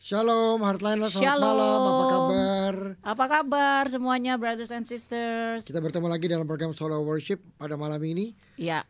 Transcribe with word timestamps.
Shalom, 0.00 0.64
Heartliner, 0.64 1.12
selamat 1.12 1.28
Shalom. 1.28 1.44
malam, 1.44 1.80
apa 1.84 2.04
kabar? 2.08 2.74
Apa 3.04 3.24
kabar 3.28 3.82
semuanya 3.92 4.40
brothers 4.40 4.72
and 4.72 4.88
sisters? 4.88 5.60
Kita 5.68 5.76
bertemu 5.76 6.08
lagi 6.08 6.24
dalam 6.24 6.48
program 6.48 6.72
Solo 6.72 7.04
Worship 7.04 7.36
pada 7.60 7.76
malam 7.76 8.00
ini 8.00 8.32
Ya, 8.56 8.88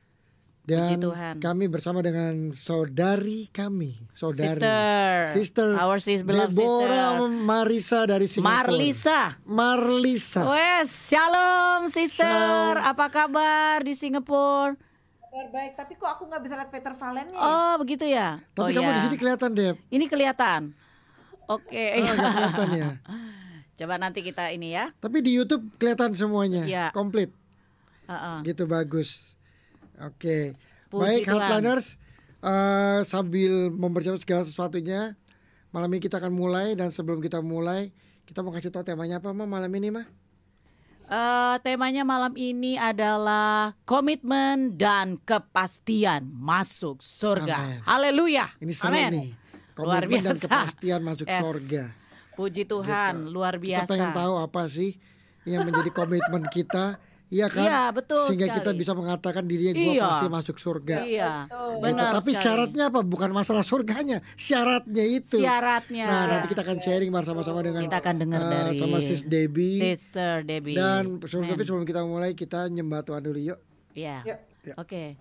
dan 0.62 0.86
Puji 0.86 0.96
Tuhan. 1.02 1.34
kami 1.42 1.66
bersama 1.66 1.98
dengan 1.98 2.54
saudari 2.54 3.50
kami, 3.50 3.98
saudari 4.14 4.54
sister. 4.62 5.10
Sister 5.34 5.68
Our 5.82 5.98
sis 5.98 6.22
beloved 6.22 6.54
Deborah 6.54 7.18
sister. 7.18 7.42
Marisa 7.42 8.00
dari 8.06 8.26
Singapura. 8.30 8.70
Marlisa. 8.70 9.20
Marlisa. 9.42 10.42
Wes, 10.46 11.10
shalom 11.10 11.90
sister. 11.90 12.22
Shalom. 12.22 12.86
Apa 12.86 13.10
kabar 13.10 13.82
di 13.82 13.98
Singapura? 13.98 14.78
Kabar 15.26 15.46
baik, 15.50 15.74
tapi 15.74 15.98
kok 15.98 16.06
aku 16.06 16.30
nggak 16.30 16.42
bisa 16.46 16.54
lihat 16.54 16.70
Peter 16.70 16.94
Valen 16.94 17.34
nih? 17.34 17.42
Oh, 17.42 17.74
begitu 17.82 18.06
ya. 18.06 18.38
Tapi 18.54 18.78
oh, 18.78 18.78
kamu 18.78 18.86
ya. 18.86 18.94
di 18.94 19.02
sini 19.10 19.16
kelihatan 19.18 19.50
deh. 19.58 19.74
Ini 19.90 20.06
kelihatan. 20.06 20.62
Oke. 21.50 21.84
Ah, 21.98 22.14
nggak 22.14 22.30
kelihatan 22.30 22.68
ya. 22.72 22.90
Coba 23.80 23.94
nanti 23.96 24.20
kita 24.20 24.52
ini 24.52 24.70
ya. 24.70 24.94
Tapi 25.00 25.18
di 25.18 25.34
YouTube 25.34 25.66
kelihatan 25.74 26.14
semuanya, 26.14 26.62
Iya. 26.62 26.86
komplit. 26.92 27.32
Heeh. 28.06 28.38
Gitu 28.46 28.68
bagus. 28.68 29.34
Oke. 29.98 30.54
Puji 30.90 31.00
Baik. 31.00 31.22
Heartliners, 31.26 31.96
eh, 32.40 33.00
sambil 33.04 33.70
mempersiapkan 33.70 34.20
segala 34.20 34.42
sesuatunya, 34.44 35.14
malam 35.70 35.90
ini 35.90 36.02
kita 36.02 36.18
akan 36.18 36.34
mulai 36.34 36.74
dan 36.74 36.90
sebelum 36.90 37.18
kita 37.18 37.38
mulai, 37.40 37.90
kita 38.26 38.42
mau 38.42 38.50
kasih 38.50 38.70
tahu 38.70 38.82
temanya 38.82 39.18
apa 39.18 39.30
mah 39.30 39.46
malam 39.46 39.70
ini 39.70 39.90
mah? 39.90 40.06
Eh, 41.10 41.56
temanya 41.62 42.06
malam 42.06 42.30
ini 42.38 42.78
adalah 42.78 43.74
komitmen 43.82 44.78
dan 44.78 45.18
kepastian 45.18 46.30
masuk 46.30 47.02
surga. 47.02 47.82
Haleluya. 47.82 48.46
Ini 48.62 48.70
seru 48.70 48.94
Amin. 48.94 49.10
nih. 49.10 49.30
Luar 49.80 50.02
Komitmen 50.02 50.22
dan 50.22 50.36
biasa. 50.36 50.46
kepastian 50.46 51.00
masuk 51.00 51.26
Yes. 51.26 51.40
surga. 51.40 51.82
Puji 52.32 52.62
Tuhan, 52.64 53.14
luar 53.26 53.54
Kita 53.54 53.84
biasa. 53.84 53.90
pengen 53.90 54.10
tahu 54.12 54.34
apa 54.38 54.62
sih 54.66 54.96
yang 55.42 55.60
menjadi 55.62 55.90
komitmen 55.90 56.44
kita, 56.46 56.96
iya 57.26 57.46
kan? 57.46 57.62
Iya, 57.62 57.80
betul 57.90 58.24
Sehingga 58.26 58.48
kita 58.50 58.70
sekali. 58.70 58.80
bisa 58.80 58.92
mengatakan 58.92 59.44
dirinya 59.44 59.72
gue 59.74 59.92
Iya. 59.94 60.04
pasti 60.06 60.26
masuk 60.30 60.56
surga. 60.56 60.96
Iya, 61.00 61.32
Gitu. 61.44 61.64
benar. 61.78 62.10
Tapi 62.14 62.30
sekali. 62.30 62.42
syaratnya 62.42 62.84
apa? 62.86 63.00
Bukan 63.02 63.30
masalah 63.30 63.60
surganya, 63.60 64.18
syaratnya 64.34 65.04
itu. 65.04 65.36
Syaratnya. 65.36 66.06
Nah, 66.06 66.22
nanti 66.28 66.46
kita 66.48 66.62
akan 66.62 66.78
sharing 66.78 67.10
bersama-sama 67.10 67.60
dengan 67.60 67.82
Kita 67.82 67.98
akan 67.98 68.14
dengar 68.18 68.40
eh, 68.40 68.48
dari 68.48 68.74
sama 68.78 68.98
Sis 69.00 69.22
Debbie. 69.22 69.78
Sister 69.78 70.34
Debbie. 70.42 70.74
Dan 70.74 71.20
sebelum 71.20 71.44
tapi 71.46 71.62
sebelum 71.62 71.84
kita 71.84 72.00
mulai 72.02 72.32
kita 72.32 72.66
nyembah 72.66 73.00
Tuhan 73.02 73.20
dulu 73.20 73.36
yuk. 73.38 73.58
Iya. 73.92 74.24
Ya. 74.62 74.74
Oke. 74.76 75.16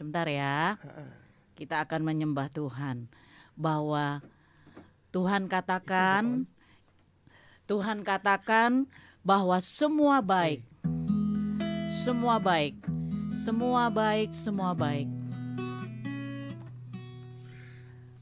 Sebentar 0.00 0.24
ya. 0.32 0.80
Kita 1.52 1.84
akan 1.84 2.00
menyembah 2.00 2.48
Tuhan 2.48 3.04
bahwa 3.52 4.24
Tuhan 5.12 5.44
katakan 5.44 6.48
Tuhan 7.68 8.00
katakan 8.00 8.88
bahwa 9.20 9.60
semua 9.60 10.24
baik. 10.24 10.64
Semua 11.92 12.40
baik. 12.40 12.80
Semua 13.44 13.92
baik, 13.92 14.32
semua 14.32 14.72
baik. 14.72 15.04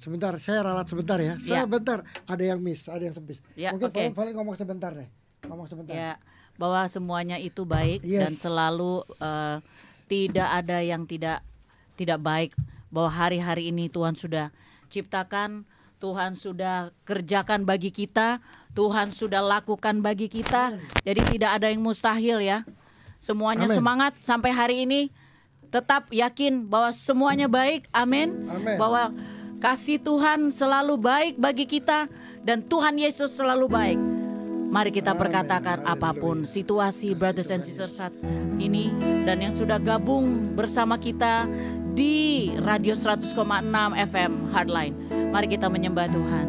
Sebentar, 0.03 0.35
saya 0.43 0.67
ralat 0.67 0.91
sebentar 0.91 1.23
ya. 1.23 1.39
Saya 1.39 1.63
Ya. 1.63 1.71
bentar, 1.71 2.03
ada 2.27 2.43
yang 2.43 2.59
miss, 2.59 2.91
ada 2.91 3.07
yang 3.07 3.15
sebis. 3.15 3.39
Ya, 3.55 3.71
Mungkin 3.71 3.95
oke. 3.95 4.19
paling, 4.19 4.35
ngomong 4.35 4.59
sebentar 4.59 4.91
deh. 4.91 5.07
Ngomong 5.47 5.71
sebentar. 5.71 5.95
Ya, 5.95 6.19
bahwa 6.59 6.83
semuanya 6.91 7.39
itu 7.39 7.63
baik 7.63 8.03
Yes. 8.03 8.27
dan 8.27 8.33
selalu 8.35 9.07
eh, 9.23 9.57
tidak 10.11 10.49
ada 10.59 10.83
yang 10.83 11.07
tidak 11.07 11.47
tidak 11.99 12.23
baik. 12.23 12.55
Bahwa 12.89 13.11
hari-hari 13.11 13.75
ini 13.75 13.91
Tuhan 13.91 14.15
sudah 14.15 14.55
ciptakan, 14.87 15.67
Tuhan 15.99 16.39
sudah 16.39 16.95
kerjakan 17.03 17.67
bagi 17.67 17.91
kita, 17.91 18.39
Tuhan 18.79 19.11
sudah 19.11 19.43
lakukan 19.43 19.99
bagi 19.99 20.31
kita. 20.31 20.79
Jadi 21.03 21.37
tidak 21.37 21.59
ada 21.59 21.67
yang 21.67 21.83
mustahil 21.83 22.39
ya. 22.39 22.63
Semuanya 23.19 23.67
Amin. 23.67 23.75
semangat 23.75 24.13
sampai 24.23 24.55
hari 24.55 24.87
ini. 24.87 25.11
Tetap 25.69 26.09
yakin 26.15 26.65
bahwa 26.65 26.95
semuanya 26.95 27.51
baik. 27.51 27.91
Amin. 27.91 28.47
Bahwa 28.79 29.11
kasih 29.59 29.99
Tuhan 30.01 30.55
selalu 30.55 30.95
baik 30.97 31.35
bagi 31.37 31.67
kita 31.67 32.07
dan 32.47 32.63
Tuhan 32.65 32.97
Yesus 32.97 33.35
selalu 33.35 33.67
baik. 33.69 34.01
Mari 34.69 34.93
kita 34.93 35.17
perkatakan 35.17 35.81
Haleluya. 35.81 35.97
apa 35.97 36.11
pun 36.13 36.45
situasi 36.45 37.17
brothers 37.17 37.49
and 37.49 37.65
sisters 37.65 37.97
saat 37.97 38.13
ini 38.61 38.93
dan 39.25 39.41
yang 39.41 39.53
sudah 39.53 39.81
gabung 39.81 40.53
bersama 40.53 41.01
kita 41.01 41.49
di 41.99 42.55
Radio 42.63 42.95
100,6 42.95 43.35
FM 43.99 44.33
Hardline. 44.55 44.95
Mari 45.35 45.51
kita 45.51 45.67
menyembah 45.67 46.07
Tuhan. 46.07 46.47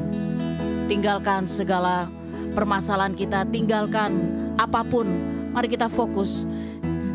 Tinggalkan 0.85 1.49
segala 1.49 2.05
permasalahan 2.53 3.17
kita, 3.17 3.49
tinggalkan 3.49 4.29
apa 4.61 4.85
pun. 4.85 5.09
Mari 5.49 5.73
kita 5.73 5.89
fokus 5.89 6.45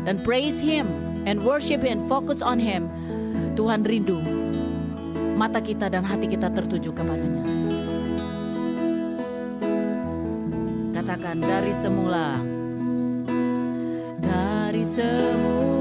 dan 0.03 0.19
praise 0.19 0.59
Him 0.59 0.83
and 1.23 1.39
worship 1.47 1.79
Him, 1.79 2.03
focus 2.11 2.43
on 2.43 2.59
Him. 2.59 2.91
Tuhan 3.55 3.87
rindu 3.87 4.19
mata 5.39 5.63
kita 5.63 5.87
dan 5.87 6.03
hati 6.03 6.27
kita 6.27 6.51
tertuju 6.51 6.91
kepadanya. 6.91 7.47
Katakan 10.91 11.39
dari 11.39 11.71
semula, 11.71 12.43
dari 14.19 14.83
semula 14.83 15.74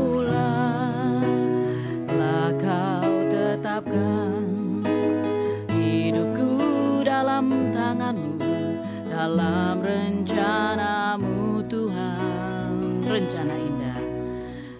dalam 9.24 9.80
rencanamu 9.80 11.64
Tuhan, 11.64 13.00
rencana 13.08 13.56
indah, 13.56 14.00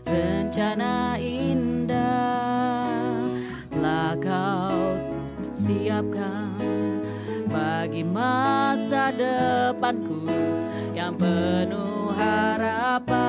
rencana 0.05 1.16
indah 1.16 3.25
telah 3.72 4.12
kau 4.21 5.00
siapkan 5.49 6.60
bagi 7.49 8.05
masa 8.05 9.16
depanku 9.16 10.28
yang 10.93 11.16
penuh 11.16 12.12
harapan. 12.12 13.25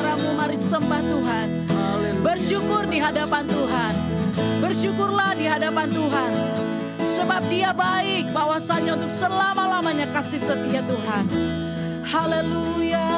Suaramu, 0.00 0.32
mari 0.32 0.56
sembah 0.56 1.02
Tuhan. 1.04 1.48
Bersyukur 2.24 2.88
di 2.88 2.96
hadapan 2.96 3.44
Tuhan. 3.44 3.94
Bersyukurlah 4.64 5.36
di 5.36 5.44
hadapan 5.44 5.92
Tuhan. 5.92 6.32
Sebab 7.04 7.42
dia 7.52 7.76
baik 7.76 8.32
bahwasanya 8.32 8.96
untuk 8.96 9.12
selama-lamanya 9.12 10.08
kasih 10.16 10.40
setia 10.40 10.80
Tuhan. 10.88 11.24
Haleluya. 12.00 13.12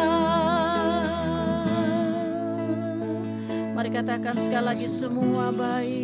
Mari 3.79 3.90
katakan 3.94 4.34
sekali 4.43 4.67
lagi 4.67 4.88
semua 4.90 5.55
baik. 5.55 6.01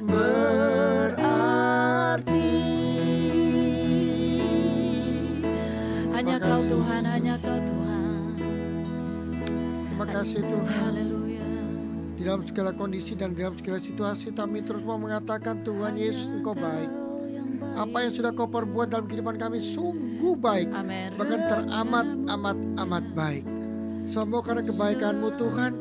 Berarti 0.00 1.28
Hanya 6.16 6.36
kau. 6.40 6.60
Tuhan, 6.64 7.02
hanya 7.04 7.36
kau 7.40 7.60
Tuhan 7.60 8.36
Terima 9.88 10.06
kasih 10.08 10.40
Tuhan. 10.44 10.96
Haleluya 10.96 11.44
Di 12.16 12.22
dalam 12.24 12.44
segala 12.48 12.72
kondisi 12.72 13.12
dan 13.16 13.36
dalam 13.36 13.56
segala 13.60 13.80
situasi 13.80 14.32
kami 14.32 14.64
terus 14.64 14.80
mau 14.84 14.96
mengatakan 14.96 15.60
Tuhan 15.64 15.96
Yesus 15.96 16.28
Engkau 16.28 16.52
baik. 16.56 16.88
Apa 17.76 18.04
yang 18.04 18.12
sudah 18.12 18.32
kau 18.32 18.48
perbuat 18.48 18.92
dalam 18.92 19.08
kehidupan 19.08 19.36
kami 19.40 19.60
sungguh 19.60 20.36
baik. 20.36 20.68
Bahkan 21.16 21.40
teramat 21.48 22.08
amat 22.28 22.56
amat 22.84 23.04
baik. 23.16 23.44
Semua 24.08 24.40
karena 24.40 24.64
kebaikanmu 24.64 25.28
Tuhan 25.36 25.72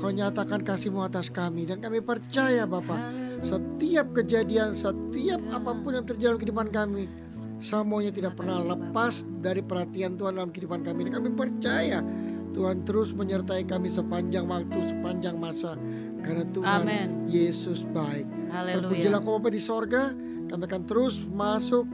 Kau 0.00 0.08
nyatakan 0.08 0.64
kasihmu 0.64 1.04
atas 1.04 1.28
kami 1.28 1.68
Dan 1.68 1.78
kami 1.84 2.00
percaya 2.00 2.64
Bapak 2.64 3.25
Setiap 3.44 4.16
kejadian, 4.16 4.72
setiap 4.72 5.40
apa 5.52 5.70
pun 5.80 5.96
yang 5.96 6.06
terjadi 6.06 6.34
dalam 6.34 6.40
kehidupan 6.40 6.68
kami 6.72 7.04
Semuanya 7.56 8.12
tidak 8.12 8.36
pernah 8.36 8.60
lepas 8.60 9.24
dari 9.40 9.64
perhatian 9.64 10.20
Tuhan 10.20 10.36
dalam 10.36 10.52
kehidupan 10.52 10.84
kami. 10.84 11.08
Dan 11.08 11.12
kami 11.20 11.28
percaya 11.32 12.04
Tuhan 12.52 12.84
terus 12.84 13.16
menyertai 13.16 13.64
kami 13.64 13.88
sepanjang 13.88 14.44
waktu, 14.44 14.76
sepanjang 14.92 15.40
masa. 15.40 15.80
Karena 16.20 16.44
Tuhan 16.52 16.80
Amin. 16.84 17.08
Yesus 17.24 17.88
baik. 17.96 18.28
Terpujilah 18.52 19.20
kau 19.24 19.40
Bapa 19.40 19.48
di 19.48 19.60
sorga. 19.60 20.12
Kami 20.46 20.62
akan 20.68 20.82
terus 20.84 21.24
masuk 21.32 21.88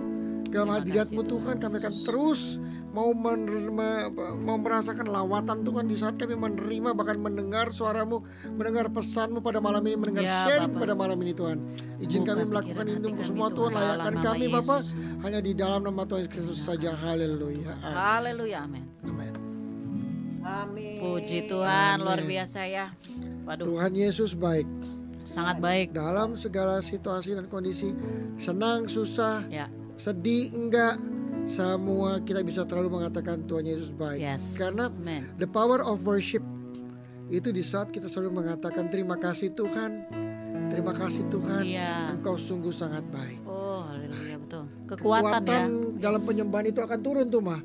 ke 0.50 0.58
hadiratmu 0.58 1.22
Tuhan. 1.30 1.62
Kami 1.62 1.78
akan 1.78 1.94
terus 2.10 2.58
mau 2.92 3.10
menerima, 3.10 4.12
mau 4.36 4.54
merasakan 4.54 5.08
lawatan 5.08 5.64
Tuhan 5.64 5.84
di 5.86 5.96
saat 5.96 6.14
kami 6.14 6.36
menerima 6.36 6.92
bahkan 6.92 7.16
mendengar 7.16 7.68
suaramu 7.68 8.20
mendengar 8.50 8.86
pesanmu 8.86 9.40
pada 9.40 9.58
malam 9.58 9.80
ini 9.82 9.96
mendengar 9.96 10.22
Ya, 10.22 10.44
sharing 10.44 10.70
Bapak. 10.70 10.82
pada 10.82 10.94
malam 10.94 11.18
ini 11.18 11.32
Tuhan 11.32 11.56
izin 11.98 12.20
Buka 12.20 12.30
kami 12.30 12.42
melakukan 12.46 12.84
kami, 12.84 13.22
semua 13.22 13.48
Tuhan, 13.48 13.70
Tuhan 13.70 13.72
layakkan 13.72 14.14
kami 14.22 14.44
Bapak 14.46 14.78
Yesus. 14.78 14.86
hanya 15.18 15.40
di 15.40 15.52
dalam 15.52 15.80
nama 15.82 16.02
Tuhan 16.02 16.20
Yesus 16.22 16.30
Kristus 16.30 16.58
saja 16.60 16.90
haleluya 16.92 17.72
Amin. 17.74 17.96
Haleluya 17.96 18.58
amin 18.60 18.84
Amin. 19.02 19.32
Amin. 20.42 20.96
Puji 20.98 21.46
Tuhan 21.46 21.96
luar 21.98 22.18
Amin. 22.18 22.28
biasa 22.28 22.60
ya 22.66 22.86
Waduh 23.42 23.64
Tuhan 23.68 23.92
Yesus 23.94 24.34
baik 24.34 24.68
sangat 25.22 25.56
baik 25.58 25.88
dalam 25.92 26.34
segala 26.34 26.78
situasi 26.78 27.32
dan 27.32 27.46
kondisi 27.46 27.94
senang 28.36 28.84
susah 28.84 29.46
Ya. 29.48 29.70
sedih 29.94 30.50
enggak 30.50 30.98
semua 31.44 32.22
kita 32.22 32.40
bisa 32.40 32.62
terlalu 32.62 33.02
mengatakan 33.02 33.42
Tuhan 33.44 33.66
Yesus 33.66 33.90
baik 33.92 34.18
Yes 34.22 34.56
karena 34.56 34.86
Amen 34.88 35.26
The 35.36 35.46
power 35.46 35.82
of 35.82 36.02
worship 36.02 36.42
itu 37.32 37.48
di 37.48 37.64
saat 37.64 37.88
kita 37.88 38.12
selalu 38.12 38.44
mengatakan 38.44 38.92
terima 38.92 39.16
kasih 39.16 39.56
Tuhan, 39.56 40.04
terima 40.68 40.92
kasih 40.92 41.24
Tuhan, 41.32 41.64
Iya 41.64 42.12
Engkau 42.12 42.36
sungguh 42.36 42.68
sangat 42.68 43.08
baik. 43.08 43.40
Oh 43.48 43.88
haleluya 43.88 44.36
betul 44.36 44.68
Kekuatan, 44.84 45.40
ya 45.48 46.02
dalam 46.02 46.20
Yes. 46.20 46.28
penyembahan 46.28 46.66
itu 46.68 46.80
akan 46.84 46.98
turun 47.00 47.26
tuh 47.32 47.40
mah. 47.40 47.62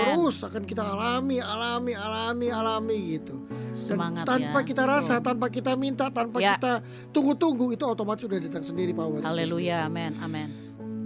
Terus 0.00 0.40
akan 0.40 0.62
kita 0.64 0.80
alami, 0.80 1.36
alami, 1.36 1.92
alami, 1.92 2.48
alami 2.48 2.96
gitu. 3.18 3.44
Dan 3.44 3.76
Semangat 3.76 4.24
tanpa 4.24 4.62
ya. 4.62 4.66
kita 4.72 4.82
rasa, 4.88 5.14
tanpa 5.20 5.50
kita 5.52 5.74
minta, 5.76 6.08
tanpa 6.08 6.38
Ya. 6.40 6.56
kita 6.56 6.80
tunggu-tunggu 7.12 7.74
itu 7.76 7.84
otomatis 7.84 8.24
sudah 8.24 8.40
datang 8.40 8.64
sendiri 8.64 8.96
power. 8.96 9.20
Haleluya, 9.20 9.84
amin, 9.90 10.16
amin. 10.22 10.63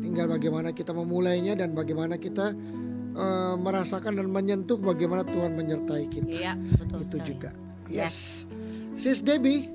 Tinggal 0.09 0.25
bagaimana 0.27 0.73
kita 0.73 0.97
memulainya 0.97 1.53
dan 1.53 1.77
bagaimana 1.77 2.17
kita 2.17 2.57
eh, 3.13 3.55
merasakan 3.61 4.17
dan 4.17 4.33
menyentuh 4.33 4.81
bagaimana 4.81 5.21
Tuhan 5.21 5.53
menyertai 5.53 6.09
kita. 6.09 6.33
Iya, 6.33 6.53
betul 6.57 7.05
itu 7.05 7.09
sekali. 7.13 7.29
juga. 7.29 7.51
Yes. 7.93 8.49
Sis 8.97 9.21
Debbie, 9.21 9.69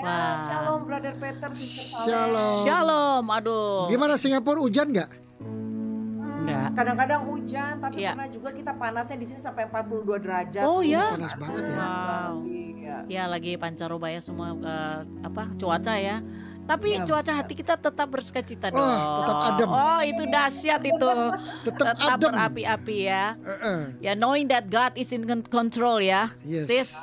Ya, 0.00 0.06
Wah. 0.06 0.36
Shalom 0.40 0.80
Brother 0.88 1.12
Peter, 1.12 1.50
Sister. 1.52 2.08
Shalom. 2.08 2.64
Shalom, 2.64 3.24
aduh. 3.28 3.84
Gimana 3.92 4.16
Singapura 4.16 4.56
hujan 4.56 4.96
nggak? 4.96 5.10
Hmm, 5.44 6.40
Enggak. 6.40 6.72
Kadang-kadang 6.72 7.20
hujan, 7.28 7.72
tapi 7.76 8.00
Iya. 8.00 8.16
pernah 8.16 8.30
juga 8.32 8.48
kita 8.48 8.72
panasnya 8.80 9.20
di 9.20 9.26
sini 9.28 9.36
sampai 9.36 9.68
42 9.68 10.16
derajat. 10.16 10.64
Oh, 10.64 10.80
ya? 10.80 11.12
Panas 11.12 11.36
banget 11.36 11.62
ya. 11.68 11.76
Wow. 11.76 12.34
Iya. 12.48 12.96
Ya 13.12 13.24
lagi 13.28 13.60
pancarobaya 13.60 14.24
semua 14.24 14.56
eh, 14.56 14.98
apa 15.20 15.52
cuaca 15.60 15.94
ya. 16.00 16.24
Tapi 16.70 16.88
Ya, 16.92 17.02
cuaca 17.02 17.32
hati 17.34 17.52
kita 17.52 17.74
tetap 17.74 18.06
berskacita 18.06 18.70
Oh, 18.70 18.78
dong. 18.78 18.86
tetap 19.18 19.36
adem. 19.44 19.68
Oh, 19.68 20.00
itu 20.00 20.22
dahsyat 20.24 20.82
itu. 20.82 21.02
Tetap 21.66 21.98
tetap 21.98 22.14
adem. 22.14 22.30
berapi-api 22.30 22.96
ya. 23.02 23.34
Eh, 23.36 23.50
eh. 23.60 23.80
Ya 24.00 24.12
knowing 24.14 24.46
that 24.46 24.70
God 24.70 24.94
is 24.94 25.10
in 25.10 25.26
con- 25.26 25.42
control 25.44 25.98
ya. 25.98 26.30
Yes. 26.40 26.70
Sis, 26.70 26.94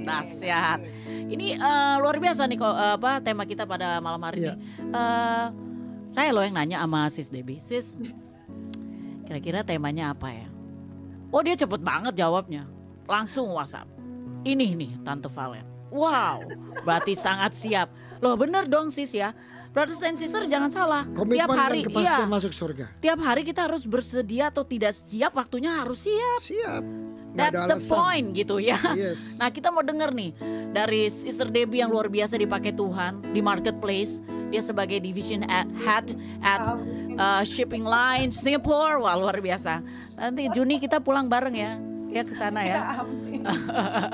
dahsyat. 0.00 0.80
Ini 1.28 1.54
eh, 1.54 1.94
luar 1.98 2.16
biasa 2.16 2.44
nih 2.44 2.56
kok 2.56 2.72
apa 2.96 3.20
tema 3.20 3.44
kita 3.44 3.62
pada 3.64 4.00
malam 4.00 4.20
hari 4.22 4.42
Iya. 4.42 4.56
ini. 4.56 4.64
Eh, 4.90 5.46
saya 6.08 6.28
loh 6.30 6.40
yang 6.40 6.52
nanya 6.54 6.80
sama 6.80 7.04
Sis 7.06 7.28
Debbie. 7.28 7.56
Sis, 7.58 8.00
kira-kira 9.22 9.60
temanya 9.60 10.10
apa 10.10 10.28
ya? 10.28 10.48
Oh 11.28 11.40
dia 11.40 11.52
cepet 11.54 11.80
banget 11.80 12.12
jawabnya. 12.14 12.64
Langsung 13.04 13.48
WhatsApp. 13.50 13.88
Ini 14.42 14.72
nih 14.72 14.92
Tante 15.02 15.28
Valen. 15.28 15.68
Wow, 15.88 16.48
berarti 16.82 17.12
sangat 17.12 17.52
siap. 17.52 17.92
Loh 18.22 18.38
bener 18.38 18.70
dong 18.70 18.94
sis 18.94 19.10
ya. 19.10 19.34
Brothers 19.74 20.04
and 20.04 20.14
sisters 20.14 20.46
jangan 20.46 20.70
salah. 20.70 21.02
Komitmen 21.10 21.42
tiap 21.42 21.50
hari, 21.50 21.80
dan 21.82 21.88
kepastian 21.90 22.28
iya, 22.28 22.28
masuk 22.28 22.52
surga. 22.52 22.86
tiap 23.00 23.18
hari 23.24 23.42
kita 23.42 23.64
harus 23.66 23.88
bersedia 23.88 24.52
atau 24.52 24.62
tidak 24.68 24.92
siap, 24.92 25.32
waktunya 25.32 25.72
harus 25.80 26.04
siap. 26.04 26.40
Siap. 26.44 26.82
Nggak 27.32 27.50
That's 27.56 27.64
the 27.64 27.78
alasan. 27.80 27.88
point 27.88 28.26
gitu 28.36 28.60
ya. 28.60 28.76
Yes. 28.92 29.40
Nah 29.40 29.48
kita 29.48 29.72
mau 29.72 29.80
denger 29.80 30.12
nih 30.12 30.30
dari 30.76 31.08
Sister 31.08 31.48
Debbie 31.48 31.80
yang 31.80 31.88
luar 31.88 32.12
biasa 32.12 32.36
dipakai 32.36 32.76
Tuhan 32.76 33.32
di 33.32 33.40
marketplace. 33.40 34.20
Dia 34.52 34.60
sebagai 34.60 35.00
division 35.00 35.48
at- 35.48 35.72
head 35.80 36.12
at 36.44 36.60
uh, 37.16 37.40
shipping 37.40 37.88
line 37.88 38.28
Singapore. 38.28 39.00
Wah 39.00 39.16
luar 39.16 39.40
biasa. 39.40 39.80
Nanti 40.20 40.52
Juni 40.52 40.76
kita 40.76 41.00
pulang 41.00 41.32
bareng 41.32 41.56
ya. 41.56 41.80
Ya 42.12 42.22
ke 42.28 42.36
sana 42.36 42.60
ya. 42.60 42.78
amin. 43.00 43.40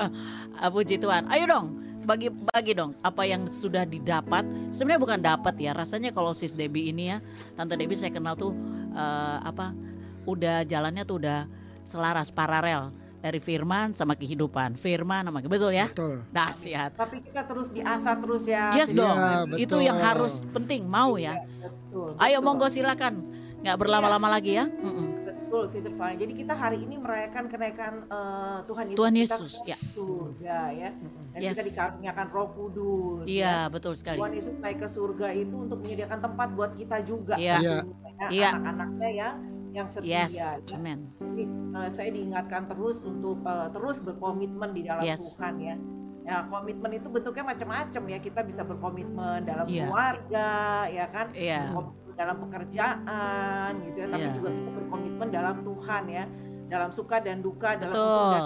Puji 0.73 0.95
Tuhan. 1.03 1.27
Ayo 1.27 1.43
dong. 1.51 1.67
Bagi 2.03 2.27
bagi 2.31 2.73
dong 2.73 2.95
apa 3.05 3.23
yang 3.25 3.47
sudah 3.49 3.83
didapat. 3.85 4.43
Sebenarnya 4.73 5.01
bukan 5.01 5.19
dapat 5.21 5.55
ya. 5.59 5.71
Rasanya 5.75 6.09
kalau 6.15 6.33
Sis 6.33 6.55
Debbie 6.55 6.89
ini 6.89 7.13
ya, 7.13 7.17
Tante 7.53 7.75
Debbie 7.77 7.97
saya 7.99 8.13
kenal 8.13 8.33
tuh 8.33 8.55
eh, 8.93 9.37
apa? 9.43 9.71
Udah 10.25 10.65
jalannya 10.65 11.03
tuh 11.05 11.21
udah 11.21 11.45
selaras 11.89 12.29
paralel 12.29 12.93
dari 13.19 13.39
firman 13.43 13.91
sama 13.93 14.15
kehidupan. 14.15 14.79
Firman 14.79 15.27
sama 15.27 15.43
betul 15.43 15.75
ya? 15.75 15.91
Betul. 15.91 16.23
Dahsyat. 16.31 16.95
Tapi 16.95 17.19
kita 17.19 17.43
terus 17.43 17.67
diasah 17.69 18.15
terus 18.15 18.43
ya. 18.47 18.73
Yes 18.79 18.95
dong. 18.95 19.15
Iya, 19.15 19.45
Valen. 19.45 19.57
Itu 19.59 19.77
betul. 19.79 19.87
yang 19.87 19.97
harus 19.99 20.33
penting 20.55 20.87
mau 20.87 21.19
ya. 21.19 21.35
Betul. 21.59 22.15
Ayo 22.17 22.39
betul. 22.39 22.45
monggo 22.47 22.67
silakan. 22.71 23.13
Nggak 23.59 23.75
berlama-lama 23.75 24.27
lagi 24.31 24.55
ya. 24.55 24.65
Mm-mm. 24.71 25.08
Betul, 25.49 25.65
Sister 25.65 25.89
Valen. 25.91 26.17
Jadi 26.21 26.33
kita 26.37 26.53
hari 26.53 26.77
ini 26.77 26.95
merayakan 26.95 27.49
kenaikan 27.49 28.05
eh, 28.05 28.59
Tuhan 28.63 28.85
Yesus. 28.85 28.99
Tuhan 29.01 29.13
kita 29.13 29.21
Yesus, 29.25 29.53
ke 29.57 29.65
ya. 29.65 29.77
Surga 29.81 30.59
ya. 30.71 30.89
Dan 31.33 31.39
Yes. 31.41 31.49
kita 31.57 31.63
dikaruniakan 31.65 32.27
Roh 32.29 32.47
Kudus. 32.53 33.25
ya. 33.25 33.33
Iya 33.33 33.55
betul 33.67 33.93
sekali. 33.97 34.21
Tuhan 34.21 34.33
Yesus 34.37 34.55
naik 34.61 34.77
ke 34.77 34.87
surga 34.87 35.27
itu 35.33 35.55
untuk 35.57 35.81
menyediakan 35.81 36.19
tempat 36.21 36.47
buat 36.53 36.71
kita 36.77 37.01
juga. 37.01 37.33
Iya. 37.33 37.57
Iya. 37.57 37.75
tentunya, 37.81 38.13
ya, 38.13 38.29
Iya. 38.29 38.49
Anak-anaknya 38.53 39.09
yang 39.09 39.33
yang 39.69 39.87
setia. 39.89 40.25
Yes. 40.25 40.33
ya. 40.33 40.49
Amen. 40.69 41.09
Jadi, 41.17 41.43
eh, 41.49 41.89
saya 41.89 42.09
diingatkan 42.09 42.69
terus 42.69 43.01
untuk 43.01 43.41
eh, 43.41 43.67
terus 43.69 43.97
berkomitmen 43.99 44.69
di 44.71 44.85
dalam 44.85 45.01
Yes. 45.01 45.33
Tuhan 45.33 45.57
ya. 45.57 45.75
Ya 46.29 46.45
komitmen 46.45 46.93
itu 46.93 47.09
bentuknya 47.09 47.41
macam-macam 47.43 48.03
ya. 48.05 48.17
Kita 48.19 48.45
bisa 48.45 48.61
berkomitmen 48.61 49.49
dalam 49.49 49.65
Iya. 49.65 49.89
keluarga, 49.89 50.49
ya 50.87 51.05
kan? 51.09 51.33
Iya. 51.33 51.73
Berkomitmen 51.73 51.97
dalam 52.13 52.37
pekerjaan 52.43 53.71
gitu 53.81 53.97
ya. 53.97 54.07
Tapi 54.07 54.21
Iya. 54.21 54.33
juga 54.35 54.49
kita 54.51 54.69
berkomitmen 54.69 55.08
dalam 55.31 55.61
Tuhan 55.63 56.03
ya. 56.09 56.25
Dalam 56.69 56.93
suka 56.93 57.17
dan 57.17 57.41
duka, 57.41 57.73
dalam 57.81 57.97
untung 57.97 58.29
dan 58.29 58.45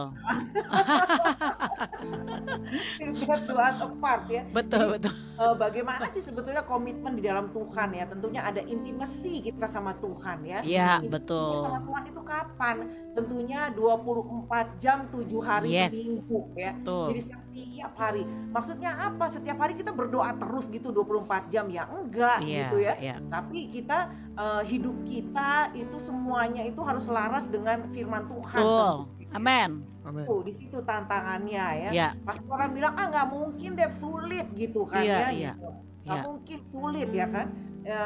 Betul. 3.12 3.52
do 3.52 3.56
us 3.60 3.78
apart 3.84 4.24
ya. 4.32 4.48
Betul, 4.48 4.96
betul. 4.96 5.12
Eh, 5.12 5.56
bagaimana 5.60 6.08
sih 6.08 6.24
sebetulnya 6.24 6.64
komitmen 6.64 7.20
di 7.20 7.24
dalam 7.28 7.52
Tuhan 7.52 7.92
ya? 7.92 8.08
Tentunya 8.08 8.48
ada 8.48 8.64
intimasi 8.64 9.44
kita 9.44 9.68
sama 9.68 9.92
Tuhan 10.00 10.40
ya. 10.48 10.60
Iya, 10.64 11.04
Intimasi 11.04 11.12
betul. 11.20 11.68
sama 11.68 11.80
Tuhan 11.84 12.04
itu 12.08 12.22
kapan? 12.24 12.76
Tentunya 13.14 13.70
24 13.70 14.82
jam 14.82 15.06
7 15.08 15.38
hari 15.40 15.70
Yes. 15.70 15.94
seminggu 15.94 16.50
ya. 16.58 16.74
Betul. 16.74 17.06
Jadi 17.14 17.22
setiap 17.22 17.94
hari. 17.94 18.22
Maksudnya 18.50 18.92
apa? 18.98 19.26
Setiap 19.30 19.58
hari 19.62 19.78
kita 19.78 19.94
berdoa 19.94 20.34
terus 20.36 20.66
gitu 20.68 20.90
24 20.90 21.46
jam 21.48 21.70
ya? 21.70 21.86
Enggak 21.88 22.42
Iya, 22.42 22.58
gitu 22.66 22.78
ya. 22.82 22.94
iya. 22.98 23.16
Tapi 23.22 23.70
kita 23.70 24.10
eh, 24.34 24.64
hidup 24.66 25.06
kita 25.06 25.70
itu 25.78 25.98
semuanya 26.02 26.66
itu 26.66 26.82
harus 26.82 27.06
selaras 27.06 27.46
dengan 27.46 27.86
firman 27.94 28.26
Tuhan. 28.26 28.66
Betul. 28.66 28.96
tentunya. 29.14 29.30
Amen. 29.34 29.70
Amin. 30.04 30.26
Tuh, 30.26 30.42
di 30.42 30.52
situ 30.52 30.78
tantangannya 30.82 31.66
ya. 31.80 31.90
Ya, 31.94 32.08
Pasti 32.26 32.44
orang 32.50 32.74
bilang 32.74 32.98
ah 32.98 33.08
nggak 33.08 33.30
mungkin 33.30 33.78
deh 33.78 33.88
sulit 33.88 34.50
gitu 34.52 34.84
kan 34.84 35.00
Iya, 35.00 35.16
ya. 35.16 35.30
iya, 35.32 35.52
gitu. 35.54 35.70
Nggak 36.04 36.18
iya. 36.18 36.26
mungkin 36.28 36.60
sulit 36.60 37.10
ya 37.14 37.28
kan. 37.30 37.48
Ya, 37.84 38.04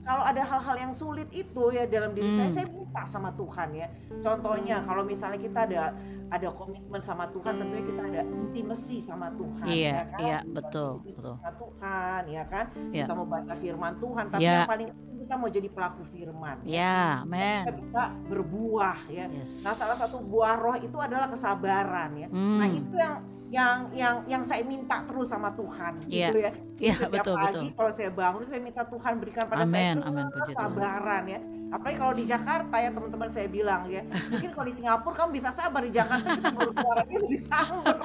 kalau 0.00 0.22
ada 0.22 0.40
hal-hal 0.40 0.76
yang 0.78 0.92
sulit 0.92 1.28
itu 1.30 1.64
ya 1.70 1.84
dalam 1.84 2.10
diri 2.10 2.28
saya, 2.28 2.46
Hmm. 2.46 2.56
saya 2.56 2.66
minta 2.66 3.02
sama 3.04 3.30
Tuhan 3.32 3.68
ya. 3.72 3.86
Contohnya 4.20 4.76
kalau 4.80 5.02
misalnya 5.02 5.38
kita 5.38 5.60
ada 5.64 5.82
ada 6.30 6.46
komitmen 6.48 7.02
sama 7.02 7.26
Tuhan, 7.26 7.58
tentunya 7.58 7.82
kita 7.84 8.02
ada 8.06 8.22
intimasi 8.22 9.02
sama 9.02 9.34
Tuhan. 9.34 9.66
Iya, 9.66 9.90
ya 9.90 10.04
kan? 10.06 10.20
iya, 10.20 10.38
Kita 10.38 10.54
betul, 10.54 10.90
betul. 11.02 11.34
Sama 11.34 11.50
Tuhan, 11.52 12.22
ya 12.28 12.44
kan. 12.46 12.64
Iya. 12.88 13.02
Kita 13.02 13.12
mau 13.12 13.26
baca 13.26 13.52
Firman 13.52 13.94
Tuhan, 13.98 14.24
tapi 14.30 14.40
Iya. 14.40 14.54
yang 14.54 14.70
paling 14.70 14.88
penting 14.88 15.16
kita 15.18 15.34
mau 15.34 15.48
jadi 15.50 15.68
pelaku 15.68 16.02
Firman. 16.02 16.56
Ya, 16.62 17.18
Kita 17.18 17.26
amen. 17.26 17.62
bisa 17.76 18.02
berbuah 18.24 18.98
ya. 19.10 19.26
Yes. 19.28 19.66
Nah, 19.66 19.74
salah 19.74 19.98
satu 19.98 20.22
buah 20.22 20.54
roh 20.54 20.78
itu 20.78 20.96
adalah 20.96 21.26
kesabaran 21.26 22.10
ya. 22.14 22.28
Nah, 22.30 22.62
Hmm. 22.62 22.78
itu 22.78 22.94
yang 22.94 23.14
yang 23.50 23.90
yang 23.90 24.22
yang 24.30 24.42
saya 24.46 24.62
minta 24.62 25.02
terus 25.02 25.34
sama 25.34 25.50
Tuhan 25.58 25.98
Iya. 26.06 26.30
gitu 26.30 26.38
ya. 26.38 26.52
Iya, 26.80 26.94
Setiap 26.96 27.12
betul, 27.26 27.34
pagi 27.36 27.66
betul. 27.66 27.76
kalau 27.76 27.90
saya 27.92 28.10
bangun 28.14 28.42
saya 28.46 28.60
minta 28.62 28.82
Tuhan 28.86 29.12
berikan 29.18 29.44
pada 29.50 29.64
Amen, 29.66 29.96
saya 29.98 30.24
kesabaran 30.46 31.24
ya. 31.26 31.40
Apalagi 31.70 31.96
kalau 32.02 32.14
di 32.18 32.24
Jakarta 32.26 32.76
ya 32.82 32.90
teman-teman 32.90 33.30
saya 33.30 33.46
bilang 33.46 33.86
ya. 33.86 34.02
Mungkin 34.26 34.50
kalau 34.50 34.66
di 34.66 34.74
Singapura 34.74 35.14
kamu 35.14 35.30
bisa 35.38 35.54
sabar 35.54 35.80
di 35.86 35.92
Jakarta 35.94 36.26
kita 36.34 36.50
baru 36.50 36.72
suaranya 36.74 37.16
lebih 37.22 37.40
sambar. 37.46 37.96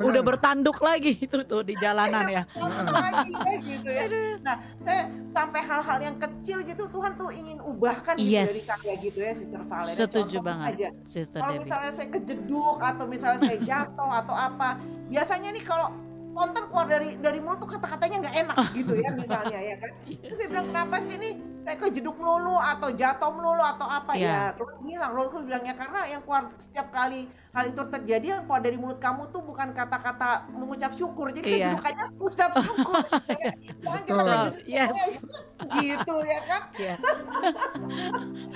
Udah 0.00 0.22
bertanduk 0.24 0.78
lagi 0.80 1.12
itu 1.20 1.36
tuh 1.44 1.60
di 1.60 1.76
jalanan 1.76 2.24
ya. 2.26 2.42
lagi 2.88 3.32
ya 3.32 3.56
gitu 3.60 3.88
ya. 3.92 4.04
Nah, 4.40 4.56
saya 4.80 5.12
sampai 5.30 5.60
hal-hal 5.60 5.98
yang 6.00 6.16
kecil 6.16 6.64
gitu 6.64 6.88
Tuhan 6.88 7.12
tuh 7.20 7.28
ingin 7.30 7.60
ubahkan 7.60 8.16
gitu 8.16 8.32
Yes. 8.32 8.48
dari 8.48 8.62
saya 8.64 8.92
gitu 9.04 9.18
ya 9.20 9.32
Sister 9.36 9.62
Valen. 9.68 9.92
Setuju 9.92 10.36
Contoh 10.40 10.48
banget, 10.48 10.72
aja. 10.72 10.88
Sister 11.04 11.38
Kalau 11.44 11.54
misalnya 11.60 11.92
saya 11.92 12.08
kejeduk 12.08 12.78
atau 12.80 13.04
misalnya 13.04 13.40
saya 13.44 13.58
jatuh 13.60 14.10
atau 14.24 14.34
apa, 14.34 14.80
biasanya 15.12 15.52
nih 15.52 15.64
kalau 15.68 15.92
spontan 16.32 16.64
keluar 16.64 16.86
dari 16.88 17.08
dari 17.16 17.38
mulut 17.38 17.60
tuh 17.60 17.68
kata-katanya 17.68 18.16
nggak 18.22 18.36
enak 18.42 18.56
gitu 18.72 18.92
ya 18.96 19.10
misalnya 19.12 19.60
ya 19.60 19.76
kan. 19.76 19.90
Terus 20.24 20.36
saya 20.38 20.48
bilang 20.48 20.66
kenapa 20.66 20.96
sih 20.98 21.14
nih 21.14 21.34
saya 21.62 21.76
kejeduk 21.78 22.16
melulu 22.16 22.58
atau 22.58 22.90
jatuh 22.90 23.30
melulu 23.30 23.62
atau 23.62 23.86
apa 23.86 24.12
Iya. 24.12 24.26
ya 24.50 24.58
Tuhan 24.58 24.82
bilang 24.82 25.12
Roh 25.12 25.30
Kudus 25.30 25.46
bilangnya 25.46 25.78
karena 25.78 26.00
yang 26.06 26.20
keluar 26.20 26.50
setiap 26.58 26.90
kali 26.90 27.22
hal 27.52 27.64
itu 27.64 27.82
terjadi 27.86 28.26
yang 28.32 28.42
keluar 28.42 28.58
dari 28.58 28.74
mulut 28.74 28.98
kamu 28.98 29.30
tuh 29.30 29.44
bukan 29.44 29.70
kata-kata 29.70 30.50
mengucap 30.50 30.90
syukur 30.90 31.30
jadi 31.30 31.46
Iya. 31.46 31.54
kejeduk 31.70 31.84
aja 31.86 32.04
ucap 32.18 32.50
syukur 32.58 32.98
jangan 33.84 34.02
kita 34.02 34.22
kejeduk 34.24 34.54
Yes. 34.66 35.22
gitu 35.70 36.14
ya 36.24 36.40
kan 36.42 36.62
Iya. 36.74 36.94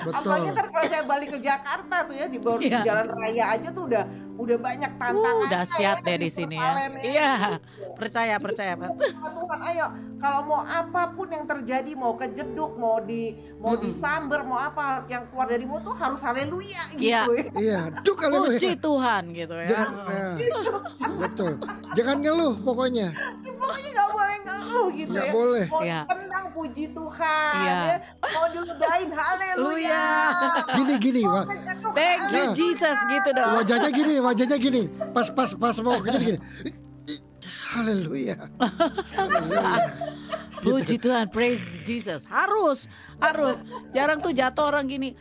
Apalagi 0.08 0.46
ntar 0.50 0.66
kalau 0.66 0.86
saya 0.86 1.04
balik 1.04 1.28
ke 1.30 1.38
Jakarta 1.38 1.96
tuh 2.04 2.14
ya 2.14 2.26
di 2.26 2.38
baru 2.38 2.58
di 2.58 2.68
Iya. 2.68 2.80
jalan 2.82 3.06
raya 3.08 3.44
aja 3.52 3.68
tuh 3.70 3.86
udah 3.86 4.04
udah 4.36 4.58
banyak 4.60 4.92
tantangan. 5.00 5.46
Uh, 5.46 5.50
dahsyat 5.50 5.96
deh 6.04 6.16
di 6.20 6.30
sini 6.30 6.56
ya. 6.56 6.72
Iya. 7.02 7.30
Percaya, 7.96 8.36
percaya, 8.36 8.76
Pak. 8.76 8.90
Tuhan, 9.32 9.60
ayo 9.66 9.86
kalau 10.16 10.40
mau 10.44 10.60
apa 10.60 11.12
pun 11.12 11.28
yang 11.28 11.44
terjadi, 11.44 11.92
mau 11.92 12.12
kejeduk, 12.12 12.76
mau 12.76 13.00
di 13.00 13.32
mau 13.56 13.72
Mm-mm. 13.72 13.82
disamber, 13.82 14.40
mau 14.42 14.56
apa 14.58 15.04
yang 15.06 15.24
keluar 15.26 15.46
dari 15.46 15.64
mulut 15.64 15.80
tuh 15.82 15.94
harus 15.94 16.20
haleluya 16.20 16.82
gitu 16.92 17.04
Iya. 17.06 17.22
ya. 17.24 17.44
Iya, 17.56 17.80
duk 18.00 18.16
Puji 18.16 18.24
haleluya. 18.26 18.76
Tuhan 18.78 19.22
gitu 19.30 19.54
ya. 19.56 19.68
Jangan, 19.70 19.92
nah, 20.04 20.34
betul. 21.18 21.52
Jangan 21.94 22.16
ngeluh 22.18 22.54
pokoknya. 22.58 23.08
Pokoknya 23.56 23.88
nggak 23.90 24.10
boleh 24.10 24.36
ngeluh 24.42 24.86
gitu 24.92 25.10
Nggak 25.10 25.26
ya. 25.26 25.32
boleh. 25.32 25.64
Mau 25.66 25.80
Iya. 25.80 26.00
tenang 26.06 26.46
puji 26.52 26.84
Tuhan, 26.90 27.54
Iya. 27.58 27.76
ya. 27.82 27.96
mau 28.26 28.46
diludahin 28.46 29.10
haleluya. 29.10 30.02
Gini 30.74 30.94
gini, 30.98 31.22
Mau 31.24 31.44
kejeduk, 31.44 31.92
Thank 31.92 32.20
you 32.28 32.42
Nah. 32.42 32.52
Jesus 32.52 32.98
gitu 33.06 33.28
dong. 33.32 33.52
Wajahnya 33.54 33.90
gini, 33.90 34.14
wajahnya 34.18 34.56
gini. 34.58 34.82
Pas 35.10 35.28
pas 35.28 35.50
pas 35.50 35.76
mau 35.78 35.96
kerja 35.98 36.18
gini. 36.18 36.38
Haleluya. 37.76 38.36
Puji 40.64 40.96
Tuhan, 40.96 41.28
praise 41.28 41.60
Jesus. 41.84 42.24
Harus, 42.24 42.88
harus. 43.20 43.60
Jarang 43.92 44.24
tuh 44.24 44.32
jatuh 44.32 44.64
orang 44.66 44.88
gini. 44.88 45.12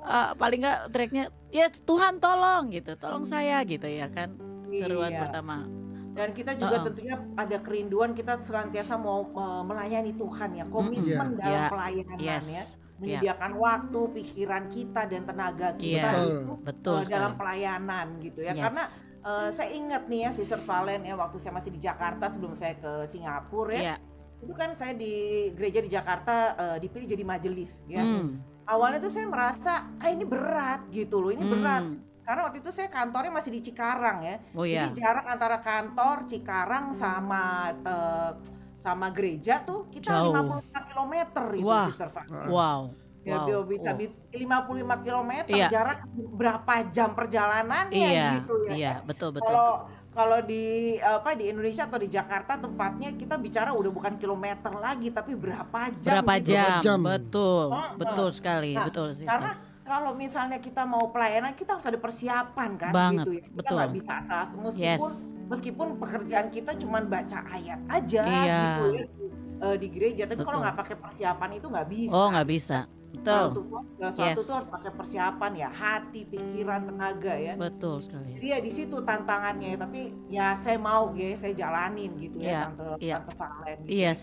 Eh, 0.00 0.30
paling 0.38 0.64
nggak 0.64 0.80
tracknya 0.94 1.24
ya 1.50 1.66
Tuhan 1.68 2.22
tolong 2.22 2.72
gitu, 2.72 2.94
tolong 2.96 3.26
saya 3.26 3.60
gitu 3.66 3.84
ya 3.84 4.08
kan. 4.08 4.32
Seruan 4.70 5.12
Iya. 5.12 5.20
pertama. 5.26 5.66
Dan 6.10 6.30
kita 6.32 6.52
juga 6.54 6.80
Uh-uh. 6.80 6.86
tentunya 6.90 7.16
ada 7.34 7.56
kerinduan 7.60 8.10
kita 8.14 8.38
senantiasa 8.40 8.98
mau 8.98 9.26
uh, 9.30 9.62
melayani 9.62 10.14
Tuhan 10.14 10.50
ya, 10.58 10.64
komitmen 10.66 11.34
Iya. 11.34 11.38
dalam 11.38 11.60
Iya. 11.60 11.70
pelayanan 11.70 12.18
Yes. 12.18 12.44
ya, 12.44 12.50
Iya. 12.50 12.64
menyediakan 12.98 13.52
waktu, 13.56 14.00
pikiran 14.14 14.64
kita 14.68 15.02
dan 15.06 15.22
tenaga 15.24 15.68
kita 15.76 16.08
Iya. 16.16 16.24
itu 16.24 16.52
Betul 16.62 16.98
uh, 16.98 17.04
dalam 17.06 17.32
pelayanan 17.34 18.06
gitu 18.20 18.40
ya. 18.42 18.52
Yes. 18.56 18.62
Karena 18.62 18.84
uh, 19.24 19.48
saya 19.52 19.70
ingat 19.76 20.08
nih 20.08 20.28
ya 20.28 20.30
Sister 20.32 20.60
Valen 20.60 21.04
ya 21.04 21.14
waktu 21.16 21.36
saya 21.40 21.52
masih 21.56 21.70
di 21.74 21.80
Jakarta 21.80 22.32
sebelum 22.32 22.52
saya 22.56 22.76
ke 22.76 23.04
Singapura 23.08 23.72
ya. 23.72 23.80
Iya. 23.80 23.96
Itu 24.40 24.52
kan 24.56 24.72
saya 24.72 24.96
di 24.96 25.48
gereja 25.52 25.84
di 25.84 25.90
Jakarta 25.92 26.56
uh, 26.56 26.76
dipilih 26.80 27.04
jadi 27.08 27.24
majelis 27.24 27.84
ya. 27.84 28.00
Hmm. 28.00 28.40
Awalnya 28.64 29.02
tuh 29.02 29.12
saya 29.12 29.26
merasa 29.28 29.72
ah 29.98 30.08
ini 30.08 30.24
berat 30.24 30.88
gitu 30.94 31.20
loh, 31.20 31.34
ini 31.34 31.44
berat. 31.44 31.84
Hmm. 31.84 32.00
Karena 32.24 32.46
waktu 32.46 32.62
itu 32.62 32.70
saya 32.70 32.86
kantornya 32.86 33.32
masih 33.34 33.50
di 33.50 33.60
Cikarang 33.60 34.18
ya. 34.22 34.36
Oh 34.54 34.64
ya. 34.64 34.86
Jadi 34.86 35.02
jarak 35.02 35.26
antara 35.26 35.58
kantor 35.58 36.30
Cikarang 36.30 36.94
sama 36.94 37.74
eh, 37.74 38.32
sama 38.80 39.12
gereja 39.12 39.60
tuh 39.60 39.92
kita 39.92 40.14
Jauh. 40.16 40.32
55 40.32 40.88
km 40.88 41.14
itu 41.52 41.66
Wah. 41.68 41.88
Sister 41.90 42.08
Fa. 42.08 42.22
Wow. 42.48 42.96
Ya, 43.20 43.36
Wow. 43.36 43.68
bisa 43.68 43.92
Oh. 43.92 44.00
55 44.32 45.04
km 45.04 45.44
Iya. 45.46 45.68
jarak 45.68 46.00
berapa 46.32 46.74
jam 46.88 47.12
perjalanannya 47.12 47.92
Iya, 47.92 48.32
gitu 48.34 48.54
ya. 48.64 48.72
iya, 48.72 48.92
kan? 48.96 49.06
betul 49.06 49.28
betul. 49.36 49.44
Kalau 49.44 49.70
kalau 50.10 50.38
di 50.40 50.64
apa 50.96 51.36
di 51.36 51.52
Indonesia 51.52 51.84
atau 51.84 52.00
di 52.00 52.08
Jakarta 52.08 52.56
tempatnya 52.56 53.12
kita 53.12 53.36
bicara 53.36 53.70
udah 53.70 53.90
bukan 53.90 54.16
kilometer 54.16 54.72
lagi 54.72 55.12
tapi 55.12 55.36
berapa 55.36 55.92
jam 55.94 56.24
Berapa 56.24 56.34
gitu. 56.40 56.48
jam? 56.50 56.80
jam. 56.80 56.98
Betul, 56.98 57.64
Heeh. 57.68 57.90
betul 57.94 58.28
sekali, 58.30 58.72
Nah, 58.72 58.84
betul 58.88 59.06
sister. 59.12 59.28
Karena 59.28 59.52
kalau 59.82 60.10
misalnya 60.14 60.56
kita 60.56 60.82
mau 60.82 61.12
pelayanan 61.12 61.52
kita 61.52 61.76
harus 61.76 61.84
ada 61.84 61.98
persiapan 61.98 62.70
kan 62.74 62.90
Banget, 62.90 63.20
gitu 63.20 63.30
ya. 63.32 63.42
Kita 63.44 63.52
betul. 63.54 63.76
nggak 63.76 63.92
bisa 63.92 64.12
asal 64.16 64.38
meskipun 64.56 64.80
Yes. 65.12 65.36
meskipun 65.46 65.86
pekerjaan 65.98 66.46
kita 66.48 66.72
cuma 66.74 67.02
baca 67.02 67.38
ayat 67.50 67.80
aja 67.86 68.22
Iya. 68.24 68.56
gitu 68.56 68.84
ya 68.94 69.04
eh, 69.60 69.76
di 69.76 69.86
gereja 69.88 70.24
tapi 70.24 70.40
kalau 70.40 70.56
nggak 70.58 70.72
pakai 70.74 70.96
persiapan 70.96 71.50
itu 71.52 71.68
nggak 71.68 71.84
bisa. 71.86 72.10
Oh 72.10 72.32
nggak 72.32 72.48
bisa, 72.48 72.78
betul, 73.12 73.44
untuk 73.50 73.64
segala 73.66 74.10
sesuatu 74.10 74.40
Yes. 74.40 74.46
tuh 74.46 74.54
harus 74.54 74.70
pakai 74.70 74.90
persiapan 74.92 75.52
ya 75.54 75.68
hati, 75.68 76.20
pikiran, 76.24 76.80
tenaga 76.86 77.34
ya. 77.34 77.54
betul 77.54 77.96
sekali. 77.98 78.38
Jadi 78.38 78.46
ya 78.46 78.58
di 78.58 78.70
situ 78.70 78.96
tantangannya 79.00 79.74
tapi 79.76 80.00
ya 80.28 80.54
saya 80.54 80.78
mau 80.78 81.10
ya 81.12 81.34
saya 81.34 81.52
jalanin 81.52 82.14
gitu 82.16 82.38
Iya, 82.38 82.48
ya 82.48 82.60
tante 82.66 82.84
iya. 82.98 83.14
tante 83.18 83.32
Valen. 83.34 83.78
Gitu. 83.84 83.90
Yes, 83.92 84.22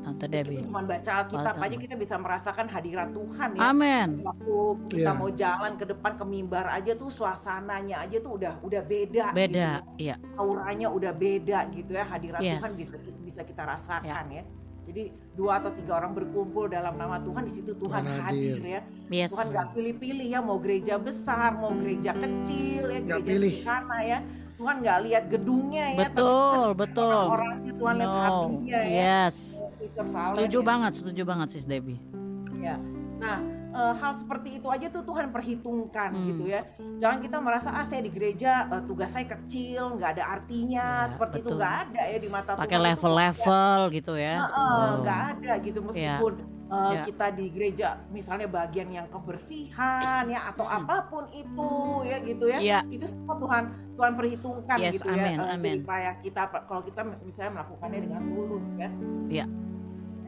Tante 0.00 0.26
Debbie. 0.26 0.64
Cuma 0.64 0.82
baca 0.82 1.22
Alkitab 1.22 1.54
aja 1.54 1.76
kita 1.76 1.94
bisa 1.94 2.16
merasakan 2.16 2.66
hadirat 2.66 3.12
Tuhan 3.12 3.54
ya. 3.54 3.70
Amin. 3.70 4.24
waktu 4.24 4.56
kita 4.88 5.10
Iya. 5.12 5.18
mau 5.20 5.30
jalan 5.30 5.72
ke 5.76 5.84
depan 5.84 6.12
ke 6.16 6.24
mimbar 6.24 6.66
aja 6.66 6.96
tuh 6.96 7.06
suasananya 7.06 8.00
aja 8.00 8.18
tuh 8.18 8.34
udah 8.34 8.58
udah 8.60 8.82
beda 8.82 9.30
Beda, 9.30 9.52
gitu 9.52 9.80
iya. 10.00 10.16
ya. 10.16 10.38
auranya 10.40 10.88
udah 10.88 11.12
beda 11.12 11.68
gitu 11.70 11.92
ya 11.92 12.02
hadirat 12.02 12.40
Yes. 12.40 12.58
Tuhan 12.58 12.72
bisa 12.74 12.94
bisa 13.20 13.40
kita 13.44 13.62
rasakan 13.62 14.24
ya 14.32 14.42
jadi 14.90 15.04
dua 15.32 15.58
atau 15.58 15.70
tiga 15.70 15.96
orang 15.96 16.12
berkumpul 16.12 16.66
dalam 16.66 16.94
nama 16.94 17.16
Tuhan 17.18 17.46
di 17.46 17.52
situ 17.52 17.72
Tuhan 17.72 18.02
Tuhan 18.02 18.20
hadir 18.20 18.58
hadir. 18.58 18.66
ya 18.68 18.80
Yes. 19.08 19.30
Tuhan 19.30 19.46
nggak 19.48 19.68
pilih-pilih 19.72 20.26
ya 20.28 20.40
mau 20.40 20.58
gereja 20.58 20.98
besar 20.98 21.54
mau 21.54 21.72
gereja 21.72 22.12
kecil 22.12 22.84
ya 22.88 23.00
gereja 23.00 23.22
pilih. 23.24 23.54
sederhana 23.56 23.98
ya 24.02 24.18
Tuhan 24.54 24.76
nggak 24.78 24.98
lihat 25.02 25.24
gedungnya 25.28 25.86
ya 25.90 25.98
Betul, 26.04 26.66
betul. 26.76 27.08
orang-orangnya 27.08 27.72
Tuhan 27.72 27.94
lihat 27.96 28.10
No, 28.10 28.20
hatinya 28.20 28.80
ya 28.82 29.00
yes. 29.24 29.36
Setuju 30.10 30.58
ya. 30.58 30.66
banget, 30.66 30.92
setuju 30.94 31.22
banget 31.24 31.48
sis 31.50 31.64
Debbie. 31.64 31.96
Ya. 32.60 32.76
Nah, 33.16 33.40
eh, 33.70 33.94
hal 33.94 34.12
seperti 34.12 34.58
itu 34.58 34.66
aja 34.66 34.86
tuh 34.86 35.02
Tuhan 35.02 35.30
perhitungkan 35.30 36.10
Hmm. 36.10 36.26
gitu 36.26 36.44
ya. 36.46 36.66
Jangan 36.96 37.18
kita 37.18 37.36
merasa 37.38 37.70
ah 37.70 37.82
saya 37.82 38.00
di 38.00 38.10
gereja 38.10 38.66
eh, 38.66 38.82
tugas 38.84 39.10
saya 39.10 39.26
kecil, 39.26 39.94
nggak 39.94 40.18
ada 40.18 40.24
artinya, 40.32 41.06
Ya, 41.06 41.10
seperti 41.10 41.36
itu 41.38 41.48
betul. 41.48 41.58
nggak 41.58 41.74
ada 41.86 42.02
ya 42.04 42.18
di 42.18 42.28
mata 42.28 42.50
pakai 42.52 42.66
Tuhan. 42.66 42.74
itu 42.76 42.88
level-level 42.88 43.78
gitu 43.92 44.12
ya. 44.14 44.34
Heeh, 44.40 44.74
Oh. 44.76 44.90
nggak 45.00 45.20
ada 45.32 45.52
gitu 45.60 45.78
meskipun 45.80 46.32
uh, 46.70 46.94
Ya. 46.94 47.02
kita 47.02 47.26
di 47.30 47.46
gereja 47.50 47.86
misalnya 48.08 48.46
bagian 48.46 48.88
yang 48.88 49.06
kebersihan 49.10 50.22
ya 50.24 50.40
atau 50.48 50.62
Mm-mm. 50.62 50.86
apa 50.86 50.96
pun 51.06 51.26
itu 51.30 51.70
ya 52.06 52.16
gitu 52.22 52.44
ya 52.46 52.58
Iya. 52.62 52.80
itu 52.88 53.06
semua 53.06 53.34
Tuhan 53.36 53.64
Tuhan 53.98 54.12
perhitungkan 54.14 54.76
Yes, 54.78 54.94
gitu 54.96 55.10
amin, 55.10 55.34
ya 55.34 55.42
uh, 55.42 55.54
amin. 55.58 55.82
jadi 55.82 56.14
kita 56.22 56.42
kalau 56.64 56.82
kita 56.82 57.02
misalnya 57.20 57.60
melakukannya 57.60 58.00
dengan 58.00 58.22
tulus 58.24 58.66
ya 58.78 58.90
Iya. 59.30 59.46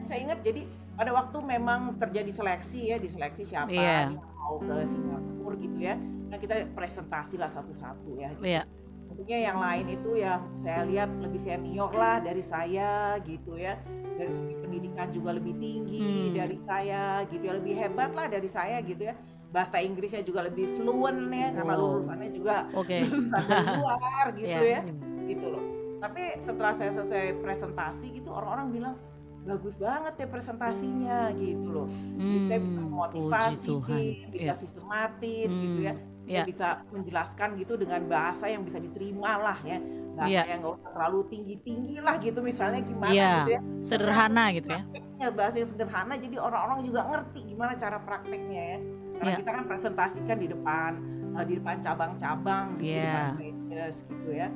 Saya 0.03 0.19
ingat 0.21 0.39
jadi 0.41 0.61
pada 0.93 1.11
waktu 1.11 1.37
memang 1.39 1.79
terjadi 1.97 2.29
seleksi 2.29 2.79
ya 2.87 2.97
diseleksi 2.97 3.43
siapa 3.43 3.67
Iya. 3.67 4.07
yang 4.07 4.13
mau 4.35 4.59
ke 4.59 4.75
Singapura 4.85 5.55
gitu 5.57 5.79
ya 5.79 5.95
nah 6.25 6.37
kita 6.37 6.53
presentasi 6.69 7.35
lah 7.35 7.47
satu-satu 7.47 8.11
ya 8.15 8.29
gitu. 8.33 8.45
Iya. 8.45 8.63
tentunya 9.05 9.39
yang 9.45 9.57
lain 9.57 9.85
itu 9.91 10.11
yang 10.15 10.41
saya 10.55 10.81
lihat 10.83 11.09
lebih 11.15 11.37
senior 11.37 11.91
lah 11.91 12.17
dari 12.17 12.41
saya 12.41 12.91
gitu 13.19 13.53
ya 13.55 13.77
dari 14.13 14.27
segi 14.27 14.53
pendidikan 14.55 15.09
juga 15.09 15.31
lebih 15.31 15.53
tinggi 15.55 16.29
Hmm. 16.29 16.33
dari 16.35 16.57
saya 16.59 17.03
gitu 17.27 17.43
ya 17.43 17.53
lebih 17.53 17.73
hebat 17.75 18.11
lah 18.11 18.25
dari 18.25 18.47
saya 18.47 18.81
gitu 18.81 19.03
ya 19.03 19.13
bahasa 19.49 19.77
Inggrisnya 19.77 20.21
juga 20.21 20.41
lebih 20.41 20.65
fluent 20.71 21.29
ya 21.29 21.49
karena 21.51 21.73
lulusannya 21.75 22.29
juga 22.31 22.65
Oke. 22.73 23.01
lulusan 23.05 23.41
luar 23.77 24.25
gitu 24.33 24.49
Iya. 24.61 24.69
ya 24.71 24.81
gitu 25.23 25.45
loh 25.47 25.63
tapi 25.97 26.19
setelah 26.37 26.73
saya 26.73 26.91
selesai 26.91 27.37
presentasi 27.37 28.11
gitu 28.13 28.27
orang-orang 28.27 28.67
bilang 28.69 28.95
bagus 29.43 29.75
banget 29.75 30.13
ya 30.15 30.27
presentasinya 30.27 31.19
gitu 31.33 31.67
loh 31.69 31.87
jadi 32.15 32.39
saya 32.41 32.59
bisa 32.59 32.73
Hmm, 32.73 32.85
memotivasi 32.85 33.67
tim 33.83 33.99
bisa 34.31 34.39
Iya. 34.41 34.53
sistematis 34.55 35.49
gitu 35.51 35.77
Hmm, 35.77 35.87
ya 35.87 35.93
iya. 36.23 36.39
Saya 36.39 36.43
bisa 36.45 36.67
menjelaskan 36.89 37.49
gitu 37.57 37.73
dengan 37.75 38.01
bahasa 38.07 38.47
yang 38.47 38.63
bisa 38.63 38.79
diterima 38.79 39.35
lah 39.37 39.59
ya 39.61 39.83
bahasa 40.13 40.31
Iya. 40.31 40.41
yang 40.47 40.59
nggak 40.61 40.73
usah 40.77 40.91
terlalu 40.91 41.19
tinggi 41.27 41.55
tinggi 41.59 41.97
lah 41.97 42.15
gitu 42.17 42.39
misalnya 42.39 42.79
gimana 42.79 43.11
Iya. 43.11 43.31
gitu 43.37 43.51
ya 43.51 43.61
Sederhana 43.81 44.43
gitu 44.51 44.69
ya. 44.69 44.81
bahasa 45.31 45.55
yang 45.55 45.69
sederhana 45.69 46.13
jadi 46.15 46.35
orang-orang 46.35 46.83
juga 46.83 47.01
ngerti 47.05 47.39
gimana 47.45 47.73
cara 47.73 47.95
prakteknya 47.97 48.63
ya 48.69 48.79
karena 49.13 49.31
Iya. 49.31 49.39
kita 49.39 49.51
kan 49.51 49.63
presentasikan 49.65 50.37
di 50.37 50.47
depan 50.47 50.91
eh, 51.33 51.45
di 51.45 51.53
depan 51.57 51.75
cabang-cabang 51.79 52.65
gitu 52.75 52.83
di 52.83 52.91
Iya. 52.91 53.07
depan 53.07 53.31
gerejas 53.65 53.95
gitu 54.03 54.29
ya 54.29 54.47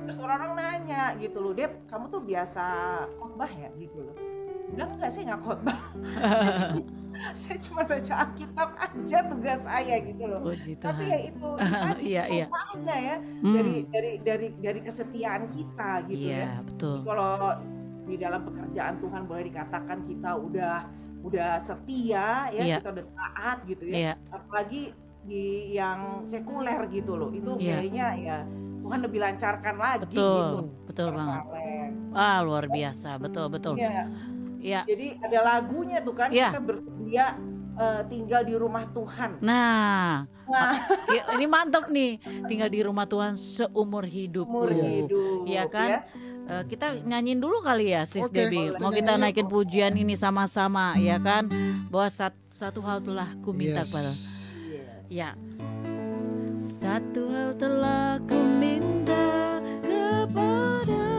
terus 0.00 0.18
orang-orang 0.18 0.52
nanya 0.56 1.02
gitu 1.16 1.40
loh 1.40 1.52
Dep 1.52 1.86
kamu 1.86 2.08
tuh 2.08 2.20
biasa 2.20 2.64
khotbah 3.16 3.48
ya 3.48 3.68
gitu 3.76 4.00
loh 4.00 4.16
bilang 4.70 4.90
enggak 4.96 5.10
saya 5.12 5.24
nggak 5.28 5.42
khotbah 5.42 5.78
saya 6.24 6.52
cuma, 6.56 6.80
saya 7.40 7.56
cuma 7.60 7.82
baca 7.84 8.14
Alkitab 8.26 8.70
aja 8.74 9.18
tugas 9.28 9.60
saya 9.62 9.96
gitu 10.00 10.24
loh 10.24 10.40
Puji 10.42 10.72
tapi 10.76 11.02
ya 11.04 11.18
itu 11.20 11.48
tadi 11.84 12.02
Iya, 12.10 12.22
iya. 12.28 12.46
ya 12.84 13.16
Hmm, 13.44 13.54
dari 13.54 13.74
dari 13.86 14.12
dari 14.20 14.48
dari 14.56 14.80
kesetiaan 14.80 15.46
kita 15.48 15.90
gitu 16.08 16.26
Iya, 16.26 16.40
ya 16.40 16.54
betul. 16.64 16.96
kalau 17.04 17.32
di 18.04 18.16
dalam 18.16 18.40
pekerjaan 18.44 18.94
Tuhan 19.00 19.22
boleh 19.24 19.44
dikatakan 19.48 19.98
kita 20.04 20.30
udah 20.36 20.74
udah 21.24 21.50
setia 21.58 22.48
ya 22.52 22.62
Iya. 22.62 22.76
kita 22.80 22.88
udah 22.92 23.06
taat 23.12 23.58
gitu 23.64 23.84
ya 23.88 23.96
Iya. 23.96 24.12
apalagi 24.28 24.82
di 25.24 25.44
yang 25.72 26.20
sekuler 26.24 26.84
gitu 26.92 27.16
loh 27.16 27.32
itu 27.32 27.56
Iya. 27.56 27.80
kayaknya 27.80 28.06
ya 28.20 28.36
Tuhan 28.84 29.00
lebih 29.00 29.16
lancarkan 29.16 29.76
lagi 29.80 30.04
gitu 30.12 30.20
Betul. 30.20 30.84
Betul 30.84 31.08
banget. 31.10 31.40
Ah, 32.14 32.38
luar 32.44 32.70
biasa. 32.70 33.16
Betul, 33.18 33.50
betul. 33.50 33.74
Iya. 33.74 34.06
Iya. 34.64 34.80
jadi 34.84 35.06
ada 35.20 35.38
lagunya 35.44 36.00
tuh 36.00 36.14
kan 36.14 36.28
Iya. 36.28 36.48
kita 36.48 36.60
bersedia 36.62 37.26
eh, 37.74 38.02
tinggal 38.06 38.42
di 38.42 38.54
rumah 38.54 38.88
Tuhan 38.88 39.30
Nah, 39.38 40.24
nah 40.44 40.72
ya, 41.10 41.22
ini 41.34 41.44
mantap 41.44 41.88
nih. 41.88 42.16
Tinggal 42.44 42.68
di 42.68 42.80
rumah 42.80 43.04
Tuhan 43.04 43.34
seumur 43.34 44.04
hidup. 44.04 44.46
umur 44.46 44.70
hidup 44.70 45.44
Iya 45.44 45.66
kan? 45.66 45.88
ya. 45.90 46.00
Eh, 46.44 46.64
kita 46.66 46.92
nyanyiin 47.02 47.36
dulu 47.36 47.60
kali 47.60 47.90
ya, 47.90 48.04
Sis 48.04 48.20
Oke, 48.22 48.36
Debbie. 48.38 48.68
boleh. 48.68 48.78
Mau 48.78 48.90
kita 48.90 49.16
naikin 49.16 49.44
pujian 49.46 49.92
ini 49.92 50.12
sama-sama, 50.14 50.92
ya 50.94 51.16
kan? 51.18 51.48
Bahwa 51.88 52.08
sat- 52.08 52.36
satu 52.48 52.78
hal 52.80 53.00
telah 53.00 53.26
ku 53.40 53.50
minta 53.50 53.80
Yes. 53.80 53.88
kepada 53.88 54.10
Yes. 54.10 55.04
Ya. 55.10 55.30
Satu 56.54 57.26
hal 57.26 57.56
telah 57.56 58.22
ku 58.22 58.36
minta 58.36 59.24
kepada 59.82 61.13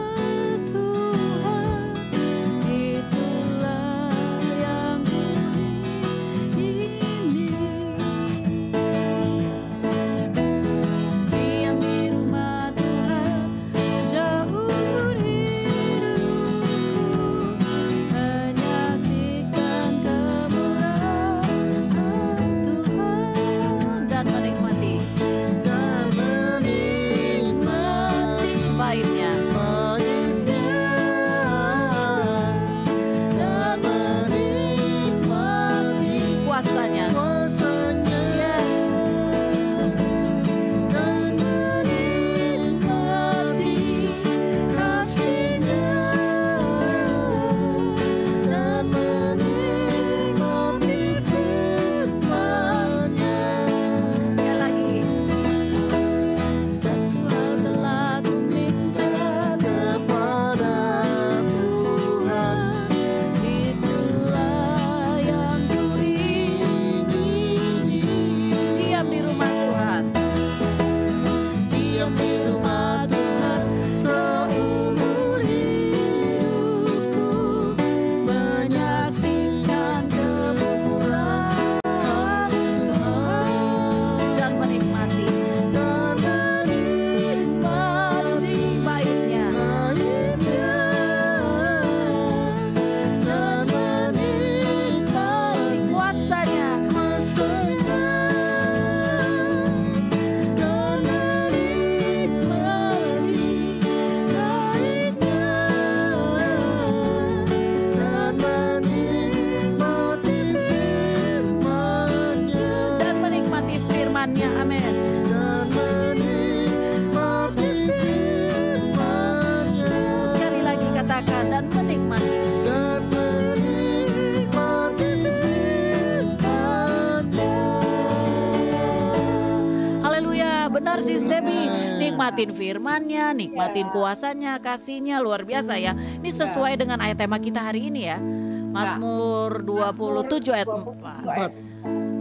Nikmatin 132.36 132.52
firmannya, 132.52 133.26
nikmatin 133.32 133.88
Ya. 133.88 133.92
kuasanya, 133.96 134.52
kasihnya 134.60 135.24
luar 135.24 135.48
biasa 135.48 135.80
ya. 135.80 135.96
Ini 135.96 136.28
sesuai 136.28 136.76
dengan 136.76 137.00
ayat 137.00 137.16
tema 137.16 137.40
kita 137.40 137.64
hari 137.64 137.88
ini 137.88 138.04
ya. 138.04 138.20
Mazmur 138.68 139.64
27 139.64 140.52
ayat 140.52 140.68
4. 140.68 141.24
ayat 141.24 141.52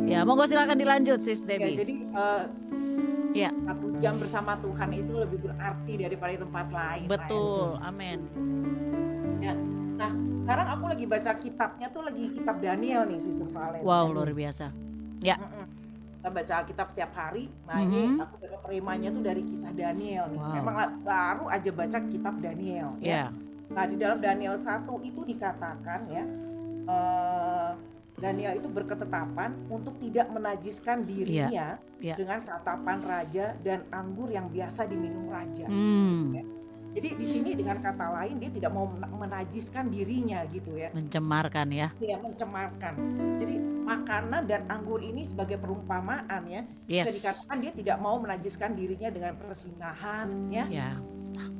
Ya, 0.07 0.23
monggo 0.23 0.47
silakan 0.47 0.79
dilanjut 0.79 1.19
sis 1.19 1.43
Ya, 1.43 1.51
Debbie. 1.51 1.75
jadi 1.75 1.95
eh, 2.07 2.43
Ya. 3.35 3.49
satu 3.67 3.91
jam 3.99 4.15
bersama 4.15 4.55
Tuhan 4.55 4.87
itu 4.95 5.19
lebih 5.19 5.39
berarti 5.43 5.93
daripada 5.99 6.31
di 6.31 6.39
tempat 6.39 6.67
lain. 6.71 7.07
Betul, 7.11 7.75
amin. 7.83 8.19
Ya. 9.43 9.51
Nah, 9.99 10.11
sekarang 10.39 10.67
aku 10.71 10.83
lagi 10.87 11.05
baca 11.11 11.31
kitabnya 11.35 11.87
tuh 11.91 12.07
lagi 12.07 12.31
kitab 12.31 12.63
Daniel 12.63 13.03
nih, 13.03 13.19
Sister 13.19 13.51
Valen. 13.51 13.83
Wow, 13.83 14.15
luar 14.15 14.31
biasa. 14.31 14.71
Ya. 15.19 15.35
Mm-mm. 15.35 15.54
Kita 16.25 16.33
baca 16.33 16.53
Alkitab 16.57 16.87
setiap 16.89 17.11
hari. 17.13 17.45
Nah 17.69 17.77
ini 17.77 18.01
Mhm. 18.09 18.17
aku 18.17 18.41
dapat 18.41 18.59
terimanya 18.65 19.13
tuh 19.13 19.21
dari 19.21 19.45
kisah 19.45 19.69
Daniel. 19.69 20.25
nih. 20.25 20.41
Wow. 20.41 20.53
Memang 20.57 20.75
baru 21.05 21.45
aja 21.53 21.69
baca 21.69 21.99
kitab 22.01 22.41
Daniel. 22.41 22.97
Ya. 22.97 23.05
Ya. 23.05 23.23
Nah 23.69 23.85
di 23.85 23.93
dalam 23.93 24.17
Daniel 24.17 24.57
1 24.57 24.97
itu 25.01 25.21
dikatakan 25.21 26.09
ya. 26.09 26.25
eh, 26.85 27.71
Daniel 28.15 28.53
itu 28.55 28.65
berketetapan 28.65 29.53
untuk 29.67 29.97
tidak 29.97 30.29
menajiskan 30.29 31.01
dirinya 31.01 31.77
ya. 31.99 32.15
dengan 32.15 32.37
santapan 32.39 33.01
raja 33.01 33.53
dan 33.59 33.85
anggur 33.89 34.29
yang 34.29 34.49
biasa 34.49 34.85
diminum 34.85 35.25
raja. 35.27 35.65
Hmm, 35.65 36.33
Jadi 36.95 37.09
di 37.19 37.27
sini 37.27 37.51
dengan 37.53 37.83
kata 37.83 38.07
lain 38.07 38.39
dia 38.39 38.47
tidak 38.47 38.71
mau 38.71 38.87
men- 38.87 39.11
menajiskan 39.11 39.91
dirinya 39.91 40.47
gitu 40.47 40.79
ya. 40.79 40.95
mencemarkan 40.95 41.67
ya. 41.69 41.91
Dia 41.99 42.15
mencemarkan. 42.15 42.93
Jadi 43.35 43.55
makanan 43.83 44.47
dan 44.47 44.63
anggur 44.71 45.03
ini 45.03 45.27
sebagai 45.27 45.59
perumpamaan 45.59 46.41
ya. 46.47 46.63
Bisa 46.87 47.11
Yes. 47.11 47.15
dikatakan 47.19 47.57
dia 47.59 47.71
tidak 47.75 47.97
mau 47.99 48.15
menajiskan 48.15 48.71
dirinya 48.73 49.11
dengan 49.11 49.35
persinahan 49.35 50.27
ya. 50.47 50.65
Ya. 50.71 50.89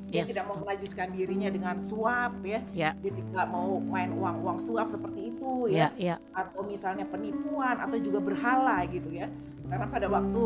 Dia 0.08 0.24
Yes. 0.24 0.32
tidak 0.32 0.48
mau 0.48 0.58
menajiskan 0.64 1.12
dirinya 1.12 1.50
dengan 1.52 1.76
suap 1.84 2.40
ya. 2.48 2.60
Ya. 2.72 2.90
Dia 2.96 3.12
tidak 3.12 3.46
mau 3.52 3.76
main 3.84 4.16
uang-uang 4.16 4.64
suap 4.64 4.88
seperti 4.88 5.36
itu 5.36 5.68
Ya, 5.68 5.92
ya. 6.00 6.16
ya. 6.16 6.16
Atau 6.32 6.64
misalnya 6.64 7.04
penipuan 7.04 7.76
atau 7.76 8.00
juga 8.00 8.24
berhala 8.24 8.88
gitu 8.88 9.12
ya. 9.12 9.28
Karena 9.68 9.84
pada 9.92 10.08
waktu 10.08 10.44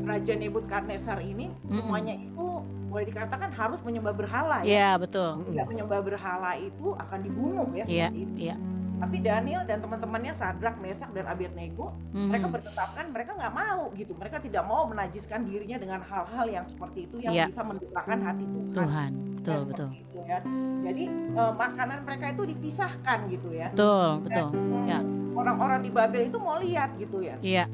Raja 0.00 0.34
Nebukadnezar 0.34 1.22
ini 1.22 1.48
Mm-mm. 1.62 1.76
semuanya 1.78 2.14
itu 2.18 2.46
boleh 2.90 3.06
dikatakan 3.06 3.50
harus 3.50 3.80
menyembah 3.80 4.12
berhala 4.12 4.60
ya. 4.60 4.74
Ya, 4.74 4.90
betul. 4.96 5.46
Tidak 5.46 5.64
menyembah 5.64 6.00
berhala 6.00 6.52
itu 6.54 6.92
akan 6.92 7.18
dibunuh 7.20 7.68
ya 7.70 7.84
Iya, 7.86 8.06
seperti 8.10 8.20
itu. 8.20 8.36
iya. 8.42 8.56
Tapi 9.00 9.16
Daniel 9.18 9.64
dan 9.64 9.80
teman-temannya 9.80 10.34
Sadrak, 10.34 10.76
Mesak 10.76 11.08
dan 11.10 11.24
Abednego 11.24 11.96
mereka 12.12 12.44
Mhm. 12.44 12.52
bertetapkan 12.52 13.04
mereka 13.08 13.32
nggak 13.32 13.54
mau 13.54 13.88
gitu. 13.94 14.12
Mereka 14.12 14.44
tidak 14.44 14.60
mau 14.62 14.84
menajiskan 14.84 15.40
dirinya 15.42 15.78
dengan 15.78 16.00
hal-hal 16.00 16.46
yang 16.46 16.60
seperti 16.62 17.08
itu 17.08 17.16
yang 17.18 17.32
Iya. 17.32 17.46
bisa 17.48 17.64
mendukakan 17.64 18.18
hati 18.20 18.44
Tuhan. 18.44 18.74
Tuhan, 18.76 19.10
Ya, 19.10 19.32
betul, 19.32 19.56
seperti 19.56 19.72
betul. 19.72 19.88
itu 19.96 20.18
ya. 20.20 20.38
Jadi 20.80 21.04
eh, 21.30 21.52
makanan 21.54 21.98
mereka 22.02 22.26
itu 22.28 22.42
dipisahkan 22.44 23.18
gitu 23.30 23.48
ya. 23.50 23.68
Betul, 23.70 24.08
Dan, 24.20 24.22
betul. 24.26 24.48
mm, 24.52 24.84
Ya. 24.84 25.00
Orang-orang 25.30 25.80
di 25.80 25.90
Babel 25.90 26.22
itu 26.26 26.36
mau 26.36 26.58
lihat 26.58 26.90
gitu 26.96 27.22
ya. 27.22 27.40
Iya, 27.40 27.64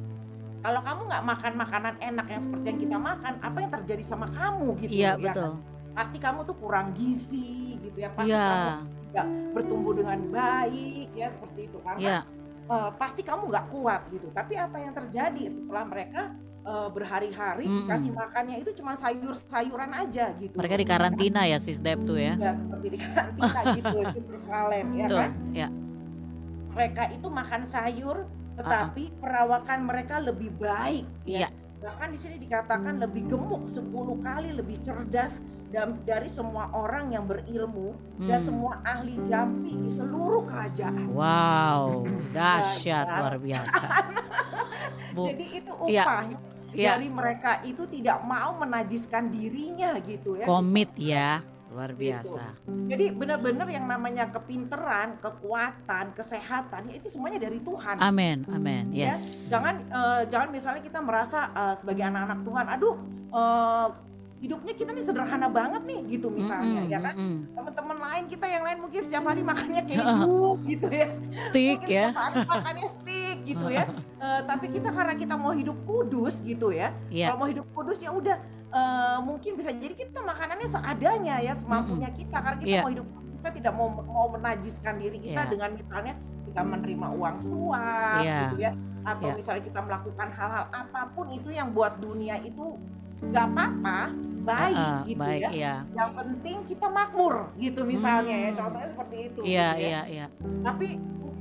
Kalau 0.67 0.83
kamu 0.83 1.01
nggak 1.07 1.25
makan 1.31 1.53
makanan 1.63 1.95
enak 2.03 2.27
yang 2.27 2.43
seperti 2.43 2.67
yang 2.75 2.81
kita 2.83 2.99
makan, 2.99 3.39
apa 3.39 3.59
yang 3.63 3.71
terjadi 3.71 4.03
sama 4.03 4.27
kamu 4.35 4.75
gitu? 4.83 4.99
iya, 4.99 5.15
ya 5.15 5.15
kan? 5.15 5.23
betul. 5.23 5.53
Pasti 5.95 6.19
kamu 6.19 6.39
tuh 6.43 6.57
kurang 6.59 6.91
gizi 6.91 7.79
gitu 7.87 8.03
ya. 8.03 8.11
Pasti 8.11 8.35
kamu 8.35 8.67
Iya, 8.67 8.83
tidak 9.07 9.27
bertumbuh 9.55 9.95
dengan 9.95 10.19
baik 10.27 11.09
ya 11.15 11.31
seperti 11.31 11.71
itu 11.71 11.79
karena 11.79 12.03
iya. 12.03 12.19
eh, 12.67 12.91
pasti 12.99 13.23
kamu 13.23 13.47
nggak 13.47 13.67
kuat 13.71 14.03
gitu. 14.11 14.27
Tapi 14.35 14.59
apa 14.59 14.77
yang 14.83 14.91
terjadi 14.91 15.43
setelah 15.55 15.85
mereka 15.87 16.35
eh, 16.67 16.89
berhari-hari 16.91 17.65
Mm-mm. 17.71 17.87
dikasih 17.87 18.11
makannya 18.11 18.57
itu 18.59 18.71
cuma 18.75 18.99
sayur-sayuran 18.99 19.91
aja 20.03 20.35
gitu. 20.35 20.59
Mereka 20.59 20.83
di 20.83 20.87
karantina 20.91 21.47
ya, 21.47 21.63
Sis 21.63 21.79
Deb 21.79 22.03
tuh 22.03 22.19
ya. 22.19 22.35
Ya 22.35 22.59
seperti 22.59 22.87
di 22.91 22.99
karantina 22.99 23.61
gitu, 23.71 23.99
Sister 24.19 24.39
Salem 24.43 24.99
ya 24.99 25.07
Betul, 25.07 25.21
kan. 25.23 25.31
ya. 25.55 25.69
Mereka 26.75 27.03
itu 27.15 27.29
makan 27.31 27.63
sayur, 27.63 28.27
tetapi 28.57 29.13
perawakan 29.17 29.85
mereka 29.85 30.19
lebih 30.19 30.51
baik. 30.57 31.05
Iya. 31.25 31.47
Ya. 31.47 31.49
Bahkan 31.77 32.09
di 32.09 32.19
sini 32.19 32.37
dikatakan 32.37 32.99
lebih 32.99 33.29
gemuk 33.29 33.69
10 33.69 33.85
kali 34.19 34.51
lebih 34.51 34.81
cerdas 34.81 35.39
dan 35.69 35.99
dari 36.03 36.27
semua 36.27 36.73
orang 36.73 37.11
yang 37.11 37.27
berilmu 37.27 37.93
dan 38.23 38.41
Hmm. 38.41 38.49
semua 38.49 38.75
ahli 38.83 39.19
jampi 39.21 39.77
di 39.77 39.91
seluruh 39.91 40.47
kerajaan. 40.47 41.11
Wow, 41.11 42.07
dahsyat 42.33 43.05
Ya, 43.05 43.19
luar 43.19 43.37
biasa. 43.37 43.87
Bu, 45.15 45.23
Jadi 45.27 45.45
itu 45.55 45.73
Iya. 45.87 46.05
upahnya 46.05 46.39
ya 46.77 46.93
dari 46.93 47.09
mereka 47.09 47.61
itu 47.63 47.89
tidak 47.89 48.21
mau 48.23 48.53
menajiskan 48.57 49.33
dirinya 49.33 49.97
gitu 50.01 50.37
ya. 50.37 50.45
komit 50.45 50.93
ya, 50.95 51.41
luar 51.77 51.93
Gitu. 51.93 52.01
biasa. 52.09 52.43
Jadi 52.89 53.05
benar-benar 53.13 53.69
yang 53.69 53.85
namanya 53.85 54.33
kepinteran, 54.33 55.21
kekuatan, 55.21 56.11
kesehatan 56.11 56.89
ya 56.89 56.95
itu 56.95 57.07
semuanya 57.07 57.37
dari 57.39 57.61
Tuhan. 57.61 58.01
Amin, 58.01 58.49
amin. 58.49 58.89
Ya, 58.91 59.13
Yes. 59.13 59.53
Jangan 59.53 59.85
eh, 59.85 60.23
jangan 60.27 60.49
misalnya 60.49 60.81
kita 60.81 60.99
merasa 60.99 61.47
eh, 61.47 61.75
sebagai 61.77 62.01
anak-anak 62.03 62.41
Tuhan, 62.43 62.67
aduh 62.71 62.95
eh, 63.31 63.89
hidupnya 64.37 64.73
kita 64.73 64.93
nih 64.93 65.01
sederhana 65.03 65.49
banget 65.49 65.81
nih 65.83 66.01
gitu 66.11 66.29
misalnya 66.29 66.81
Mm-mm, 66.83 66.93
ya 66.93 67.01
kan. 67.01 67.15
mm-mm. 67.15 67.57
Teman-teman 67.57 67.97
lain 67.99 68.25
kita 68.27 68.45
yang 68.47 68.63
lain 68.63 68.79
mungkin 68.79 69.01
setiap 69.01 69.25
hari 69.25 69.41
makannya 69.41 69.83
keju 69.83 70.41
gitu 70.71 70.89
ya. 70.89 71.09
Stick 71.31 71.81
Mungkin 71.81 71.89
ya. 71.91 72.07
setiap 72.07 72.21
hari 72.23 72.41
makannya 72.47 72.87
steak 72.87 73.37
gitu 73.45 73.69
ya. 73.69 73.85
Eh, 74.17 74.43
tapi 74.43 74.73
kita 74.73 74.89
karena 74.91 75.13
kita 75.13 75.37
mau 75.37 75.53
hidup 75.53 75.77
kudus 75.85 76.41
gitu 76.41 76.73
ya. 76.73 76.89
Iya. 77.09 77.29
Kalau 77.29 77.37
mau 77.39 77.49
hidup 77.49 77.69
kudus 77.71 78.01
ya 78.01 78.11
udah 78.11 78.33
eh, 78.77 79.19
mungkin 79.25 79.57
bisa 79.57 79.73
jadi 79.73 79.95
kita 79.97 80.21
makanannya 80.21 80.69
seadanya 80.69 81.37
ya 81.41 81.57
semampunya 81.57 82.13
kita 82.13 82.37
karena 82.37 82.59
kita 82.61 82.71
Iya. 82.71 82.83
mau 82.85 82.93
hidup 82.93 83.07
kita 83.33 83.49
tidak 83.53 83.73
mau 83.73 83.89
mau 84.05 84.27
menajiskan 84.29 84.95
diri 84.97 85.17
kita 85.17 85.43
Iya. 85.45 85.51
dengan 85.51 85.71
misalnya 85.73 86.15
kita 86.45 86.61
menerima 86.63 87.09
uang 87.15 87.37
suap 87.41 88.21
Iya. 88.21 88.39
gitu 88.45 88.57
ya 88.61 88.71
atau 89.07 89.29
Iya. 89.31 89.37
misalnya 89.39 89.63
kita 89.65 89.81
melakukan 89.81 90.29
hal-hal 90.31 90.65
apa 90.69 91.01
pun 91.15 91.27
itu 91.31 91.49
yang 91.51 91.71
buat 91.73 91.97
dunia 91.97 92.37
itu 92.43 92.77
nggak 93.17 93.47
apa-apa 93.49 93.99
baik 94.47 94.79
Ah, 94.79 95.03
gitu 95.03 95.19
baik 95.19 95.43
ya 95.43 95.51
ya. 95.51 95.75
yang 95.97 96.11
penting 96.15 96.57
kita 96.63 96.87
makmur 96.87 97.51
gitu 97.59 97.83
misalnya 97.83 98.37
ya 98.47 98.51
Hmm. 98.55 98.59
contohnya 98.63 98.89
seperti 98.93 99.17
itu 99.27 99.41
Iya, 99.43 99.67
gitu 99.75 99.81
ya 99.83 99.89
iya, 99.89 100.01
iya. 100.07 100.27
tapi 100.63 100.87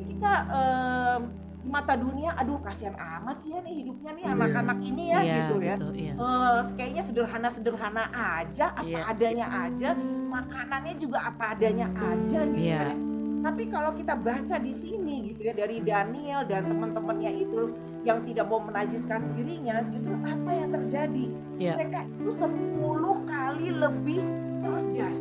kita 0.10 0.32
di 0.46 1.45
mata 1.66 1.98
dunia 1.98 2.32
aduh 2.36 2.62
kasihan 2.62 2.94
amat 2.94 3.42
sih 3.42 3.52
ya 3.52 3.60
nih 3.60 3.82
hidupnya 3.82 4.12
nih 4.14 4.26
anak-anak 4.30 4.78
ini 4.80 5.04
ya 5.10 5.20
Iya, 5.20 5.34
gitu 5.36 5.56
ya 5.60 5.76
gitu, 5.76 5.90
iya. 5.94 6.14
Eh, 6.14 6.60
kayaknya 6.78 7.04
sederhana-sederhana 7.04 8.04
aja 8.14 8.66
apa 8.72 8.86
Iya. 8.86 9.02
adanya 9.06 9.46
aja 9.52 9.90
makanannya 10.30 10.94
juga 10.96 11.20
apa 11.26 11.54
adanya 11.54 11.90
aja 11.92 12.40
gitu 12.46 12.62
Iya. 12.62 12.80
kan 12.80 12.98
ya. 12.98 13.04
tapi 13.42 13.64
kalau 13.70 13.92
kita 13.94 14.14
baca 14.18 14.56
di 14.58 14.74
sini 14.74 15.30
gitu 15.30 15.42
ya 15.46 15.54
dari 15.54 15.78
Daniel 15.80 16.46
dan 16.46 16.66
teman-temannya 16.66 17.32
itu 17.36 17.74
yang 18.02 18.22
tidak 18.22 18.46
mau 18.46 18.58
menajiskan 18.58 19.34
dirinya 19.34 19.86
justru 19.90 20.14
apa 20.22 20.50
yang 20.50 20.70
terjadi 20.72 21.26
Iya. 21.58 21.74
mereka 21.78 22.00
itu 22.06 22.30
10 22.30 23.22
kali 23.26 23.68
lebih 23.70 24.22
cerdas 24.62 25.20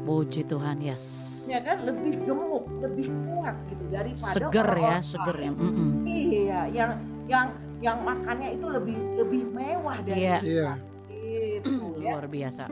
Puji 0.00 0.42
Tuhan, 0.42 0.80
yes. 0.80 1.02
ya 1.44 1.60
kan 1.60 1.82
lebih 1.82 2.20
gemuk 2.22 2.64
lebih 2.78 3.08
kuat 3.26 3.56
gitu 3.66 3.84
daripada 3.88 4.32
Seger 4.32 4.68
ya, 4.72 4.96
seger 5.00 5.36
ya. 5.36 5.42
lain. 5.42 5.54
Mm-mm. 5.56 5.90
iya 6.04 6.60
yang 6.68 6.90
yang 7.26 7.46
yang 7.78 7.98
makannya 8.00 8.54
itu 8.54 8.66
lebih 8.66 8.94
lebih 9.16 9.42
mewah 9.48 9.98
dari 10.00 10.20
Iya. 10.20 10.36
kita 10.38 10.46
Iya. 10.46 10.70
gitu 11.58 11.74
ya 11.98 12.12
Luar 12.12 12.26
biasa. 12.26 12.64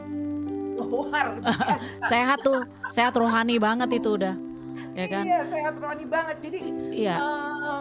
luar 0.75 1.27
biasa 1.39 2.07
Sehat 2.07 2.39
tuh, 2.41 2.61
sehat 2.89 3.13
rohani 3.13 3.59
banget 3.59 3.89
itu 3.93 4.15
udah. 4.15 4.35
Ya 4.95 5.07
kan? 5.07 5.23
iya 5.23 5.43
sehat 5.45 5.75
rohani 5.75 6.07
banget 6.07 6.37
jadi 6.39 6.59
Iya. 6.93 7.17
eh, 7.19 7.81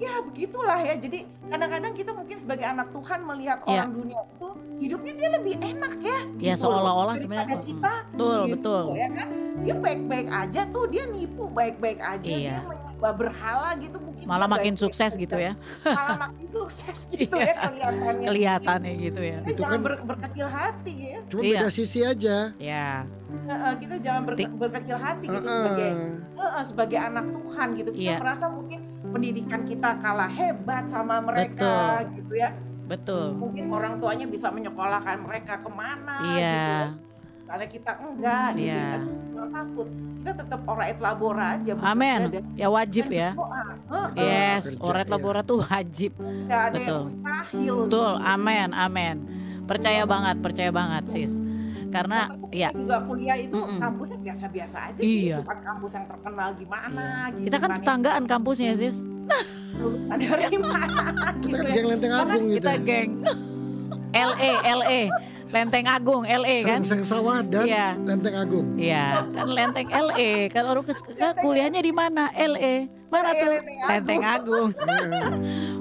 ya 0.00 0.24
begitulah 0.24 0.80
ya 0.80 0.96
jadi 0.96 1.18
kadang-kadang 1.46 1.92
kita 1.92 2.10
mungkin 2.10 2.36
sebagai 2.36 2.64
anak 2.64 2.88
Tuhan 2.88 3.20
melihat 3.22 3.58
Iya. 3.60 3.68
orang 3.76 3.90
dunia 3.92 4.20
itu 4.26 4.48
hidupnya 4.80 5.12
dia 5.14 5.28
lebih 5.30 5.54
enak 5.60 5.92
ya 6.00 6.18
Ya 6.40 6.54
gitu 6.54 6.64
seolah-olah 6.64 7.14
sebenarnya 7.14 7.58
kita 7.60 7.92
betul, 8.08 8.38
gitu, 8.46 8.54
betul. 8.56 8.84
ya 8.96 9.08
kan 9.10 9.28
dia 9.60 9.74
baik-baik 9.76 10.28
aja 10.30 10.60
tuh 10.66 10.84
dia 10.88 11.04
nipu 11.06 11.44
baik-baik 11.46 12.00
aja 12.00 12.24
Iya. 12.26 12.48
dia 12.48 12.60
menyembah 12.64 13.12
berhala 13.12 13.70
gitu 13.76 13.98
mungkin 13.98 14.24
Malah 14.24 14.48
makin 14.48 14.72
baik-baik 14.72 14.84
sukses 14.88 15.12
gitu 15.14 15.36
ya. 15.36 15.52
malah 15.84 16.16
makin 16.18 16.46
sukses 16.46 16.98
gitu 17.12 17.34
Iya. 17.34 17.44
ya 17.44 17.54
kelihatannya 17.60 18.26
Kelihatannya 18.26 18.92
gitu 18.98 19.20
ya. 19.20 19.38
kita 19.38 19.44
Itu 19.44 19.52
jangan 19.58 19.70
kan- 19.70 19.84
ber- 19.84 20.04
berkecil 20.06 20.46
hati 20.48 20.94
ya 21.06 21.18
Cuma 21.28 21.40
Iya. 21.42 21.52
beda 21.54 21.68
sisi 21.70 21.98
aja. 22.00 22.36
Ya. 22.56 23.04
Heeh, 23.30 23.72
kita 23.76 23.94
jangan 24.00 24.22
ber- 24.24 24.56
berkecil 24.56 24.96
hati 24.96 25.26
gitu 25.28 25.38
Heeh. 25.40 25.54
sebagai 25.54 25.90
Heeh, 26.34 26.62
sebagai 26.64 26.98
anak 26.98 27.26
Tuhan 27.28 27.68
gitu 27.76 27.90
kita 27.92 28.00
Iya. 28.06 28.18
merasa 28.18 28.46
mungkin 28.48 28.80
pendidikan 29.10 29.60
kita 29.62 29.98
kalah 29.98 30.30
hebat 30.30 30.86
sama 30.86 31.18
mereka 31.20 32.02
gitu 32.10 32.32
ya 32.34 32.50
Betul. 32.86 33.38
mungkin 33.38 33.70
orang 33.70 33.98
tuanya 33.98 34.26
bisa 34.26 34.50
menyekolahkan 34.50 35.22
mereka 35.22 35.58
ke 35.58 35.70
mana 35.70 36.16
gitu 36.20 36.38
Iya. 36.38 36.54
ya 36.54 36.78
karena 37.46 37.66
kita 37.66 37.92
enggak 37.98 38.48
gitu 38.54 38.62
Iya. 38.62 38.78
ya 38.78 38.98
jangan 39.30 39.50
takut 39.50 39.88
kita 40.20 40.32
tetap 40.36 40.60
orait 40.68 40.98
labora 41.00 41.46
aja 41.56 41.72
Amin. 41.80 42.20
Ya 42.52 42.68
wajib 42.68 43.08
dan 43.08 43.16
ya. 43.16 43.30
Heeh, 43.32 44.06
Yes, 44.14 44.76
iya. 44.76 45.08
labora 45.08 45.40
tuh 45.40 45.64
wajib. 45.64 46.12
ada 46.20 46.76
yang 46.76 46.76
Betul. 46.76 47.00
mustahil 47.08 47.74
Betul, 47.88 48.12
amin, 48.20 48.68
amin. 48.76 49.16
Percaya 49.64 50.02
banget, 50.04 50.36
percaya 50.44 50.68
banget, 50.68 51.04
sis. 51.08 51.32
Karena 51.90 52.18
Walaupun 52.28 52.50
ya, 52.52 52.68
juga 52.70 52.96
kuliah 53.02 53.36
itu 53.36 53.54
Mm-mm. 53.56 53.76
kampusnya 53.76 54.18
biasa-biasa 54.20 54.78
aja 54.86 55.00
sih 55.00 55.18
Iya. 55.26 55.36
bukan 55.42 55.58
kampus 55.60 55.90
yang 55.92 56.06
terkenal 56.06 56.48
gimana 56.54 57.04
gitu 57.32 57.44
kita 57.44 57.56
kan 57.58 57.68
ya. 57.68 57.76
tetanggaan 57.76 58.24
kampusnya, 58.24 58.72
sis. 58.74 58.96
ada 60.08 60.24
dari 60.36 60.56
mana 60.62 61.02
Kita 61.04 61.30
gitu 61.40 61.54
kan 61.56 61.64
ya. 61.64 61.72
geng 61.72 61.86
lenteng 61.88 62.12
agung 62.12 62.44
gitu. 62.46 62.56
Kita 62.56 62.72
geng. 62.80 63.10
LE, 64.10 64.50
LE. 64.76 65.02
Lenteng 65.50 65.82
Agung 65.84 66.22
LE 66.22 66.56
kan? 66.62 66.78
Serengseng 66.78 67.02
Sawah 67.02 67.42
dan 67.42 67.66
Iya. 67.66 67.98
Lenteng 68.00 68.34
Agung. 68.36 68.66
Iya, 68.76 69.06
kan 69.28 69.48
Lenteng 69.48 69.88
LE. 69.88 70.46
Kan 70.48 70.62
orang 70.64 70.84
kes- 70.84 71.02
ke- 71.02 71.36
kuliahnya 71.36 71.80
di 71.80 71.90
mana? 71.90 72.30
LE. 72.32 72.86
Mana 73.08 73.28
LE, 73.28 73.40
tuh? 73.40 73.52
Lenteng 73.84 74.22
Agung. 74.24 74.70
Iya. 74.78 75.26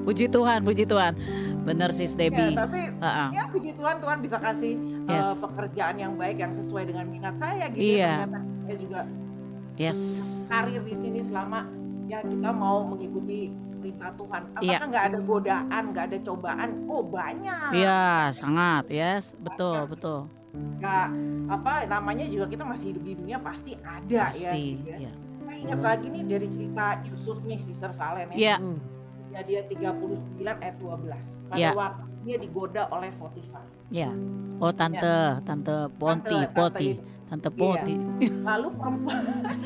Puji 0.01 0.25
Tuhan, 0.27 0.59
puji 0.63 0.83
Tuhan. 0.83 1.13
Bener 1.59 1.89
sis 1.91 2.11
Ya, 2.11 2.25
Debbie. 2.25 2.55
tapi 2.55 2.81
Heeh. 2.89 3.27
ya 3.29 3.43
puji 3.45 3.71
Tuhan 3.73 3.95
Tuhan 3.99 4.17
bisa 4.19 4.37
kasih 4.37 4.73
uh, 5.09 5.11
Yes. 5.11 5.41
pekerjaan 5.41 5.95
yang 5.97 6.13
baik 6.15 6.37
yang 6.37 6.53
sesuai 6.53 6.85
dengan 6.85 7.05
minat 7.05 7.35
saya 7.35 7.65
gitu 7.69 7.81
Iya. 7.81 7.97
ya 7.97 8.11
ternyata 8.21 8.39
saya 8.61 8.77
juga 8.77 9.01
Yes. 9.75 9.99
karir 10.45 10.81
di 10.81 10.93
sini 10.93 11.19
selama 11.19 11.65
ya 12.05 12.21
kita 12.21 12.49
mau 12.51 12.85
mengikuti 12.85 13.49
perintah 13.79 14.11
Tuhan 14.13 14.41
apakah 14.51 14.65
Iya. 14.65 14.77
nggak 14.85 15.03
ada 15.05 15.19
godaan 15.21 15.83
nggak 15.89 16.05
ada 16.05 16.17
cobaan 16.21 16.69
oh 16.85 17.01
banyak 17.01 17.69
Iya, 17.71 18.29
sangat. 18.29 18.83
Yes, 18.87 19.33
betul, 19.35 19.87
betul. 19.87 20.19
nggak 20.49 21.07
apa 21.47 21.85
namanya 21.85 22.25
juga 22.25 22.45
kita 22.47 22.65
masih 22.65 22.91
hidup 22.91 23.03
di 23.03 23.13
dunia 23.15 23.37
pasti 23.37 23.77
ada 23.79 24.09
ya, 24.09 24.25
Pasti. 24.27 24.65
gitu 24.75 24.89
ya. 24.89 24.97
Iya. 24.99 25.11
Saya 25.45 25.57
ingat 25.59 25.79
lagi 25.81 26.07
nih 26.09 26.23
dari 26.25 26.47
cerita 26.47 26.85
Yusuf 27.05 27.37
nih 27.41 27.57
Sister 27.57 27.89
Valen 27.89 28.29
ya 28.29 28.37
Iya. 28.37 28.55
Hmm. 28.57 28.77
Kejadian 29.29 29.65
39 29.69 30.57
ayat 30.57 30.75
12 30.75 31.25
pada 31.47 31.57
Iya. 31.61 31.71
waktu 31.71 32.05
dia 32.19 32.37
digoda 32.37 32.83
oleh 32.89 33.09
Potifar 33.13 33.65
Iya. 33.89 34.09
Oh, 34.59 34.69
tante, 34.69 35.15
tante 35.41 35.75
Ponti, 35.95 36.29
Tante- 36.29 36.51
Poti, 36.51 36.89
tante 37.25 37.47
tante 37.47 37.49
Poti. 37.49 37.95
lalu 38.43 38.67
perempuan 38.73 39.21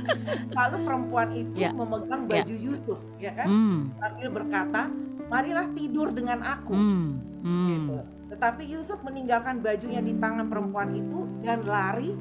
lalu 0.59 0.77
perempuan 0.79 1.29
itu 1.31 1.57
Ya. 1.57 1.71
memegang 1.71 2.23
Ya. 2.23 2.43
baju 2.43 2.55
Yusuf 2.55 2.99
ya 3.17 3.31
kan 3.31 3.47
Hmm. 3.47 3.79
sambil 3.97 4.27
berkata 4.29 4.81
marilah 5.25 5.65
tidur 5.71 6.11
dengan 6.11 6.39
aku 6.39 6.75
Hmm. 6.75 7.23
Hmm. 7.39 7.67
gitu 7.69 7.97
tetapi 8.29 8.63
Yusuf 8.67 8.99
meninggalkan 9.01 9.59
bajunya 9.59 9.99
di 9.99 10.13
tangan 10.13 10.45
perempuan 10.45 10.91
itu 10.91 11.23
dan 11.39 11.63
lari 11.63 12.13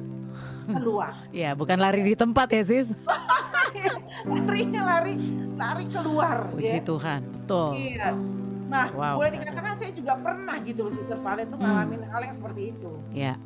keluar 0.65 1.13
Ya, 1.35 1.53
bukan 1.53 1.77
lari 1.77 2.01
di 2.01 2.15
tempat 2.15 2.47
ya, 2.49 2.63
Sis. 2.63 2.95
larinya 4.25 4.81
lari 4.81 5.13
lari 5.53 5.85
keluar 5.87 6.49
Puji 6.49 6.71
ya 6.73 6.81
Tuhan. 6.81 7.21
Betul. 7.35 7.69
iya 7.75 8.09
nah 8.73 8.89
Wow. 8.89 9.21
boleh 9.21 9.31
dikatakan 9.37 9.77
saya 9.77 9.93
juga 9.93 10.17
pernah 10.17 10.57
gitu 10.59 10.81
loh 10.81 10.91
Sister 10.91 11.15
Valen 11.15 11.45
tuh 11.45 11.61
Hmm. 11.61 11.69
ngalamin 11.69 12.01
hal 12.03 12.21
yang 12.23 12.33
seperti 12.33 12.73
itu 12.73 12.91
Ya. 13.13 13.37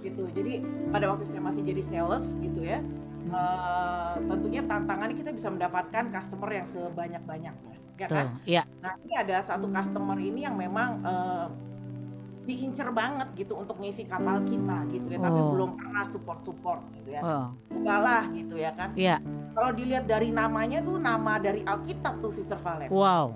gitu 0.00 0.24
jadi 0.32 0.64
pada 0.88 1.12
waktu 1.12 1.28
saya 1.28 1.42
masih 1.42 1.60
jadi 1.60 1.82
sales 1.82 2.38
gitu 2.38 2.64
ya 2.64 2.80
Hmm. 2.80 3.34
eh, 3.34 4.14
tentunya 4.24 4.62
tantangannya 4.62 5.12
kita 5.14 5.30
bisa 5.30 5.50
mendapatkan 5.50 6.08
customer 6.08 6.50
yang 6.54 6.64
sebanyak-banyaknya 6.64 7.74
ya 7.96 8.06
kan 8.06 8.26
Iya. 8.44 8.62
nah 8.78 8.92
ini 8.98 9.12
ada 9.14 9.36
satu 9.40 9.66
customer 9.66 10.16
ini 10.16 10.44
yang 10.44 10.56
memang 10.56 11.02
eh, 11.02 11.46
diincer 12.46 12.86
banget 12.94 13.26
gitu 13.34 13.58
untuk 13.58 13.76
ngisi 13.76 14.06
kapal 14.06 14.38
kita 14.46 14.86
gitu 14.88 15.10
ya 15.10 15.18
tapi 15.18 15.34
Oh. 15.36 15.50
belum 15.50 15.74
pernah 15.74 16.06
support 16.06 16.46
support 16.46 16.80
gitu 16.94 17.10
ya 17.10 17.20
Oh. 17.20 17.48
gitu 18.30 18.54
ya 18.54 18.70
kan 18.70 18.94
Iya. 18.94 19.18
kalau 19.50 19.74
dilihat 19.74 20.06
dari 20.06 20.30
namanya 20.30 20.78
tuh 20.78 21.02
nama 21.02 21.42
dari 21.42 21.66
Alkitab 21.66 22.22
tuh 22.22 22.30
Sister 22.30 22.54
Valen 22.56 22.86
Wow. 22.86 23.34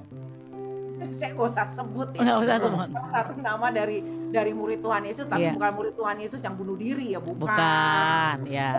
saya 1.18 1.30
nggak 1.30 1.48
usah 1.48 1.66
sebut 1.66 2.08
ya 2.12 2.20
Enggak 2.20 2.38
usah 2.40 2.56
sebut. 2.60 2.88
satu 3.10 3.32
nama 3.38 3.66
dari 3.68 3.98
dari 4.28 4.52
murid 4.52 4.78
Tuhan 4.78 5.02
Yesus 5.02 5.26
tapi 5.26 5.42
Iya. 5.42 5.52
bukan 5.52 5.70
murid 5.72 5.94
Tuhan 5.94 6.16
Yesus 6.16 6.40
yang 6.40 6.54
bunuh 6.54 6.76
diri 6.76 7.06
ya 7.10 7.18
bukan, 7.18 7.40
Bukan, 7.40 8.36
ya. 8.52 8.70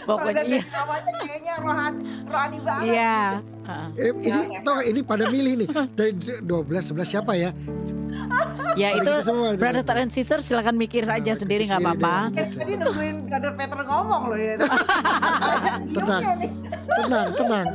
Pokoknya 0.00 0.42
iya. 0.42 0.62
namanya 0.66 1.12
kayaknya 1.18 1.54
rohani, 1.60 2.00
rohani 2.24 2.58
banget. 2.58 2.86
Iya. 2.88 3.18
Heeh. 3.60 3.88
Eh, 3.98 4.12
ini 4.22 4.40
Ya, 4.48 4.60
toh 4.62 4.80
ini 4.80 5.00
pada 5.02 5.24
milih 5.26 5.52
nih 5.58 5.68
dari 5.92 6.12
12 6.40 6.48
11 6.88 7.04
siapa 7.04 7.32
ya? 7.34 7.52
Ya 8.74 8.94
itu 8.94 9.10
semua 9.20 9.52
itu. 9.52 9.60
brother 9.60 9.84
and 9.98 10.08
sister 10.08 10.40
silakan 10.40 10.74
mikir 10.74 11.04
saja 11.04 11.20
Nah, 11.26 11.36
sendiri 11.36 11.68
nggak 11.68 11.82
apa-apa. 11.82 12.32
Tadi 12.32 12.72
nungguin 12.74 13.28
Brother 13.28 13.52
Peter 13.52 13.80
ngomong 13.82 14.22
loh 14.24 14.38
ya. 14.38 14.54
Tenang. 15.94 16.22
Diemnya 16.22 16.32
nih. 16.38 16.50
Tenang, 16.88 17.28
tenang. 17.34 17.66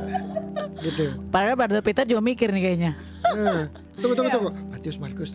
Gitu. 0.84 1.04
Padahal 1.32 1.56
brother 1.56 1.80
Peter 1.80 2.04
juga 2.04 2.20
mikir 2.20 2.52
nih 2.52 2.62
kayaknya. 2.62 2.92
Eh, 3.24 3.62
tunggu 3.96 4.14
tunggu 4.14 4.28
Iya. 4.28 4.36
tunggu. 4.36 4.50
Matius 4.68 4.98
Markus. 5.00 5.30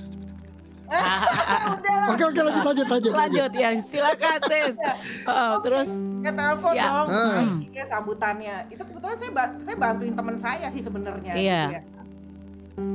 Udah 0.90 1.94
lah. 2.02 2.08
Oke 2.14 2.24
oke 2.24 2.40
lanjut 2.40 2.64
lanjut 2.66 2.88
lanjut. 2.88 3.12
Lanjut 3.14 3.52
ya, 3.54 3.70
silakan 3.78 4.40
sis. 4.46 4.76
Oh, 5.30 5.62
terus 5.62 5.90
Ya 6.20 6.32
telepon 6.34 6.74
Ya. 6.76 6.84
dong. 6.84 7.08
Ah. 7.08 7.28
Baik, 7.40 7.72
ya 7.72 7.86
sambutannya. 7.86 8.56
Itu 8.68 8.82
kebetulan 8.84 9.16
saya 9.16 9.32
saya 9.58 9.76
bantuin 9.78 10.14
teman 10.14 10.36
saya 10.36 10.68
sih 10.68 10.82
sebenarnya. 10.82 11.34
Iya. 11.34 11.62
Gitu 11.64 11.76
ya. 11.76 11.84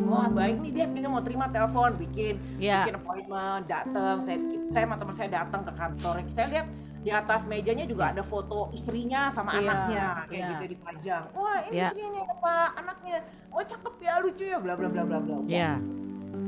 Wah 0.04 0.28
baik 0.28 0.60
nih 0.60 0.72
Dep, 0.72 0.90
ini 0.96 1.04
mau 1.04 1.20
terima 1.20 1.44
telepon, 1.46 2.00
bikin 2.00 2.40
ya, 2.56 2.88
bikin 2.88 2.96
appointment, 2.96 3.68
datang. 3.68 4.16
Saya 4.20 4.40
saya 4.72 4.84
sama 4.88 4.96
teman 4.96 5.14
saya 5.14 5.28
datang 5.30 5.60
ke 5.60 5.72
kantor. 5.76 6.14
Saya 6.32 6.46
lihat 6.48 6.66
di 7.04 7.12
atas 7.12 7.44
mejanya 7.44 7.84
juga 7.84 8.16
ada 8.16 8.24
foto 8.24 8.72
istrinya 8.72 9.28
sama 9.28 9.52
Iya, 9.52 9.60
anaknya 9.60 10.04
kayak 10.24 10.32
iya. 10.40 10.48
gitu 10.56 10.64
dipajang. 10.72 11.24
Wah 11.36 11.58
ini 11.68 11.76
Iya. 11.76 11.88
istrinya 11.92 12.22
apa 12.24 12.54
anaknya? 12.80 13.16
Oh 13.52 13.60
cakep 13.60 13.94
ya 14.00 14.14
lucu 14.18 14.44
ya 14.48 14.56
bla 14.56 14.72
bla 14.74 14.88
bla 14.88 15.04
bla 15.04 15.18
bla. 15.20 15.36
ya, 15.44 15.76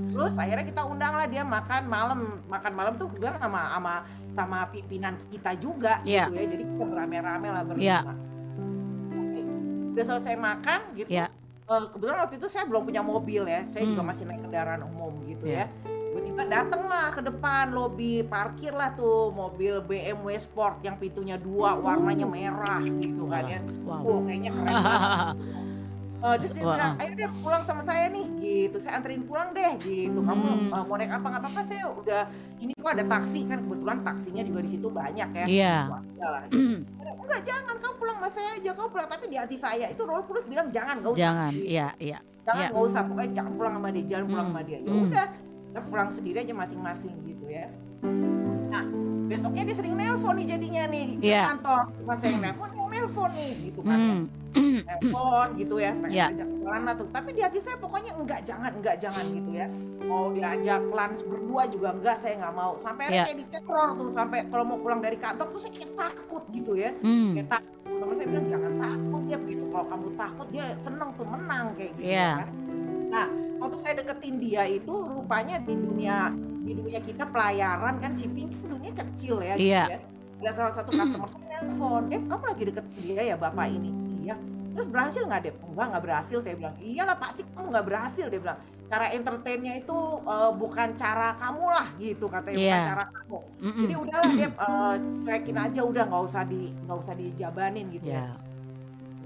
Terus 0.06 0.32
akhirnya 0.34 0.64
kita 0.64 0.82
undang 0.82 1.12
lah 1.12 1.28
dia 1.28 1.44
makan 1.44 1.82
malam. 1.86 2.20
Makan 2.48 2.72
malam 2.72 2.96
tuh 2.96 3.12
kebetulan 3.12 3.36
sama 3.36 3.60
sama 3.68 3.94
sama 4.32 4.58
pimpinan 4.72 5.20
kita 5.28 5.52
juga 5.60 6.00
Iya. 6.02 6.24
gitu 6.24 6.40
ya. 6.40 6.46
Jadi 6.48 6.64
kita 6.64 6.84
berame-rame 6.88 7.48
lah 7.52 7.62
berlima. 7.62 7.84
Iya. 7.84 7.98
Oke. 9.12 9.40
Udah 9.92 10.04
selesai 10.08 10.34
makan 10.34 10.80
gitu. 10.96 11.10
Iya. 11.12 11.28
eh, 11.66 11.82
kebetulan 11.90 12.22
waktu 12.22 12.38
itu 12.38 12.46
saya 12.46 12.62
belum 12.64 12.86
punya 12.86 13.02
mobil 13.02 13.42
ya. 13.44 13.66
Saya 13.66 13.84
juga 13.84 14.00
Hmm. 14.00 14.08
masih 14.08 14.22
naik 14.24 14.38
kendaraan 14.40 14.86
umum 14.86 15.12
gitu 15.26 15.44
Iya. 15.44 15.66
ya. 15.66 15.95
Tiba-tiba 16.16 16.48
datanglah 16.48 17.12
ke 17.12 17.20
depan 17.20 17.64
lobi 17.70 18.24
parkir 18.24 18.72
lah 18.72 18.88
tuh 18.90 19.28
mobil 19.30 19.84
BMW 19.84 20.32
Sport 20.34 20.80
yang 20.80 20.96
pintunya 20.96 21.36
dua 21.36 21.76
warnanya 21.76 22.24
merah 22.24 22.80
gitu 22.80 23.28
kan 23.28 23.44
ya. 23.44 23.60
wow. 23.84 24.00
Oh 24.00 24.18
kayaknya 24.24 24.50
keren 24.50 24.72
banget. 24.72 25.36
Eh, 26.16 26.34
terus 26.40 26.56
dia 26.56 26.64
bilang, 26.64 26.96
ayo 26.96 27.12
deh 27.12 27.28
pulang 27.38 27.60
sama 27.60 27.84
saya 27.84 28.08
nih, 28.08 28.24
gitu. 28.40 28.80
Saya 28.80 28.96
anterin 28.96 29.20
pulang 29.22 29.52
deh, 29.52 29.76
gitu. 29.78 30.24
Kamu 30.24 30.42
Hmm. 30.42 30.72
eh, 30.72 30.82
mau 30.82 30.96
naik 30.96 31.12
apa 31.12 31.26
nggak 31.28 31.42
apa-apa, 31.44 31.60
saya 31.62 31.84
udah. 31.92 32.22
Ini 32.56 32.72
kok 32.72 32.88
ada 32.88 33.04
taksi 33.06 33.44
kan, 33.44 33.58
kebetulan 33.60 33.98
taksinya 34.00 34.40
juga 34.40 34.60
di 34.64 34.70
situ 34.72 34.88
banyak 34.88 35.28
ya. 35.28 35.44
Iya. 35.46 35.76
Udah 35.92 36.28
lah, 36.32 36.42
gitu. 36.48 36.80
Enggak 36.96 37.40
jangan, 37.44 37.74
kamu 37.76 37.94
pulang 38.00 38.16
sama 38.16 38.30
saya 38.32 38.48
aja, 38.56 38.70
kamu 38.72 38.88
pulang. 38.88 39.08
Tapi 39.12 39.24
di 39.28 39.36
hati 39.36 39.56
saya 39.60 39.86
itu 39.86 40.02
Roll 40.02 40.24
Kudus 40.24 40.48
bilang 40.48 40.72
jangan, 40.72 40.94
nggak 40.98 41.12
usah. 41.12 41.20
Jangan, 41.20 41.50
Gitu. 41.52 41.66
iya, 41.68 41.88
iya. 42.00 42.18
Jangan 42.42 42.62
iya. 42.64 42.68
nggak 42.72 42.84
usah, 42.88 43.02
pokoknya 43.04 43.30
jangan 43.36 43.52
pulang 43.52 43.74
sama 43.76 43.88
dia, 43.92 44.04
jangan 44.08 44.26
pulang 44.26 44.46
Hmm. 44.48 44.54
sama 44.56 44.62
dia. 44.64 44.78
Ya 44.80 44.88
Hmm. 44.88 45.12
Kita 45.76 45.92
pulang 45.92 46.08
sendiri 46.08 46.40
aja 46.40 46.56
masing-masing 46.56 47.12
gitu 47.28 47.52
ya. 47.52 47.68
Nah, 48.72 48.80
besoknya 49.28 49.68
dia 49.68 49.76
sering 49.76 49.92
nelpon 49.92 50.40
nih 50.40 50.56
jadinya 50.56 50.88
nih 50.88 51.20
ke 51.20 51.28
Iya. 51.28 51.52
kantor. 51.52 51.82
Bukan 52.00 52.16
saya 52.16 52.30
yang 52.32 52.40
Hmm. 52.40 52.48
nelpon, 52.48 52.68
yang 52.72 52.88
nelpon 52.88 53.30
nih, 53.36 53.50
gitu 53.60 53.80
kan 53.84 53.98
ya 54.00 54.08
Hmm. 54.08 54.24
telepon 54.88 55.46
gitu 55.60 55.74
ya 55.76 55.92
pengen 55.92 56.16
Ya. 56.16 56.26
ajak 56.32 56.48
jalan 56.48 56.80
lah 56.80 56.94
tuh 56.96 57.08
tapi 57.12 57.28
di 57.36 57.44
hati 57.44 57.60
saya 57.60 57.76
pokoknya 57.76 58.16
enggak 58.16 58.40
jangan 58.40 58.72
enggak 58.72 58.96
jangan 58.96 59.24
gitu 59.28 59.50
ya 59.52 59.68
mau 60.00 60.32
diajak 60.32 60.80
lunch 60.88 61.20
berdua 61.28 61.62
juga 61.68 61.92
enggak 61.92 62.16
saya 62.16 62.40
nggak 62.40 62.54
mau 62.56 62.72
sampai 62.80 63.04
akhirnya 63.04 63.20
Ya. 63.20 63.26
kayak 63.28 63.38
diteror 63.44 63.88
tuh 63.92 64.08
sampai 64.08 64.48
kalau 64.48 64.64
mau 64.64 64.80
pulang 64.80 65.04
dari 65.04 65.20
kantor 65.20 65.52
tuh 65.52 65.60
saya 65.60 65.76
kayak 65.76 65.92
takut 65.94 66.42
gitu 66.48 66.72
ya 66.72 66.88
Hmm. 66.96 67.36
kayak 67.36 67.48
takut 67.52 67.68
teman 67.84 68.14
saya 68.16 68.28
bilang 68.32 68.46
jangan 68.48 68.72
takut 68.80 69.22
ya 69.26 69.36
begitu 69.36 69.64
kalau 69.68 69.86
kamu 69.86 70.08
takut 70.16 70.46
dia 70.48 70.64
seneng 70.80 71.10
tuh 71.12 71.26
menang 71.28 71.66
kayak 71.76 71.92
gitu 71.94 72.08
Iya. 72.08 72.30
kan 72.32 72.48
nah 73.06 73.26
waktu 73.56 73.76
saya 73.76 73.94
deketin 73.96 74.36
dia 74.36 74.62
itu 74.64 74.92
rupanya 75.06 75.56
di 75.58 75.74
dunia 75.74 76.30
di 76.60 76.72
dunia 76.72 76.98
kita 76.98 77.24
pelayaran 77.26 77.96
kan 77.96 78.12
shipping 78.12 78.50
kan 78.52 78.68
dunia 78.68 78.92
kecil 78.92 79.38
ya 79.38 79.54
gitu 79.54 79.68
Iya. 79.68 79.84
ya 79.88 79.98
ada 80.36 80.50
salah 80.52 80.68
satu 80.70 80.90
customer 80.90 81.28
saya 81.28 81.64
nelfon 81.64 82.02
Dep 82.06 82.22
kamu 82.24 82.44
lagi 82.44 82.62
deket 82.66 82.86
dia 82.98 83.22
ya 83.24 83.36
bapak 83.36 83.66
ini 83.68 83.90
iya 84.20 84.36
terus 84.72 84.86
berhasil 84.86 85.22
nggak 85.22 85.42
Dep 85.42 85.56
enggak 85.64 85.86
nggak 85.88 86.02
berhasil 86.02 86.38
saya 86.38 86.54
bilang 86.54 86.76
iyalah 86.78 87.16
pasti 87.16 87.40
kamu 87.46 87.66
nggak 87.70 87.86
berhasil 87.86 88.26
dia 88.26 88.38
bilang 88.38 88.58
cara 88.86 89.06
entertainnya 89.10 89.72
itu 89.74 89.98
eh, 90.22 90.52
bukan 90.54 90.88
cara 90.94 91.34
kamu 91.34 91.64
lah 91.66 91.88
gitu 91.96 92.26
katanya 92.26 92.58
bukan 92.60 92.70
Iya. 92.70 92.84
cara 92.84 93.04
kamu 93.08 93.38
Mm-mm. 93.58 93.80
jadi 93.82 93.94
udahlah 93.96 94.30
Dep 94.32 94.52
eh, 94.54 94.94
cuekin 95.22 95.56
aja 95.56 95.80
udah 95.82 96.04
nggak 96.04 96.22
usah 96.22 96.42
di 96.44 96.62
nggak 96.76 96.98
usah 96.98 97.14
dijabanin 97.14 97.86
gitu 97.90 98.06
ya 98.06 98.14
Ya. 98.14 98.26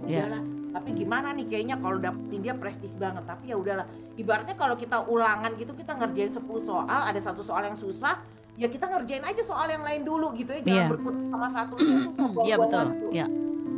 Iya. 0.07 0.23
udahlah 0.25 0.43
tapi 0.70 0.88
gimana 0.92 1.30
nih 1.30 1.46
kayaknya 1.46 1.76
kalau 1.76 1.98
dapetin 1.98 2.40
dia 2.40 2.54
prestis 2.54 2.94
banget 2.94 3.22
tapi 3.24 3.50
ya 3.50 3.56
udahlah 3.56 3.87
ibaratnya 4.14 4.54
kalau 4.54 4.74
kita 4.74 5.02
ulangan 5.04 5.54
gitu 5.54 5.72
kita 5.72 5.94
ngerjain 5.94 6.30
10 6.30 6.40
soal 6.61 6.87
ada 7.02 7.18
satu 7.18 7.40
soal 7.40 7.62
yang 7.62 7.74
susah 7.74 8.22
ya 8.54 8.66
kita 8.66 8.87
ngerjain 8.87 9.22
aja 9.22 9.40
soal 9.40 9.66
yang 9.66 9.80
lain 9.80 10.02
dulu 10.02 10.30
gitu 10.33 10.50
ya 10.50 10.61
jangan 10.61 10.78
Iya. 10.78 10.88
berkutat 10.88 11.24
sama 11.28 11.48
satu 11.48 11.74
itu 11.76 11.94
susah 12.06 12.22
Iya 12.22 12.30
buang-buang 12.30 12.61
betul. 12.62 12.87
waktu. 12.87 13.06
Ya. 13.12 13.26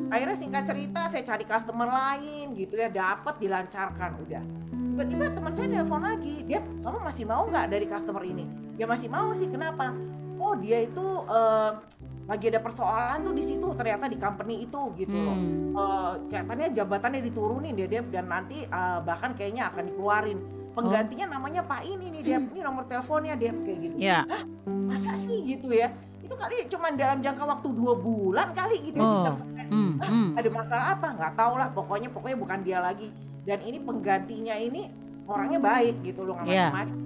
akhirnya 0.09 0.37
singkat 0.37 0.65
cerita 0.67 1.01
saya 1.09 1.23
cari 1.23 1.45
customer 1.47 1.89
lain 1.89 2.53
gitu 2.53 2.75
ya 2.77 2.89
dapat 2.89 3.35
dilancarkan 3.39 4.11
udah 4.21 4.43
tiba-tiba 4.93 5.25
teman 5.33 5.53
saya 5.53 5.67
nelpon 5.71 6.03
lagi 6.03 6.45
dia 6.45 6.61
kamu 6.79 6.99
masih 7.01 7.25
mau 7.25 7.49
nggak 7.49 7.67
dari 7.67 7.87
customer 7.87 8.21
ini 8.23 8.45
ya 8.77 8.85
masih 8.85 9.09
mau 9.09 9.33
sih 9.33 9.49
kenapa 9.49 9.97
oh 10.37 10.53
dia 10.55 10.85
itu 10.85 11.01
eh, 11.25 11.71
lagi 12.33 12.49
ada 12.49 12.59
persoalan 12.59 13.21
tuh 13.23 13.31
di 13.31 13.45
situ 13.45 13.67
ternyata 13.73 14.05
di 14.07 14.17
company 14.17 14.65
itu 14.65 14.81
gitu 14.97 15.13
loh 15.15 15.37
Hmm. 15.37 15.73
Eh, 15.73 16.13
kelihatannya 16.27 16.69
jabatannya 16.73 17.21
diturunin 17.23 17.73
dia 17.73 17.87
dia 17.87 18.01
dan 18.03 18.27
nanti 18.27 18.63
eh, 18.63 18.99
bahkan 19.01 19.33
kayaknya 19.33 19.69
akan 19.69 19.83
dikeluarin 19.87 20.39
penggantinya 20.73 21.27
namanya 21.31 21.61
Pak 21.63 21.85
ini 21.85 22.09
nih 22.11 22.23
dia 22.23 22.39
ini 22.41 22.61
nomor 22.61 22.85
teleponnya 22.85 23.37
dia 23.37 23.53
kayak 23.55 23.79
gitu 23.83 23.97
Ya. 23.99 24.25
masa 24.65 25.13
sih 25.15 25.45
gitu 25.47 25.69
ya 25.71 25.93
itu 26.19 26.33
kali 26.33 26.65
cuma 26.67 26.89
dalam 26.93 27.19
jangka 27.19 27.43
waktu 27.43 27.69
dua 27.71 27.93
bulan 27.95 28.53
kali 28.53 28.81
gitu 28.83 28.97
ya 28.97 29.05
Oh. 29.05 29.35
Fred. 29.35 29.69
Hmm, 29.69 29.93
hmm. 29.99 30.29
ada 30.35 30.49
masalah 30.49 30.87
apa 30.93 31.09
nggak 31.13 31.33
tahu 31.35 31.55
lah 31.57 31.69
pokoknya 31.71 32.09
pokoknya 32.09 32.37
bukan 32.37 32.59
dia 32.61 32.79
lagi 32.79 33.09
dan 33.43 33.61
ini 33.61 33.77
penggantinya 33.79 34.55
ini 34.55 34.89
orangnya 35.25 35.59
baik 35.59 36.01
gitu 36.03 36.23
loh 36.23 36.37
nggak 36.37 36.49
Iya. 36.49 36.69
macam-macam 36.69 37.01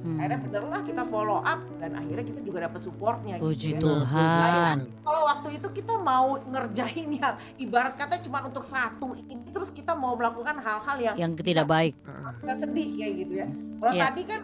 hmm. 0.00 0.16
akhirnya 0.16 0.38
bener 0.40 0.62
lah 0.66 0.80
kita 0.80 1.02
follow 1.02 1.38
up 1.38 1.60
dan 1.76 1.94
akhirnya 1.94 2.24
kita 2.26 2.40
juga 2.40 2.58
dapat 2.62 2.80
supportnya 2.80 3.34
Puji 3.36 3.74
gitu 3.74 3.84
ya. 3.84 4.00
Tuhan. 4.00 4.76
kalau 5.00 5.22
waktu 5.26 5.48
itu 5.54 5.68
kita 5.72 5.94
mau 5.96 6.26
ngerjain 6.42 7.08
yang 7.14 7.34
ibarat 7.56 7.94
kata 7.94 8.18
cuma 8.20 8.42
untuk 8.42 8.62
satu 8.62 9.12
ini 9.14 9.46
terus 9.46 9.68
kita 9.68 9.92
mau 9.92 10.12
melakukan 10.12 10.56
hal-hal 10.56 10.96
yang 10.98 11.14
Yang 11.16 11.32
tidak 11.44 11.66
baik. 11.66 11.94
Kita 12.36 12.54
sedih 12.58 12.88
kayak 12.94 13.14
gitu 13.18 13.32
ya 13.36 13.46
kalau 13.76 13.92
Iya. 13.92 14.02
tadi 14.06 14.22
kan 14.24 14.40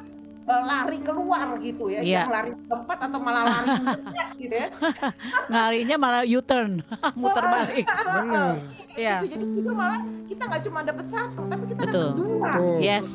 eh, 0.47 0.63
lari 0.63 0.99
keluar 1.01 1.47
gitu 1.59 1.85
ya 1.87 2.01
Iya. 2.01 2.17
yang 2.21 2.31
lari 2.31 2.51
ke 2.53 2.65
tempat 2.67 2.99
atau 3.03 3.19
malah 3.19 3.43
lari 3.45 3.71
gitu 4.39 4.55
ya 4.55 4.69
Ngarinya 5.51 5.97
malah 5.97 6.23
U-turn, 6.25 6.87
muter 7.19 7.45
balik. 7.45 7.87
benar 7.87 8.55
Iya. 8.95 9.15
gitu. 9.19 9.27
jadi 9.29 9.45
justru 9.53 9.75
malah 9.75 9.99
kita 10.25 10.43
nggak 10.45 10.63
cuma 10.63 10.79
dapat 10.81 11.05
satu 11.05 11.43
tapi 11.47 11.65
kita 11.67 11.81
dapat 11.85 12.15
dua 12.15 12.53
Betul. 12.55 12.79
Yes. 12.79 13.09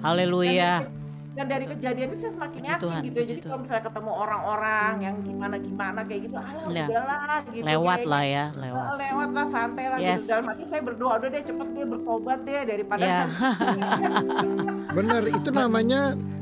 Haleluya. 0.00 0.99
Dan 1.40 1.48
dari 1.48 1.64
kejadian 1.64 2.06
itu 2.06 2.18
saya 2.20 2.32
semakin 2.36 2.62
yakin 2.68 2.84
Tuhan, 2.84 3.00
gitu 3.00 3.16
ya 3.16 3.24
jadi 3.24 3.32
Tuhan. 3.34 3.48
kalau 3.48 3.60
misalnya 3.64 3.84
ketemu 3.88 4.10
orang-orang 4.12 4.92
yang 5.00 5.16
gimana 5.24 5.56
gimana 5.56 6.00
kayak 6.04 6.20
gitu 6.22 6.36
alah 6.36 6.52
Iya. 6.68 6.84
udahlah 6.84 7.38
gitu 7.48 7.64
Lewat 7.64 7.88
kayaknya. 7.96 8.12
lah 8.12 8.24
ya, 8.28 8.44
lewat. 8.54 8.84
Lewat 9.00 9.28
lah 9.30 9.46
santai 9.48 9.86
lah 9.88 9.98
Yes. 9.98 10.08
gitu 10.12 10.24
dalam 10.28 10.46
hati 10.46 10.64
saya 10.66 10.82
berdoa 10.84 11.12
udah 11.16 11.28
deh 11.30 11.40
cepet 11.42 11.68
deh 11.70 11.86
bertobat 11.88 12.38
deh 12.44 12.60
daripada 12.68 13.00
Ya. 13.02 13.20
benar 14.96 15.22
itu 15.24 15.48
namanya 15.50 16.00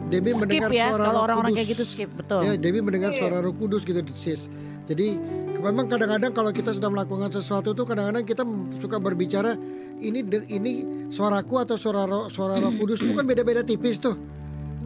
Debbie 0.08 0.32
skip 0.32 0.42
mendengar 0.42 0.70
ya, 0.72 0.86
suara 0.88 1.04
kalau 1.04 1.14
Roh 1.14 1.24
orang-orang 1.28 1.52
kayak 1.54 1.68
gitu 1.70 1.84
skip, 1.84 2.10
betul. 2.10 2.40
Ya, 2.40 2.52
Debbie 2.56 2.80
mendengar 2.80 3.10
Iya. 3.12 3.20
suara 3.20 3.38
Roh 3.38 3.52
Kudus 3.52 3.84
gitu, 3.84 4.00
sis. 4.16 4.50
Jadi 4.88 5.14
memang 5.54 5.86
kadang-kadang 5.86 6.32
kalau 6.32 6.50
kita 6.50 6.72
sedang 6.72 6.90
melakukan 6.90 7.28
sesuatu 7.28 7.70
tuh 7.70 7.84
kadang-kadang 7.84 8.24
kita 8.24 8.40
suka 8.78 8.96
berbicara 8.96 9.52
ini 9.96 10.20
ini 10.48 10.72
suaraku 11.08 11.60
atau 11.60 11.76
suara 11.76 12.02
roh, 12.02 12.26
suara 12.26 12.56
Roh 12.56 12.72
Kudus 12.80 12.98
itu 12.98 13.12
kan 13.12 13.22
beda-beda 13.22 13.60
tipis 13.60 14.00
tuh. 14.00 14.16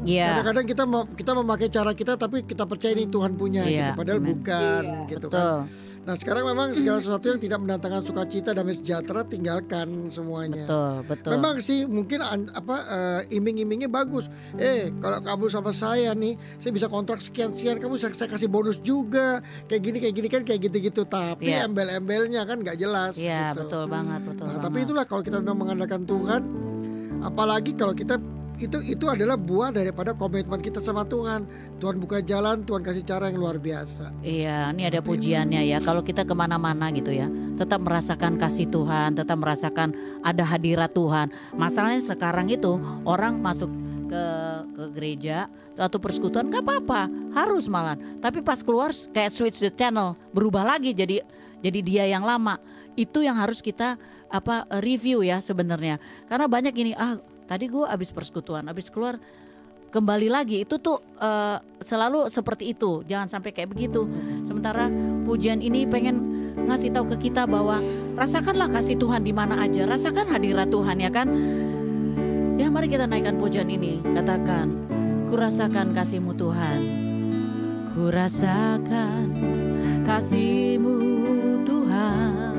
Iya, 0.03 0.27
Kadang-kadang 0.35 0.67
kita 0.67 0.83
mau 0.83 1.03
kita 1.07 1.33
memakai 1.33 1.69
cara 1.69 1.93
kita 1.93 2.13
tapi 2.17 2.43
kita 2.43 2.67
percaya 2.67 2.91
ini 2.93 3.07
Tuhan 3.07 3.33
punya 3.33 3.63
Iya, 3.63 3.95
gitu. 3.95 3.99
Padahal 3.99 4.19
amen. 4.19 4.29
bukan 4.35 4.83
Iya, 4.83 5.09
gitu 5.09 5.27
kan. 5.29 5.39
betul, 5.39 5.59
Nah, 6.03 6.19
sekarang 6.19 6.43
memang 6.45 6.75
segala 6.75 6.99
sesuatu 6.99 7.31
yang 7.31 7.39
tidak 7.39 7.59
mendatangkan 7.61 8.03
sukacita 8.03 8.51
damai 8.51 8.75
sejahtera 8.75 9.23
tinggalkan 9.23 10.11
semuanya. 10.11 10.67
betul, 10.67 10.93
betul. 11.07 11.31
Memang 11.31 11.55
sih 11.63 11.87
mungkin 11.87 12.19
an- 12.19 12.51
apa 12.51 12.77
eh, 13.23 13.39
iming-imingnya 13.39 13.87
bagus. 13.87 14.27
Eh 14.59 14.91
kalau 14.99 15.23
kamu 15.23 15.47
sama 15.47 15.71
saya 15.71 16.11
nih, 16.13 16.35
saya 16.59 16.75
bisa 16.75 16.91
kontrak 16.91 17.23
sekian-sekian, 17.23 17.79
kamu 17.79 17.95
saya, 17.97 18.11
saya 18.13 18.27
kasih 18.29 18.51
bonus 18.51 18.83
juga, 18.83 19.39
kayak 19.65 19.79
gini 19.81 19.99
kayak 20.03 20.15
gini 20.17 20.27
kan 20.29 20.43
kayak 20.43 20.61
gitu-gitu. 20.65 21.07
Tapi 21.07 21.47
Iya. 21.47 21.71
embel-embelnya 21.71 22.43
kan 22.43 22.59
nggak 22.59 22.75
jelas. 22.77 23.15
Iya, 23.15 23.55
gitu. 23.55 23.63
betul 23.63 23.87
banget, 23.87 24.21
betul 24.27 24.43
Nah 24.43 24.59
banget. 24.59 24.67
tapi 24.67 24.79
itulah 24.83 25.05
kalau 25.07 25.23
kita 25.23 25.39
memang 25.39 25.59
mengandalkan 25.63 26.03
Tuhan, 26.03 26.43
apalagi 27.23 27.73
kalau 27.73 27.95
kita 27.95 28.19
itu 28.61 28.79
itu 28.85 29.05
adalah 29.09 29.39
buah 29.41 29.73
daripada 29.73 30.13
komitmen 30.13 30.61
kita 30.61 30.85
sama 30.85 31.07
Tuhan. 31.09 31.47
Tuhan 31.81 31.97
buka 31.99 32.21
jalan, 32.23 32.63
Tuhan 32.63 32.83
kasih 32.85 33.05
cara 33.05 33.33
yang 33.33 33.41
luar 33.43 33.57
biasa. 33.57 34.13
Iya, 34.23 34.71
ini 34.71 34.87
ada 34.87 35.01
pujiannya 35.03 35.63
ya. 35.67 35.79
Kalau 35.81 36.05
kita 36.05 36.23
ke 36.23 36.35
mana-mana 36.37 36.93
gitu 36.93 37.11
ya, 37.11 37.27
tetap 37.57 37.83
merasakan 37.83 38.37
kasih 38.39 38.69
Tuhan, 38.69 39.17
tetap 39.19 39.41
merasakan 39.41 39.97
ada 40.23 40.45
hadirat 40.45 40.93
Tuhan. 40.93 41.33
Masalahnya 41.57 42.03
sekarang 42.05 42.53
itu 42.53 42.77
orang 43.09 43.41
masuk 43.41 43.73
ke 44.13 44.25
ke 44.77 44.85
gereja 44.93 45.49
atau 45.79 45.97
persekutuan 45.97 46.53
nggak 46.53 46.65
apa-apa, 46.65 47.09
harus 47.33 47.65
malah. 47.71 47.97
Tapi 48.21 48.45
pas 48.45 48.61
keluar 48.61 48.93
kayak 48.93 49.33
switch 49.33 49.63
the 49.63 49.73
channel, 49.73 50.19
berubah 50.37 50.77
lagi 50.77 50.93
jadi 50.93 51.25
jadi 51.65 51.81
dia 51.81 52.05
yang 52.11 52.27
lama. 52.27 52.61
Itu 52.93 53.25
yang 53.25 53.41
harus 53.41 53.65
kita 53.65 53.97
apa 54.29 54.69
review 54.81 55.25
ya 55.25 55.41
sebenarnya. 55.41 55.97
Karena 56.29 56.45
banyak 56.49 56.75
ini 56.77 56.93
ah 56.97 57.17
tadi 57.47 57.69
gue 57.69 57.85
habis 57.85 58.11
persekutuan, 58.11 58.67
habis 58.67 58.89
keluar 58.89 59.21
kembali 59.93 60.33
lagi. 60.33 60.65
Itu 60.65 60.81
tuh 60.81 60.99
eh, 61.21 61.61
selalu 61.85 62.33
seperti 62.33 62.73
itu. 62.73 63.05
Jangan 63.05 63.29
sampai 63.29 63.53
kayak 63.53 63.71
begitu. 63.71 64.09
Sementara 64.49 64.89
pujian 65.29 65.61
ini 65.61 65.85
pengen 65.85 66.33
ngasih 66.65 66.91
tahu 66.91 67.13
ke 67.15 67.29
kita 67.29 67.45
bahwa 67.45 67.85
rasakanlah 68.17 68.73
kasih 68.73 68.97
Tuhan 68.97 69.23
di 69.23 69.37
mana 69.37 69.61
aja. 69.61 69.85
Rasakan 69.85 70.33
hadirat 70.33 70.73
Tuhan 70.73 70.97
ya 70.99 71.13
kan? 71.13 71.29
Ya 72.57 72.73
mari 72.73 72.89
kita 72.89 73.05
naikkan 73.05 73.37
pujian 73.37 73.69
ini. 73.69 74.01
Katakan 74.01 74.73
ku 75.29 75.37
rasakan 75.37 75.93
kasihmu 75.93 76.33
Tuhan. 76.37 76.81
Ku 77.93 78.09
rasakan 78.09 79.29
kasihmu 80.09 80.97
Tuhan. 81.69 82.57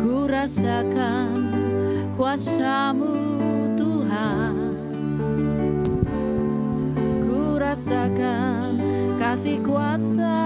Ku 0.00 0.28
rasakan 0.28 1.65
kuasamu 2.16 3.12
Tuhan. 3.76 4.56
Ku 7.20 7.60
rasakan 7.60 8.80
kasih 9.20 9.60
kuasa 9.60 10.40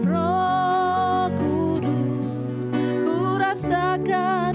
Roh 0.00 1.28
Kudus. 1.36 2.56
Ku 3.04 3.36
rasakan 3.36 4.51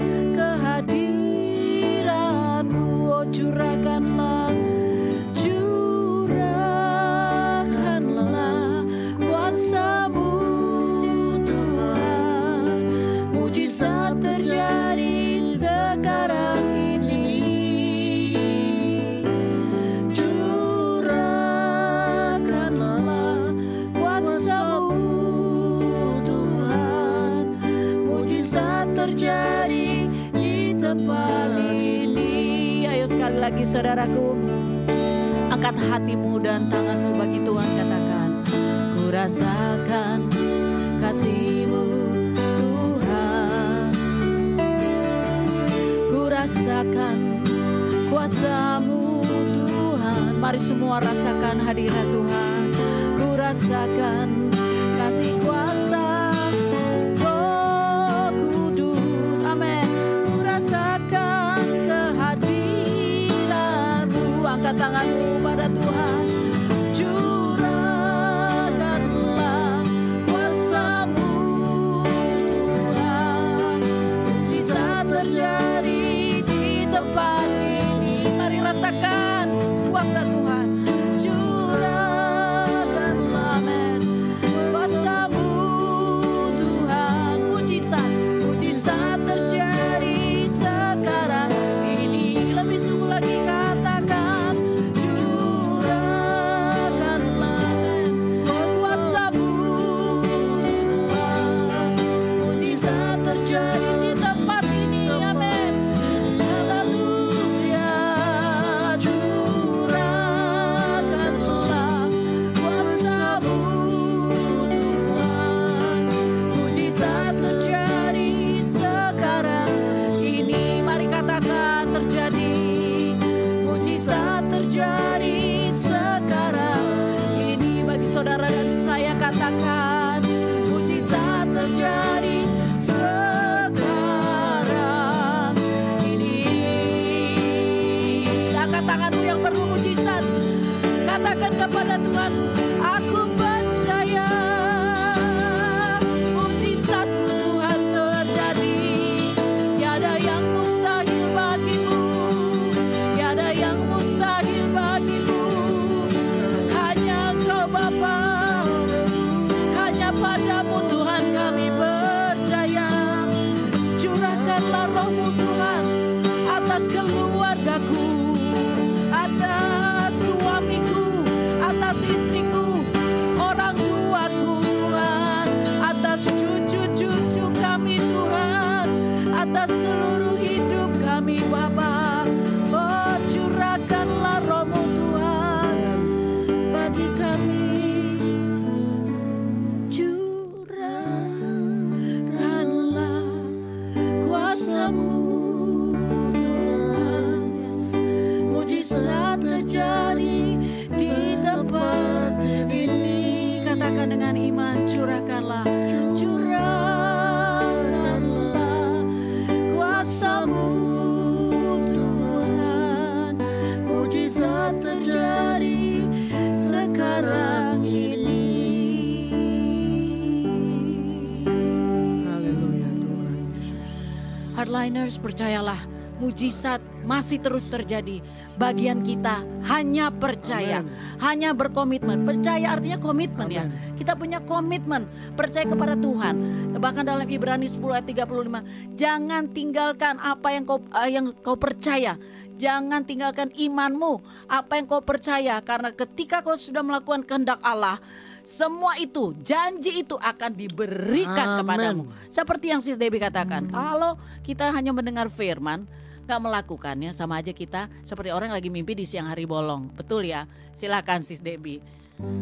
Percayalah 225.16 225.80
mujizat 226.18 226.82
masih 227.06 227.38
terus 227.40 227.70
terjadi. 227.70 228.20
Bagian 228.58 229.06
kita 229.06 229.46
hanya 229.70 230.10
percaya, 230.10 230.82
Amin. 230.82 230.92
hanya 231.22 231.50
berkomitmen. 231.54 232.26
Percaya 232.26 232.74
artinya 232.74 232.98
komitmen 232.98 233.48
ya. 233.48 233.64
Amin. 233.64 233.94
Kita 233.96 234.18
punya 234.18 234.42
komitmen, 234.42 235.06
percaya 235.38 235.64
kepada 235.64 235.94
Tuhan. 235.94 236.34
Bahkan 236.76 237.04
dalam 237.06 237.24
Ibrani 237.24 237.70
10 237.70 238.02
ayat 238.02 238.06
35, 238.10 238.98
jangan 238.98 239.42
tinggalkan 239.54 240.18
apa 240.18 240.48
yang 240.52 240.66
kau 240.66 240.82
eh, 240.82 241.10
yang 241.14 241.32
kau 241.40 241.56
percaya. 241.56 242.18
Jangan 242.58 243.06
tinggalkan 243.06 243.54
imanmu, 243.54 244.18
apa 244.50 244.76
yang 244.76 244.84
kau 244.84 244.98
percaya 244.98 245.62
karena 245.62 245.94
ketika 245.94 246.42
kau 246.42 246.58
sudah 246.58 246.82
melakukan 246.82 247.22
kehendak 247.22 247.62
Allah, 247.62 248.02
semua 248.42 248.98
itu, 248.98 249.30
janji 249.38 250.02
itu 250.02 250.18
akan 250.18 250.50
diberikan 250.52 251.54
Amin. 251.54 251.58
kepadamu. 251.62 252.02
Seperti 252.26 252.74
yang 252.74 252.82
Sis 252.82 252.98
Debbie 252.98 253.22
katakan, 253.22 253.70
kalau 253.70 254.18
kita 254.42 254.74
hanya 254.74 254.90
mendengar 254.90 255.30
firman, 255.30 255.86
nggak 256.26 256.40
melakukannya 256.42 257.14
sama 257.14 257.38
aja 257.38 257.54
kita 257.54 257.86
seperti 258.02 258.34
orang 258.34 258.50
yang 258.50 258.58
lagi 258.58 258.68
mimpi 258.68 258.92
di 258.92 259.06
siang 259.06 259.30
hari 259.30 259.46
bolong. 259.46 259.88
Betul 259.94 260.26
ya? 260.26 260.44
Silakan 260.74 261.22
Sis 261.22 261.38
Debbie. 261.38 261.78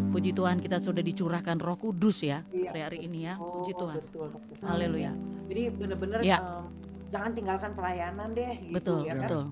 Puji 0.09 0.33
Tuhan 0.33 0.64
kita 0.64 0.81
sudah 0.81 1.05
dicurahkan 1.05 1.61
Roh 1.61 1.77
Kudus 1.77 2.25
ya 2.25 2.41
Iya. 2.49 2.73
hari-hari 2.73 3.05
ini 3.05 3.29
ya. 3.29 3.37
Oh, 3.37 3.61
Puji 3.61 3.77
Tuhan. 3.77 4.01
betul, 4.01 4.33
betul. 4.33 4.64
Haleluya. 4.64 5.12
Jadi 5.47 5.62
benar-benar 5.77 6.19
Ya. 6.25 6.41
em, 6.41 6.64
jangan 7.12 7.31
tinggalkan 7.37 7.71
pelayanan 7.77 8.29
deh 8.33 8.53
gitu 8.64 8.73
Betul, 8.73 8.99
ya 9.05 9.12
kan. 9.12 9.21
betul. 9.21 9.45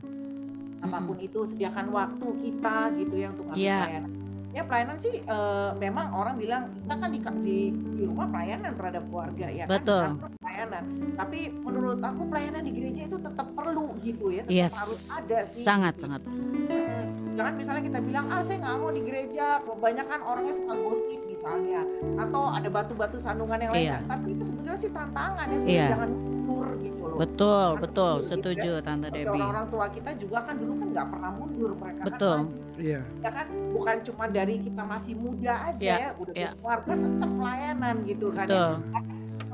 Apa 0.84 0.98
pun 1.00 1.16
itu 1.16 1.40
sediakan 1.42 1.86
waktu 1.88 2.28
kita 2.38 2.76
gitu 2.94 3.14
ya 3.16 3.28
untuk 3.32 3.44
ngambil 3.48 3.64
Iya. 3.64 3.78
pelayanan. 3.80 4.10
Ya 4.54 4.62
pelayanan 4.62 4.98
sih 5.00 5.14
eh, 5.18 5.70
memang 5.76 6.06
orang 6.14 6.38
bilang 6.38 6.70
kita 6.76 6.94
kan 6.94 7.10
di, 7.10 7.18
di 7.42 7.58
di 7.74 8.02
rumah 8.06 8.30
pelayanan 8.30 8.70
terhadap 8.78 9.02
keluarga 9.08 9.46
ya 9.50 9.64
Betul. 9.66 9.82
kan 9.98 10.06
di 10.06 10.14
kantor 10.14 10.30
pelayanan. 10.38 10.84
Tapi 11.14 11.38
menurut 11.50 11.98
aku 11.98 12.22
pelayanan 12.28 12.62
di 12.62 12.70
gereja 12.70 13.02
itu 13.04 13.16
tetap 13.18 13.48
perlu 13.50 13.98
gitu 13.98 14.30
ya, 14.30 14.46
tetap 14.46 14.54
Yes. 14.54 14.72
harus 14.78 15.00
ada 15.10 15.38
sih. 15.50 15.64
Sangat, 15.64 15.92
gitu. 15.98 16.02
sangat. 16.06 16.22
Hmm, 16.22 17.04
Jangan 17.34 17.54
misalnya 17.54 17.82
kita 17.82 17.98
bilang 17.98 18.26
ah 18.30 18.40
saya 18.40 18.62
nggak 18.62 18.76
mau 18.78 18.90
di 18.90 19.02
gereja, 19.02 19.46
kebanyakan 19.60 20.20
orangnya 20.22 20.54
suka 20.54 20.74
gosip 20.78 21.20
misalnya, 21.26 21.80
atau 22.16 22.42
ada 22.48 22.68
batu-batu 22.70 23.18
sandungan 23.18 23.58
yang 23.58 23.72
lain. 23.74 23.84
Iya. 23.84 23.96
Nah, 23.98 24.02
Tapi 24.08 24.26
itu 24.32 24.42
sebenarnya 24.46 24.78
sih 24.78 24.90
tantangan 24.90 25.44
ya, 25.44 25.56
sebenarnya 25.58 25.74
Iya. 25.74 25.90
jangan 25.90 26.10
mundur 26.14 26.66
gitu 26.78 27.02
loh. 27.02 27.16
Betul, 27.18 27.50
Jangan 27.50 27.82
betul. 27.82 28.04
mundur 28.06 28.22
gitu 28.22 28.30
ya. 28.30 28.30
Setuju 28.30 28.70
Tante 28.80 29.06
Seperti 29.06 29.18
Debbie. 29.18 29.34
orang-orang 29.34 29.66
tua 29.66 29.86
kita 29.90 30.10
juga 30.14 30.38
kan 30.42 30.54
dulu 30.54 30.72
kan 30.78 30.88
nggak 30.94 31.06
pernah 31.10 31.30
mundur 31.34 31.70
mereka 31.74 32.02
Betul. 32.06 32.36
kan. 32.38 32.62
Iya. 32.74 33.00
ya 33.22 33.30
kan 33.30 33.46
bukan 33.70 33.96
cuma 34.02 34.24
dari 34.26 34.54
kita 34.58 34.82
masih 34.82 35.14
muda 35.14 35.54
aja 35.62 35.78
Iya, 35.78 35.94
ya 35.94 36.10
udah 36.18 36.34
iya. 36.34 36.50
keluarga 36.54 36.92
tetap 36.98 37.30
pelayanan 37.32 37.94
gitu 38.02 38.26
kan 38.34 38.46
ya. 38.46 38.66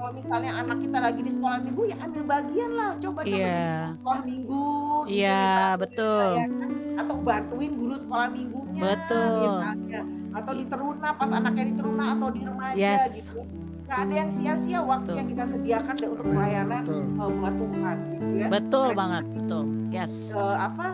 Kalau 0.01 0.17
misalnya 0.17 0.53
anak 0.57 0.79
kita 0.81 0.99
lagi 0.99 1.21
di 1.21 1.29
sekolah 1.29 1.59
minggu 1.61 1.83
ya 1.85 1.97
ambil 2.01 2.23
bagian 2.25 2.71
lah 2.73 2.91
coba 2.97 3.21
coba 3.21 3.29
Iya. 3.29 3.53
jadi 3.53 3.93
sekolah 3.95 4.21
minggu 4.25 4.65
gitu 5.05 5.13
Iya, 5.13 5.37
misalnya, 5.37 5.77
betul. 5.77 6.31
ya 6.33 6.47
kan? 6.49 6.71
atau 6.97 7.15
bantuin 7.19 7.73
guru 7.75 7.95
sekolah 7.97 8.29
minggunya 8.31 8.81
Betul. 8.83 9.29
misalnya 9.31 10.01
atau 10.31 10.53
di 10.53 10.65
teruna 10.65 11.09
pas 11.13 11.31
anaknya 11.31 11.65
di 11.67 11.75
teruna 11.75 12.05
atau 12.15 12.29
di 12.29 12.41
remaja 12.41 12.77
Yes. 12.77 13.05
gitu 13.21 13.45
nggak 13.85 13.99
ada 13.99 14.15
yang 14.15 14.31
sia-sia 14.31 14.81
waktu 14.81 15.05
Betul. 15.05 15.19
yang 15.19 15.29
kita 15.29 15.45
sediakan 15.47 15.95
deh 15.97 16.09
untuk 16.09 16.27
pelayanan 16.27 16.83
uh, 17.19 17.31
buat 17.31 17.55
Tuhan 17.57 17.97
gitu 18.09 18.27
ya 18.37 18.47
Betul 18.49 18.87
Mereka 18.87 19.01
banget, 19.01 19.25
betul. 19.35 19.63
Yes. 19.91 20.13
eh, 20.31 20.57
apa 20.57 20.87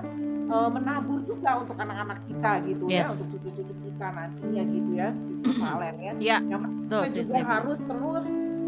eh, 0.46 0.68
menabur 0.68 1.20
juga 1.22 1.50
untuk 1.58 1.76
anak-anak 1.76 2.18
kita 2.24 2.50
gitu 2.64 2.84
ya 2.86 3.02
Yes. 3.02 3.08
untuk 3.14 3.38
cucu-cucu 3.38 3.74
kita 3.82 4.06
nantinya 4.10 4.62
gitu 4.66 4.90
ya 4.94 5.08
Valen 5.62 5.96
ya 6.00 6.12
Ya, 6.18 6.36
yang 6.42 6.62
betul, 6.82 7.00
kita 7.04 7.20
juga 7.22 7.40
harus 7.44 7.78
terus 7.80 8.24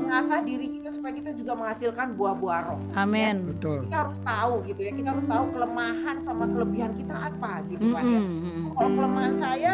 mengasah 0.09 0.40
diri 0.40 0.66
kita 0.72 0.88
supaya 0.88 1.12
kita 1.12 1.30
juga 1.32 1.52
menghasilkan 1.52 2.16
buah-buah 2.16 2.61
roh 2.66 2.80
Amin. 2.94 3.44
Betul. 3.46 3.84
kita 3.84 3.96
harus 4.02 4.18
tahu 4.18 4.54
gitu 4.64 4.80
ya 4.80 4.92
kita 4.92 5.09
harus 5.12 5.26
tahu 5.26 5.44
kelemahan 5.52 6.16
sama 6.18 6.44
kelebihan 6.46 6.92
kita 6.94 7.14
apa 7.28 7.52
gitu 7.68 7.84
kan 7.90 8.02
ya 8.02 8.18
Mm-mm, 8.18 8.40
mm-mm. 8.40 8.64
kalau 8.72 8.90
kelemahan 8.90 9.34
saya 9.36 9.72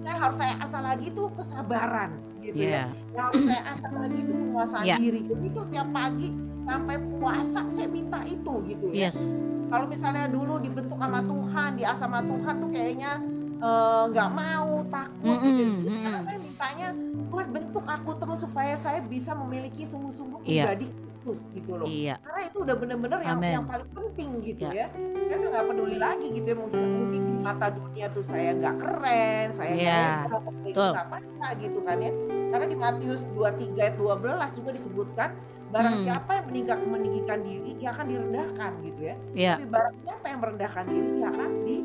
saya 0.00 0.16
harus 0.18 0.36
saya 0.36 0.54
asah 0.58 0.82
lagi 0.82 1.04
itu 1.06 1.22
kesabaran 1.32 2.10
gitu 2.40 2.56
Iya. 2.58 2.68
ya 2.68 2.84
yang 3.12 3.24
harus 3.26 3.42
saya 3.44 3.62
asah 3.68 3.92
lagi 3.94 4.18
itu 4.18 4.32
penguasaan 4.34 4.84
Ya. 4.84 4.96
diri 4.98 5.20
jadi 5.22 5.44
itu 5.46 5.60
tiap 5.68 5.88
pagi 5.90 6.28
sampai 6.60 6.96
puasa 7.12 7.60
saya 7.68 7.86
minta 7.86 8.18
itu 8.24 8.54
gitu 8.66 8.86
ya 8.90 9.08
Yes. 9.08 9.18
kalau 9.68 9.86
misalnya 9.86 10.26
dulu 10.26 10.58
dibentuk 10.58 10.98
sama 10.98 11.22
Tuhan, 11.22 11.70
diasah 11.74 11.94
sama 12.00 12.20
Tuhan 12.20 12.54
tuh 12.58 12.68
kayaknya 12.68 13.12
eh, 13.60 14.04
nggak 14.08 14.30
mau, 14.32 14.82
takut 14.88 15.36
gitu. 15.38 15.62
Mm-mm, 15.62 15.78
Jadi 15.78 15.84
mm-mm. 15.86 16.02
Karena 16.02 16.20
saya 16.20 16.38
mintanya 16.60 16.88
Tuhan 17.30 17.48
bentuk 17.56 17.84
aku 17.88 18.10
terus 18.20 18.38
supaya 18.44 18.74
saya 18.76 19.00
bisa 19.00 19.32
memiliki 19.32 19.88
sungguh-sungguh 19.88 20.44
Iya. 20.44 20.68
pribadi 20.68 20.86
Kristus 20.92 21.48
gitu 21.56 21.72
loh. 21.80 21.88
Iya. 21.88 22.20
Karena 22.20 22.40
itu 22.44 22.58
udah 22.60 22.76
bener-bener 22.76 23.20
yang, 23.24 23.40
yang 23.40 23.64
paling 23.64 23.88
penting 23.96 24.28
gitu 24.44 24.68
Ya. 24.68 24.84
ya. 24.84 24.86
Saya 25.24 25.36
udah 25.40 25.50
nggak 25.56 25.66
peduli 25.72 25.96
lagi 25.96 26.26
gitu 26.28 26.46
ya 26.52 26.56
mungkin, 26.58 26.84
mungkin 26.84 27.20
di 27.24 27.34
mata 27.40 27.66
dunia 27.72 28.06
tuh 28.12 28.20
saya 28.20 28.50
nggak 28.52 28.76
keren, 28.76 29.46
saya 29.56 29.72
nggak 29.72 29.88
Ya, 29.88 30.04
betul. 30.68 30.90
nggak 30.92 31.06
apa-apa 31.08 31.46
gitu 31.56 31.78
kan 31.80 31.96
ya. 31.96 32.12
Karena 32.50 32.66
di 32.68 32.76
Matius 32.76 33.20
23 33.32 33.80
ayat 33.80 33.96
12 33.96 34.48
juga 34.52 34.70
disebutkan 34.76 35.28
barang 35.70 35.96
Hmm. 35.96 36.02
siapa 36.02 36.30
yang 36.34 36.46
meninggikan, 36.50 36.78
meninggikan 36.84 37.38
diri 37.40 37.70
dia 37.78 37.88
akan 37.88 38.04
direndahkan 38.04 38.70
gitu 38.84 39.00
ya. 39.00 39.14
Iya. 39.32 39.52
Tapi 39.56 39.66
barang 39.70 39.96
siapa 39.96 40.24
yang 40.28 40.40
merendahkan 40.44 40.84
diri 40.84 41.08
dia 41.16 41.28
akan 41.32 41.50
di. 41.64 41.78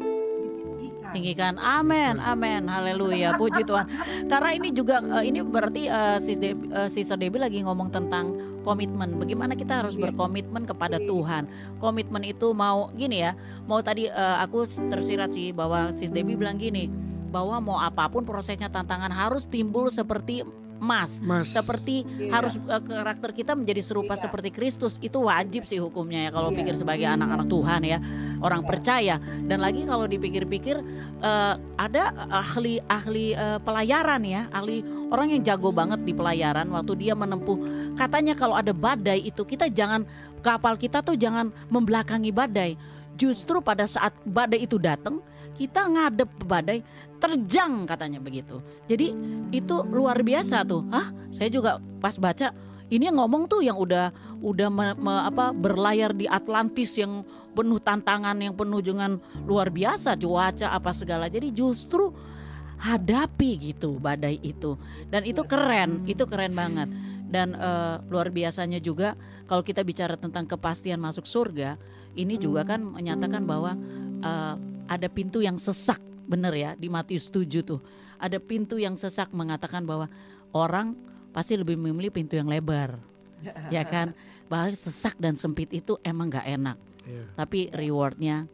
Tinggikan. 1.16 1.56
Amin 1.56 2.20
amin 2.20 2.68
haleluya. 2.68 3.40
Puji 3.40 3.64
Tuhan. 3.64 3.88
Karena 4.28 4.50
ini 4.52 4.76
juga 4.76 5.00
eh, 5.00 5.32
ini 5.32 5.40
berarti 5.40 5.88
eh, 5.88 6.18
sis 6.20 6.36
Debbie, 6.36 6.68
eh, 6.76 6.90
Sister 6.92 7.16
Debbie 7.16 7.40
lagi 7.40 7.64
ngomong 7.64 7.90
tentang 7.96 8.36
komitmen. 8.68 9.16
Bagaimana 9.16 9.56
kita 9.56 9.80
harus 9.80 9.96
Iya. 9.96 10.12
berkomitmen 10.12 10.68
kepada. 10.68 10.98
Tuhan? 11.00 11.46
Komitmen 11.78 12.24
itu 12.26 12.52
mau 12.52 12.90
gini 12.98 13.22
ya 13.22 13.38
mau 13.70 13.78
tadi 13.80 14.10
eh, 14.10 14.38
aku 14.42 14.66
tersirat 14.90 15.32
sih 15.32 15.54
bahwa 15.56 15.94
sis 15.96 16.10
Debbie 16.12 16.36
bilang 16.36 16.58
gini 16.58 16.90
bahwa 17.30 17.60
mau 17.62 17.78
apa 17.78 18.08
pun 18.08 18.24
prosesnya 18.24 18.72
tantangan 18.72 19.12
harus 19.12 19.46
timbul 19.46 19.92
seperti 19.92 20.42
emas 20.78 21.24
Mas. 21.24 21.52
seperti 21.52 22.04
Iya. 22.06 22.32
harus 22.36 22.54
eh, 22.60 22.82
karakter 22.84 23.32
kita 23.32 23.56
menjadi 23.56 23.82
serupa 23.82 24.14
Iya. 24.16 24.28
seperti 24.28 24.50
Kristus 24.52 25.00
itu 25.00 25.18
wajib 25.24 25.64
sih 25.66 25.80
hukumnya 25.80 26.28
ya 26.28 26.32
kalau 26.32 26.52
Iya. 26.52 26.58
pikir 26.62 26.76
sebagai 26.76 27.08
anak-anak 27.08 27.48
Tuhan 27.48 27.82
ya 27.88 27.98
orang 28.44 28.62
Iya. 28.64 28.68
percaya 28.70 29.16
dan 29.48 29.60
lagi 29.64 29.82
kalau 29.88 30.06
dipikir-pikir 30.06 30.76
eh, 31.24 31.54
ada 31.80 32.04
ahli 32.30 32.84
ahli 32.86 33.34
eh, 33.34 33.60
pelayaran 33.64 34.22
ya 34.24 34.48
ahli 34.52 34.84
orang 35.10 35.34
yang 35.38 35.42
jago 35.44 35.72
banget 35.72 36.04
di 36.04 36.12
pelayaran 36.12 36.68
waktu 36.70 36.94
dia 37.00 37.14
menempuh 37.16 37.58
katanya 37.96 38.36
kalau 38.36 38.56
ada 38.58 38.76
badai 38.76 39.24
itu 39.24 39.42
kita 39.48 39.72
jangan 39.72 40.04
kapal 40.44 40.76
kita 40.76 41.02
tuh 41.02 41.16
jangan 41.18 41.50
membelakangi 41.72 42.30
badai 42.30 42.76
justru 43.16 43.64
pada 43.64 43.88
saat 43.88 44.12
badai 44.28 44.68
itu 44.68 44.76
datang 44.76 45.24
kita 45.56 45.88
ngadep 45.88 46.28
badai 46.44 46.84
terjang 47.20 47.88
katanya 47.88 48.20
begitu. 48.20 48.60
Jadi 48.86 49.16
itu 49.52 49.76
luar 49.88 50.20
biasa 50.22 50.68
tuh. 50.68 50.84
Ah, 50.92 51.12
saya 51.32 51.50
juga 51.50 51.80
pas 52.04 52.16
baca 52.20 52.52
ini 52.92 53.10
yang 53.10 53.18
ngomong 53.18 53.50
tuh 53.50 53.66
yang 53.66 53.78
udah 53.82 54.14
udah 54.46 54.70
me, 54.70 54.94
me- 54.94 55.26
apa 55.26 55.50
berlayar 55.56 56.14
di 56.14 56.30
Atlantis 56.30 56.94
yang 57.02 57.26
penuh 57.56 57.80
tantangan 57.80 58.36
yang 58.38 58.54
penuh 58.54 58.84
dengan 58.84 59.18
luar 59.48 59.74
biasa 59.74 60.14
cuaca 60.20 60.70
apa 60.70 60.92
segala. 60.94 61.26
Jadi 61.32 61.50
justru 61.56 62.14
hadapi 62.76 63.72
gitu 63.72 63.96
badai 64.04 64.36
itu 64.44 64.76
dan 65.08 65.24
itu 65.24 65.42
keren, 65.48 66.04
itu 66.06 66.24
keren 66.28 66.54
banget. 66.54 66.92
Dan 67.26 67.58
eh, 67.58 67.96
luar 68.12 68.30
biasanya 68.30 68.78
juga 68.78 69.18
kalau 69.50 69.66
kita 69.66 69.82
bicara 69.82 70.14
tentang 70.14 70.46
kepastian 70.46 71.02
masuk 71.02 71.26
surga, 71.26 71.80
ini 72.14 72.38
juga 72.38 72.64
kan 72.68 72.86
menyatakan 72.86 73.44
bahwa 73.50 73.74
eh, 74.22 74.56
ada 74.86 75.08
pintu 75.10 75.42
yang 75.42 75.58
sesak, 75.58 75.98
bener 76.26 76.54
ya 76.54 76.72
di 76.74 76.90
Matius 76.90 77.30
7 77.30 77.62
tuh. 77.62 77.80
Ada 78.18 78.42
pintu 78.42 78.78
yang 78.78 78.98
sesak 78.98 79.30
mengatakan 79.32 79.86
bahwa 79.86 80.10
orang 80.52 80.96
pasti 81.30 81.56
lebih 81.56 81.76
memilih 81.76 82.12
pintu 82.12 82.36
yang 82.36 82.48
lebar, 82.48 82.98
ya 83.74 83.84
kan? 83.84 84.16
Bahwa 84.48 84.72
sesak 84.72 85.18
dan 85.18 85.36
sempit 85.36 85.70
itu 85.72 85.98
emang 86.02 86.30
gak 86.30 86.48
enak, 86.48 86.78
Iya. 87.06 87.24
tapi 87.36 87.68
rewardnya 87.74 88.46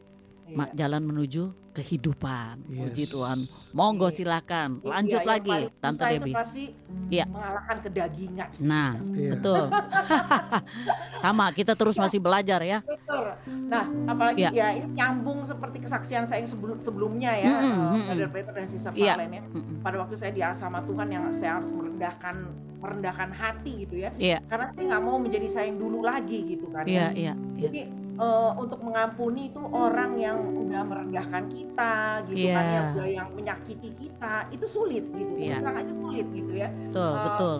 Iya. 0.47 0.67
jalan 0.75 1.03
menuju 1.05 1.51
kehidupan. 1.71 2.67
Yes. 2.67 2.79
Puji 2.83 3.03
Tuhan. 3.07 3.39
Monggo 3.71 4.11
Iya. 4.11 4.15
silakan, 4.17 4.69
Iya, 4.83 4.91
lanjut 4.91 5.21
yang 5.23 5.29
lagi, 5.31 5.57
Tante 5.79 6.03
pasti 6.35 6.63
Iya. 7.07 7.25
mengalahkan 7.31 7.77
kedagingan. 7.79 8.47
sih, 8.51 8.67
Nah. 8.67 8.91
Iya. 8.99 9.31
betul. 9.39 9.63
Sama, 11.23 11.45
kita 11.55 11.73
terus 11.77 11.95
masih 11.95 12.19
belajar 12.19 12.59
ya. 12.65 12.83
Betul. 13.11 13.27
Nah, 13.67 13.83
apalagi 14.07 14.41
Iya. 14.41 14.51
ya 14.51 14.67
ini 14.73 14.87
nyambung 14.91 15.43
seperti 15.43 15.77
kesaksian 15.79 16.23
saya 16.23 16.39
yang 16.39 16.49
sebelum 16.49 16.77
sebelumnya 16.77 17.31
ya, 17.33 17.51
eh, 17.51 17.67
mm-mm. 17.67 18.07
Brother 18.07 18.29
Peter 18.29 18.53
dan 18.53 18.67
Sister. 18.67 18.91
Valen 18.91 19.29
ya. 19.29 19.43
Mm-mm. 19.43 19.75
Pada 19.79 19.95
waktu 19.99 20.15
saya 20.15 20.31
diasah 20.31 20.67
sama 20.67 20.79
Tuhan 20.81 21.07
yang 21.07 21.23
saya 21.33 21.59
harus 21.59 21.71
merendahkan 21.71 22.35
merendahkan 22.81 23.29
hati 23.29 23.85
gitu 23.85 23.95
ya. 23.99 24.09
Iya, 24.17 24.41
Karena 24.47 24.73
saya 24.73 24.83
nggak 24.89 25.03
mau 25.03 25.17
menjadi 25.17 25.47
saya 25.47 25.65
yang 25.69 25.77
dulu 25.77 26.01
lagi 26.01 26.39
gitu 26.49 26.65
kan. 26.67 26.81
iya, 26.85 27.13
ya. 27.13 27.13
iya, 27.13 27.33
iya. 27.53 27.61
Jadi 27.61 27.81
eh, 28.11 28.51
untuk 28.55 28.81
mengampuni 28.81 29.49
itu 29.49 29.61
orang 29.61 30.17
yang 30.17 30.37
udah 30.41 30.81
merendahkan 30.83 31.45
kita 31.47 31.93
gitu 32.25 32.45
kan 32.47 32.63
Iya. 32.63 32.73
yang 32.73 32.85
udah 32.91 33.07
yang 33.07 33.27
menyakiti 33.33 33.89
kita 33.93 34.49
itu 34.49 34.65
sulit 34.65 35.05
gitu. 35.09 35.33
Iya. 35.35 35.57
Terus 35.57 35.61
terang 35.61 35.77
aja 35.77 35.93
sulit 35.93 36.27
gitu 36.31 36.53
ya. 36.53 36.69
Betul, 36.69 37.05
Eh, 37.07 37.21
betul. 37.23 37.55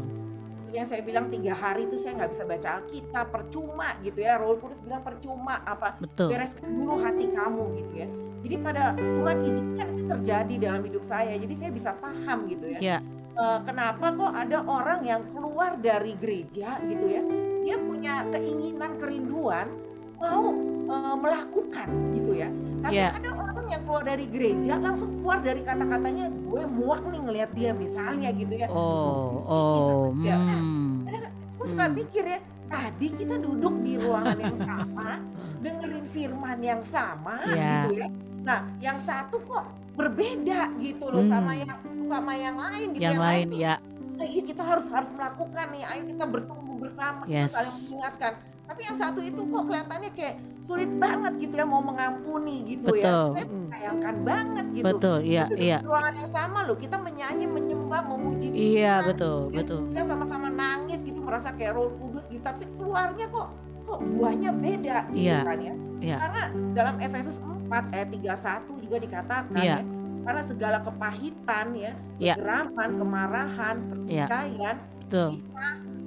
Yang 0.71 0.85
saya 0.95 1.01
bilang 1.03 1.27
tiga 1.27 1.51
hari 1.51 1.85
itu 1.85 1.99
saya 1.99 2.23
nggak 2.23 2.31
bisa 2.31 2.43
baca 2.47 2.69
Alkitab 2.79 3.25
percuma 3.29 3.87
gitu 4.01 4.19
ya. 4.23 4.39
Roh 4.39 4.55
Kudus 4.55 4.79
bilang 4.79 5.03
percuma 5.03 5.59
apa 5.67 5.99
Betul. 5.99 6.31
bereskan 6.31 6.71
dulu 6.71 6.99
hati 7.03 7.27
kamu 7.27 7.63
gitu 7.83 7.93
ya. 7.95 8.07
Jadi 8.41 8.55
pada 8.57 8.83
Tuhan 8.97 9.37
izinkan 9.45 9.87
itu 9.93 10.03
terjadi 10.07 10.53
dalam 10.57 10.81
hidup 10.87 11.03
saya. 11.05 11.35
Jadi 11.37 11.53
saya 11.53 11.71
bisa 11.75 11.91
paham 11.99 12.49
gitu 12.49 12.65
ya. 12.71 12.79
Ya. 12.81 12.97
Eh, 13.31 13.59
kenapa 13.63 14.11
kok 14.11 14.33
ada 14.35 14.59
orang 14.67 15.07
yang 15.07 15.23
keluar 15.31 15.79
dari 15.79 16.15
gereja 16.19 16.79
gitu 16.87 17.05
ya. 17.07 17.21
Dia 17.61 17.77
punya 17.79 18.25
keinginan 18.33 18.97
kerinduan 18.97 19.69
mau 20.21 20.45
eh, 20.91 21.15
melakukan 21.17 21.87
gitu 22.13 22.31
ya. 22.35 22.49
Tapi 22.81 22.97
Ya. 22.97 23.13
ada 23.13 23.29
orang 23.31 23.67
yang 23.69 23.81
keluar 23.85 24.03
dari 24.03 24.25
gereja 24.25 24.73
langsung 24.75 25.21
keluar 25.21 25.39
dari 25.39 25.61
kata-katanya 25.61 26.25
gue 26.29 26.63
muak 26.67 27.01
nih 27.05 27.21
ngelihat 27.21 27.51
dia 27.53 27.71
misalnya 27.71 28.29
gitu 28.33 28.53
ya. 28.53 28.67
Oh, 28.69 29.41
oh, 29.45 30.01
Ya. 30.21 30.37
hmm. 30.37 31.05
Gue 31.57 31.67
suka 31.69 31.85
Hmm. 31.85 31.93
pikir 31.93 32.23
ya, 32.25 32.39
tadi 32.65 33.07
kita 33.13 33.37
duduk 33.37 33.85
di 33.85 34.01
ruangan 34.01 34.33
yang 34.35 34.57
sama, 34.57 35.21
dengerin 35.61 36.05
firman 36.05 36.57
yang 36.59 36.81
sama 36.81 37.37
Ya. 37.47 37.85
gitu 37.85 38.01
ya. 38.01 38.07
Nah, 38.41 38.59
yang 38.81 38.97
satu 38.97 39.37
kok 39.45 39.65
berbeda 39.93 40.73
gitu 40.81 41.05
loh 41.07 41.21
Hmm. 41.21 41.29
sama 41.29 41.51
yang 41.53 41.69
sama 42.01 42.33
yang 42.33 42.57
lain 42.57 42.87
gitu. 42.97 43.05
Yang 43.05 43.19
lain 43.21 43.45
tuh, 43.47 43.59
ya, 43.61 43.73
"Eh, 44.17 44.27
iya 44.27 44.41
kita 44.41 44.63
harus 44.65 44.89
harus 44.89 45.13
melakukan 45.13 45.69
nih. 45.69 45.85
Ayo 45.85 46.03
kita 46.09 46.25
bertumbuh 46.25 46.81
bersama, 46.81 47.29
kita 47.29 47.45
Yes. 47.45 47.53
saling 47.53 47.75
mengingatkan. 47.77 48.33
Tapi 48.71 48.87
yang 48.87 48.95
satu 48.95 49.19
itu 49.19 49.41
kok 49.51 49.63
kelihatannya 49.67 50.11
kayak 50.15 50.35
sulit 50.63 50.87
banget 50.95 51.33
gitu 51.43 51.59
ya 51.59 51.67
mau 51.67 51.83
mengampuni 51.83 52.63
gitu 52.63 52.95
ya. 52.95 53.03
Betul. 53.03 53.27
Saya 53.35 53.45
sayangkan 53.67 54.15
banget 54.23 54.65
gitu. 54.71 54.85
betul, 54.87 55.17
iya, 55.27 55.43
duduk 55.51 55.59
iya. 55.59 55.77
ruangan 55.83 56.13
yang 56.15 56.31
sama 56.31 56.59
loh, 56.63 56.77
kita 56.79 56.95
menyanyi, 57.03 57.45
menyembah, 57.51 58.01
memuji 58.07 58.47
Iya, 58.55 59.03
Tuhan, 59.03 59.09
betul, 59.11 59.37
gitu 59.43 59.51
ya. 59.51 59.59
betul. 59.59 59.79
Kita 59.91 60.01
sama-sama 60.07 60.47
nangis 60.47 60.99
gitu, 61.03 61.19
merasa 61.19 61.51
kayak 61.51 61.75
roh 61.75 61.91
kudus 61.99 62.31
gitu, 62.31 62.39
tapi 62.39 62.63
keluarnya 62.79 63.27
kok 63.27 63.47
kok 63.83 63.99
buahnya 64.15 64.51
beda 64.55 64.97
gitu 65.11 65.27
Iya, 65.27 65.39
kan 65.43 65.57
ya. 65.59 65.73
iya. 65.99 66.15
Karena 66.21 66.43
dalam 66.71 66.95
Efesus 67.03 67.43
4 67.43 67.91
ayat 67.91 68.07
31 68.07 68.79
juga 68.79 68.97
dikatakan 69.03 69.59
Iya. 69.59 69.75
ya, 69.75 69.83
karena 70.23 70.41
segala 70.47 70.77
kepahitan 70.79 71.65
ya, 71.75 71.91
Iya. 72.23 72.33
kegeraman, 72.39 72.89
kemarahan, 72.95 73.75
Iya. 74.07 74.29
pertikaian, 74.31 74.75
Betul. 75.11 75.43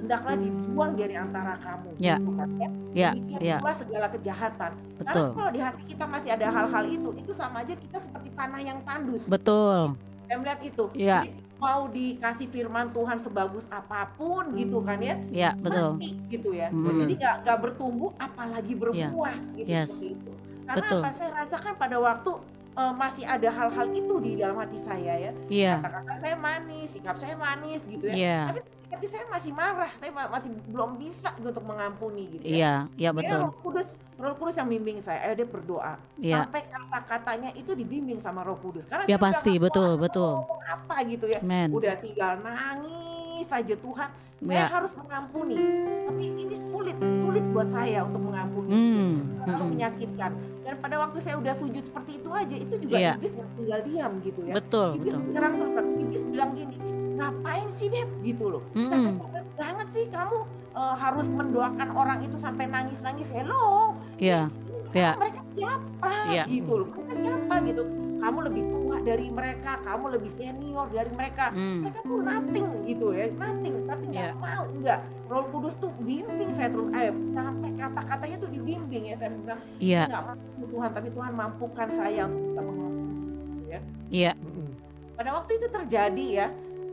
Hendaklah 0.04 0.36
dibuang 0.36 0.92
dari 0.94 1.14
antara 1.16 1.56
kamu. 1.56 1.90
Iya. 1.96 2.16
Gitu 2.20 2.30
kan 2.36 2.48
ya. 2.60 2.68
Ya, 2.94 3.10
Demikian 3.16 3.40
ya, 3.42 3.56
pula 3.58 3.74
segala 3.74 4.06
kejahatan. 4.12 4.70
Karena 5.00 5.10
betul. 5.10 5.28
kalau 5.34 5.50
di 5.50 5.60
hati 5.64 5.82
kita 5.88 6.04
masih 6.06 6.30
ada 6.30 6.46
hal-hal 6.46 6.84
itu, 6.86 7.10
itu 7.16 7.32
sama 7.32 7.64
aja 7.64 7.74
kita 7.74 7.98
seperti 7.98 8.28
tanah 8.36 8.60
yang 8.62 8.78
tandus. 8.86 9.26
Betul. 9.26 9.96
Saya 10.28 10.36
melihat 10.38 10.60
itu. 10.62 10.84
Iya. 10.94 11.18
Jadi, 11.26 11.30
mau 11.54 11.88
dikasih 11.88 12.46
firman 12.52 12.92
Tuhan 12.92 13.16
sebagus 13.16 13.64
apa 13.72 14.12
pun 14.20 14.52
gitu 14.52 14.84
kan 14.84 15.00
ya, 15.00 15.16
Ya, 15.32 15.50
betul. 15.56 15.96
mati 15.96 16.12
gitu 16.28 16.52
ya. 16.52 16.68
Hmm. 16.68 17.00
Jadi 17.00 17.16
nggak 17.16 17.34
nggak 17.48 17.58
bertumbuh, 17.64 18.12
apalagi 18.20 18.76
berbuah 18.76 19.32
gitu 19.56 19.72
Yes. 19.72 19.88
seperti 19.88 20.06
itu. 20.12 20.30
Karena 20.64 20.86
Betul. 20.88 21.00
apa 21.00 21.10
saya 21.12 21.30
rasakan 21.32 21.72
pada 21.80 21.96
waktu 22.00 22.30
eh, 22.74 22.94
masih 22.98 23.22
ada 23.22 23.48
hal-hal 23.54 23.86
itu 23.94 24.14
di 24.18 24.34
dalam 24.34 24.58
hati 24.58 24.82
saya 24.82 25.14
ya. 25.14 25.32
Iya, 25.46 25.78
Kata-kata 25.78 26.14
saya 26.18 26.36
manis, 26.36 26.90
sikap 26.90 27.14
saya 27.16 27.38
manis 27.38 27.86
gitu 27.86 28.10
ya. 28.10 28.14
iya, 28.18 28.40
Tapi 28.50 28.60
hati 28.94 29.06
saya 29.06 29.26
masih 29.26 29.50
marah, 29.50 29.90
saya 29.92 30.10
ma- 30.10 30.30
masih 30.30 30.50
belum 30.64 30.90
bisa 30.96 31.28
gitu 31.34 31.50
untuk 31.50 31.64
mengampuni 31.64 32.30
gitu 32.32 32.44
ya. 32.46 32.54
iya, 32.54 32.74
iya 32.94 33.10
betul. 33.10 33.38
Roh 33.40 33.54
Kudus, 33.58 33.88
Roh 34.14 34.34
Kudus 34.34 34.54
yang 34.54 34.66
bimbing 34.66 34.98
saya. 34.98 35.18
Ayo 35.22 35.34
deh 35.34 35.44
berdoa. 35.44 35.98
Iya, 36.16 36.46
Sampai 36.46 36.62
kata-katanya 36.64 37.50
itu 37.52 37.74
dibimbing 37.74 38.18
sama 38.18 38.40
Roh 38.40 38.56
Kudus. 38.56 38.86
Karena 38.86 39.04
Ya, 39.04 39.18
pasti, 39.18 39.58
betul, 39.58 39.98
betul. 39.98 40.46
apa 40.64 41.02
gitu 41.04 41.26
ya. 41.26 41.42
men. 41.42 41.68
Udah 41.68 41.98
tinggal 41.98 42.38
nangis 42.40 43.44
saja 43.44 43.74
Tuhan. 43.74 44.08
Saya 44.44 44.60
Ya. 44.60 44.68
harus 44.68 44.92
mengampuni. 44.92 45.56
Tapi 46.04 46.22
ini 46.36 46.52
sulit, 46.52 46.96
sulit 47.16 47.40
buat 47.48 47.66
saya 47.66 48.04
untuk 48.04 48.20
mengampuni. 48.22 48.70
Hmm, 48.70 49.14
Terlalu 49.40 49.62
hmm. 49.62 49.72
menyakitkan. 49.72 50.30
Dan 50.64 50.80
pada 50.80 50.96
waktu 50.98 51.20
saya 51.20 51.36
udah 51.36 51.52
sujud 51.52 51.84
seperti 51.84 52.18
itu 52.18 52.30
aja, 52.32 52.56
itu 52.56 52.74
juga 52.80 52.96
Iya. 52.96 53.12
iblis 53.14 53.32
nggak 53.36 53.50
tinggal 53.54 53.80
diam 53.84 54.12
gitu 54.20 54.40
ya. 54.42 54.54
Betul, 54.56 54.88
Iblis 54.96 55.12
betul. 55.12 55.30
nyerang 55.30 55.54
terus 55.54 55.72
kan. 55.72 55.86
Iblis 55.94 56.22
bilang 56.26 56.50
gini, 56.52 56.76
ngapain 57.14 57.68
sih 57.68 57.88
Dep 57.88 58.08
gitu 58.22 58.44
loh. 58.48 58.62
Mm-mm. 58.72 58.88
Capek-capek 58.88 59.44
banget 59.54 59.88
sih 59.92 60.04
kamu 60.08 60.38
eh, 60.74 60.96
harus 60.98 61.26
mendoakan 61.28 61.88
orang 61.92 62.18
itu 62.18 62.34
sampai 62.34 62.66
nangis-nangis. 62.66 63.30
Hello, 63.30 63.94
Iya, 64.16 64.50
Kan 64.90 64.94
Iya. 64.96 65.10
mereka 65.14 65.40
siapa 65.48 66.12
Iya. 66.26 66.44
gitu 66.48 66.72
loh. 66.74 66.88
Mereka 66.90 67.14
siapa 67.14 67.54
gitu. 67.62 67.82
Kamu 68.24 68.40
lebih 68.40 68.64
tua 68.72 68.96
dari 69.04 69.28
mereka, 69.28 69.76
kamu 69.84 70.16
lebih 70.16 70.32
senior 70.32 70.88
dari 70.88 71.12
mereka. 71.12 71.52
hmm. 71.52 71.84
Mereka 71.84 72.00
tuh 72.00 72.18
nothing 72.18 72.68
gitu 72.88 73.06
ya, 73.12 73.28
nothing. 73.30 73.74
Tapi 73.84 74.04
nggak 74.08 74.26
Iya. 74.26 74.40
mau, 74.40 74.64
nggak. 74.64 74.98
Roh 75.24 75.44
Kudus 75.48 75.76
tuh 75.76 75.92
bimbing 76.00 76.48
saya 76.48 76.72
terus. 76.72 76.88
Ayo, 76.90 77.12
sampai 77.28 77.68
kata-katanya 77.74 78.36
tuh 78.38 78.48
dibimbing 78.48 79.04
ya. 79.04 79.16
Saya 79.16 79.28
bilang, 79.30 79.60
Iya, 79.76 80.08
nggak 80.08 80.22
mampu 80.24 80.62
Tuhan, 80.66 80.90
tapi 80.90 81.08
Tuhan 81.10 81.32
mampukan 81.34 81.88
saya 81.90 82.22
untuk 82.24 82.64
bisa 82.64 82.64
gitu 82.64 83.64
ya. 83.66 83.80
iya, 84.08 84.32
Mm-mm. 84.34 84.68
Pada 85.14 85.30
waktu 85.34 85.50
itu 85.54 85.66
terjadi 85.68 86.24
ya, 86.26 86.46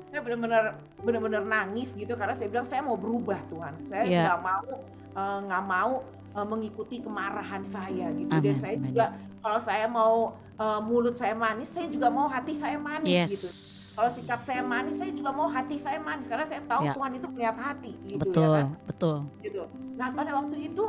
saya 0.05 0.21
benar-benar 0.21 0.63
benar-benar 0.99 1.43
nangis 1.43 1.95
gitu 1.95 2.13
karena 2.13 2.36
saya 2.36 2.51
bilang 2.51 2.67
saya 2.67 2.84
mau 2.84 2.99
berubah 2.99 3.39
Tuhan. 3.47 3.79
Saya 3.82 4.03
Iya. 4.03 4.21
nggak 4.27 4.39
mau 4.41 4.67
eh, 5.11 5.39
nggak 5.47 5.63
mau 5.65 5.93
eh, 6.32 6.45
mengikuti 6.45 6.99
kemarahan 6.99 7.63
saya 7.63 8.11
gitu. 8.11 8.27
Dan 8.29 8.43
Amin, 8.45 8.55
saya 8.57 8.75
amin. 8.75 8.86
juga 8.86 9.05
kalau 9.41 9.59
saya 9.59 9.85
mau 9.89 10.37
eh, 10.55 10.79
mulut 10.85 11.17
saya 11.17 11.33
manis, 11.33 11.67
saya 11.67 11.89
juga 11.89 12.07
mau 12.07 12.29
hati 12.29 12.53
saya 12.53 12.77
manis 12.77 13.09
yes. 13.09 13.29
gitu. 13.33 13.49
Kalau 13.91 14.07
sikap 14.07 14.39
saya 14.39 14.63
manis, 14.63 14.95
saya 15.03 15.11
juga 15.11 15.35
mau 15.35 15.51
hati 15.51 15.75
saya 15.75 15.99
manis 15.99 16.31
karena 16.31 16.47
saya 16.47 16.63
tahu 16.63 16.87
Ya. 16.87 16.93
Tuhan 16.95 17.11
itu 17.11 17.27
melihat 17.27 17.57
hati 17.59 17.91
gitu 18.07 18.23
Betul, 18.23 18.47
ya 18.47 18.49
kan. 18.55 18.67
betul. 18.87 19.15
Gitu. 19.43 19.61
Nah 19.99 20.07
pada 20.15 20.31
waktu 20.31 20.55
itu 20.63 20.85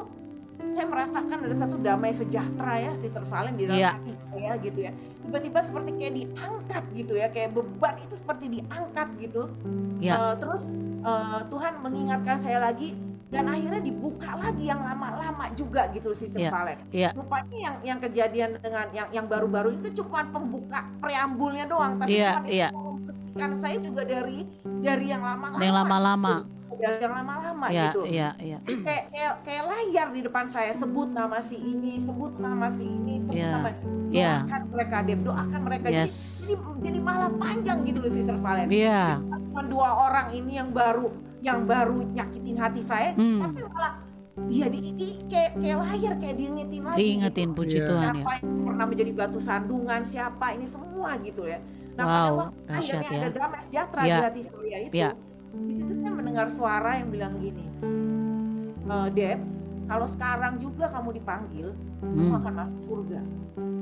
saya 0.63 0.87
merasakan 0.87 1.39
ada 1.43 1.57
satu 1.59 1.77
damai 1.83 2.15
sejahtera 2.15 2.79
ya 2.79 2.93
Sister 3.03 3.27
Valen 3.27 3.59
di 3.59 3.67
dalam 3.67 3.83
Iya. 3.83 3.91
hati 3.99 4.13
saya 4.15 4.53
gitu 4.63 4.79
ya. 4.87 4.93
Tiba-tiba 5.27 5.59
seperti 5.59 5.91
kayak 5.99 6.15
diangkat 6.15 6.85
gitu 6.95 7.13
ya, 7.19 7.27
kayak 7.35 7.51
beban 7.51 7.95
itu 7.99 8.15
seperti 8.15 8.45
diangkat 8.49 9.09
gitu. 9.19 9.43
Iya. 9.99 10.15
Eh, 10.15 10.35
terus 10.39 10.63
eh, 11.03 11.41
Tuhan 11.51 11.73
mengingatkan 11.83 12.37
saya 12.39 12.63
lagi 12.63 12.95
dan 13.33 13.49
akhirnya 13.49 13.81
dibuka 13.81 14.37
lagi 14.37 14.69
yang 14.69 14.77
lama-lama 14.79 15.49
juga 15.57 15.89
gitu 15.91 16.13
Sister 16.13 16.37
Iya. 16.39 16.51
Valen. 16.53 16.79
Iya. 16.93 17.09
Rupanya 17.17 17.57
yang 17.57 17.77
yang 17.83 17.99
kejadian 17.99 18.51
dengan 18.61 18.87
yang 18.93 19.09
yang 19.09 19.25
baru-baru 19.25 19.73
itu 19.75 20.05
cuma 20.05 20.21
pembuka 20.29 20.85
preambulnya 21.01 21.65
doang, 21.65 21.97
tapi 21.97 22.21
Iya, 22.21 22.29
Tuhan 22.31 22.45
itu 22.45 22.53
iya. 22.53 22.69
memberkatikan 22.71 23.51
saya 23.57 23.77
juga 23.81 24.03
dari 24.05 24.39
dari 24.85 25.07
yang 25.09 25.25
lama-lama. 25.25 25.65
Yang 25.65 25.75
lama-lama. 25.75 26.35
yang 26.73 26.99
yang 26.99 27.15
lama-lama 27.15 27.67
Ya, 27.71 27.95
gitu. 27.95 28.03
ya, 28.11 28.35
ya. 28.37 28.59
Kayak, 28.67 29.05
kayak 29.09 29.33
kayak 29.47 29.63
layar 29.65 30.09
di 30.11 30.21
depan 30.21 30.51
saya 30.51 30.75
sebut 30.75 31.09
nama 31.09 31.39
si 31.39 31.55
ini, 31.55 32.03
sebut 32.03 32.35
nama 32.37 32.67
si 32.69 32.83
ini, 32.83 33.23
sebut 33.23 33.39
Ya, 33.39 33.55
nama 33.55 33.71
ya. 34.11 34.43
doakan 34.43 34.63
mereka 34.67 34.97
Deb, 35.07 35.21
doakan 35.23 35.61
mereka. 35.63 35.87
Jadi, 35.89 36.11
Yes. 36.11 36.43
jadi 36.43 36.55
jadi 36.83 36.99
malah 36.99 37.31
panjang 37.31 37.79
gitu 37.87 38.03
loh 38.03 38.11
Sister 38.11 38.35
Valen. 38.35 38.67
Iya. 38.67 39.23
Cuma 39.23 39.63
dua 39.63 39.89
orang 40.11 40.27
ini 40.35 40.59
yang 40.59 40.75
baru 40.75 41.15
yang 41.43 41.67
baru 41.67 42.07
nyakitin 42.07 42.57
hati 42.57 42.81
saya, 42.81 43.13
Hmm. 43.13 43.43
tapi 43.43 43.61
malah 43.67 43.95
dia 44.49 44.67
di, 44.67 44.95
di- 44.95 45.21
kayak 45.29 45.59
kayak 45.59 45.79
layar 45.83 46.13
kayak 46.17 46.37
diingetin 46.39 46.83
lagi. 46.83 46.99
Diingetin 46.99 47.49
gitu. 47.49 47.59
puji 47.59 47.77
Iya. 47.77 47.87
Tuhan 47.87 48.01
ya. 48.01 48.13
siapa 48.15 48.33
yang 48.41 48.65
pernah 48.65 48.87
menjadi 48.87 49.13
batu 49.13 49.39
sandungan, 49.39 50.01
siapa 50.03 50.47
ini 50.55 50.65
semua 50.65 51.11
gitu 51.21 51.43
ya. 51.45 51.59
Nah 51.93 52.05
pada 52.05 52.17
Wow, 52.25 52.35
waktu 52.39 52.59
dahsyat 52.65 52.79
akhirnya 52.81 53.11
ya. 53.11 53.21
ada 53.21 53.31
damai 53.31 53.61
sejahtera 53.61 54.01
Ya. 54.01 54.07
di 54.09 54.23
hati 54.25 54.43
saya 54.43 54.79
itu, 54.81 54.95
Ya. 54.95 55.11
di 55.53 55.73
situ 55.77 55.93
saya 55.95 56.13
mendengar 56.13 56.47
suara 56.49 56.91
yang 56.97 57.09
bilang 57.11 57.35
gini, 57.37 57.67
e, 58.83 58.95
Deb, 59.13 59.39
kalau 59.93 60.09
sekarang 60.09 60.57
juga 60.57 60.89
kamu 60.89 61.21
dipanggil, 61.21 61.69
kamu 62.01 62.33
Hmm. 62.33 62.41
akan 62.41 62.53
masuk 62.57 62.79
surga. 62.81 63.21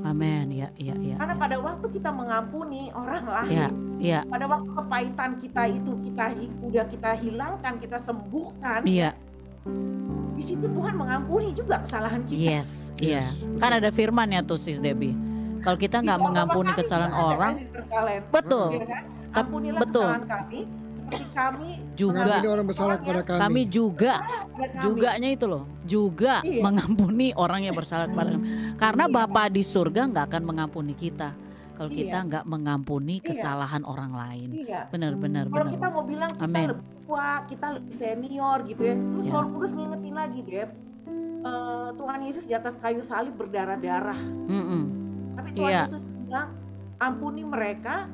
Amin. 0.03 0.51
Ya, 0.51 0.67
ya, 0.75 0.91
ya. 0.99 1.15
Karena 1.15 1.35
pada 1.39 1.55
waktu 1.63 1.87
kita 1.87 2.11
mengampuni 2.11 2.91
orang 2.91 3.23
lain, 3.23 3.55
Ya, 3.55 3.67
ya. 3.95 4.19
pada 4.27 4.43
waktu 4.51 4.75
kepahitan 4.75 5.39
kita 5.39 5.63
itu 5.71 5.91
kita 6.03 6.35
udah 6.67 6.85
kita 6.91 7.11
hilangkan, 7.15 7.79
kita 7.79 7.95
sembuhkan, 7.95 8.83
Iya. 8.83 9.15
di 10.35 10.43
situ 10.43 10.67
Tuhan 10.67 10.99
mengampuni 10.99 11.55
juga 11.55 11.79
kesalahan 11.79 12.27
kita. 12.27 12.43
Yes, 12.59 12.91
iya. 12.99 13.23
Yes, 13.23 13.61
Kan 13.61 13.71
ada 13.71 13.87
firman 13.87 14.35
ya 14.35 14.43
tuh 14.43 14.59
Sis 14.59 14.83
Debbie. 14.83 15.15
Kalau 15.63 15.77
kita 15.79 16.01
nggak 16.01 16.17
dalam 16.17 16.27
mengampuni 16.27 16.75
kesalahan 16.75 17.13
ada, 17.13 17.23
orang, 17.23 17.53
betul. 18.33 18.67
Iya 18.73 18.83
kan? 18.83 19.03
Ampunilah 19.31 19.79
betul. 19.79 20.01
kesalahan 20.03 20.25
kami 20.27 20.59
seperti 21.11 21.27
kami 21.33 21.71
Juga 21.93 22.19
orang 22.41 22.65
bersalah 22.65 22.87
Orang 22.89 23.03
kepada 23.03 23.19
yang 23.19 23.27
kami. 23.27 23.39
kami 23.41 23.61
juga 23.67 24.13
kami. 24.15 24.81
juganya 24.81 25.29
itu 25.29 25.45
loh, 25.45 25.63
juga 25.83 26.33
Iya. 26.41 26.61
mengampuni 26.61 27.27
orang 27.35 27.61
yang 27.63 27.75
bersalah 27.75 28.07
kepada 28.07 28.29
kami. 28.31 28.47
Karena 28.75 29.03
Iya. 29.05 29.13
Bapa 29.13 29.43
di 29.47 29.61
surga 29.61 30.01
nggak 30.07 30.25
akan 30.27 30.43
mengampuni 30.43 30.93
kita 30.93 31.29
kalau 31.73 31.89
Iya. 31.89 31.97
kita 31.99 32.17
nggak 32.23 32.43
mengampuni 32.45 33.15
Iya. 33.17 33.25
kesalahan 33.27 33.83
orang 33.83 34.11
lain. 34.11 34.49
Iya. 34.55 34.87
Benar, 34.87 35.13
benar, 35.15 35.45
Kalau 35.45 35.55
benar. 35.61 35.73
kita 35.73 35.87
mau 35.89 36.03
bilang 36.03 36.31
kita 36.31 36.45
Amin. 36.47 36.67
lebih 36.71 36.85
tua, 37.01 37.29
kita 37.43 37.67
lebih 37.75 37.93
senior 37.93 38.57
gitu 38.63 38.81
ya. 38.81 38.95
Terus 38.95 39.25
Ya. 39.25 39.33
Roh 39.33 39.47
Kudus 39.51 39.71
ngingetin 39.71 40.15
lagi, 40.15 40.39
Deb. 40.41 40.69
eh, 41.41 41.89
Tuhan 41.97 42.19
Yesus 42.21 42.45
di 42.45 42.53
atas 42.53 42.77
kayu 42.77 43.01
salib 43.01 43.33
berdarah-darah. 43.33 44.19
Mm-mm. 44.45 44.81
Tapi 45.33 45.49
Tuhan 45.51 45.71
Iya. 45.71 45.81
Yesus 45.83 46.05
bilang, 46.05 46.53
ampuni 46.97 47.41
mereka 47.41 48.05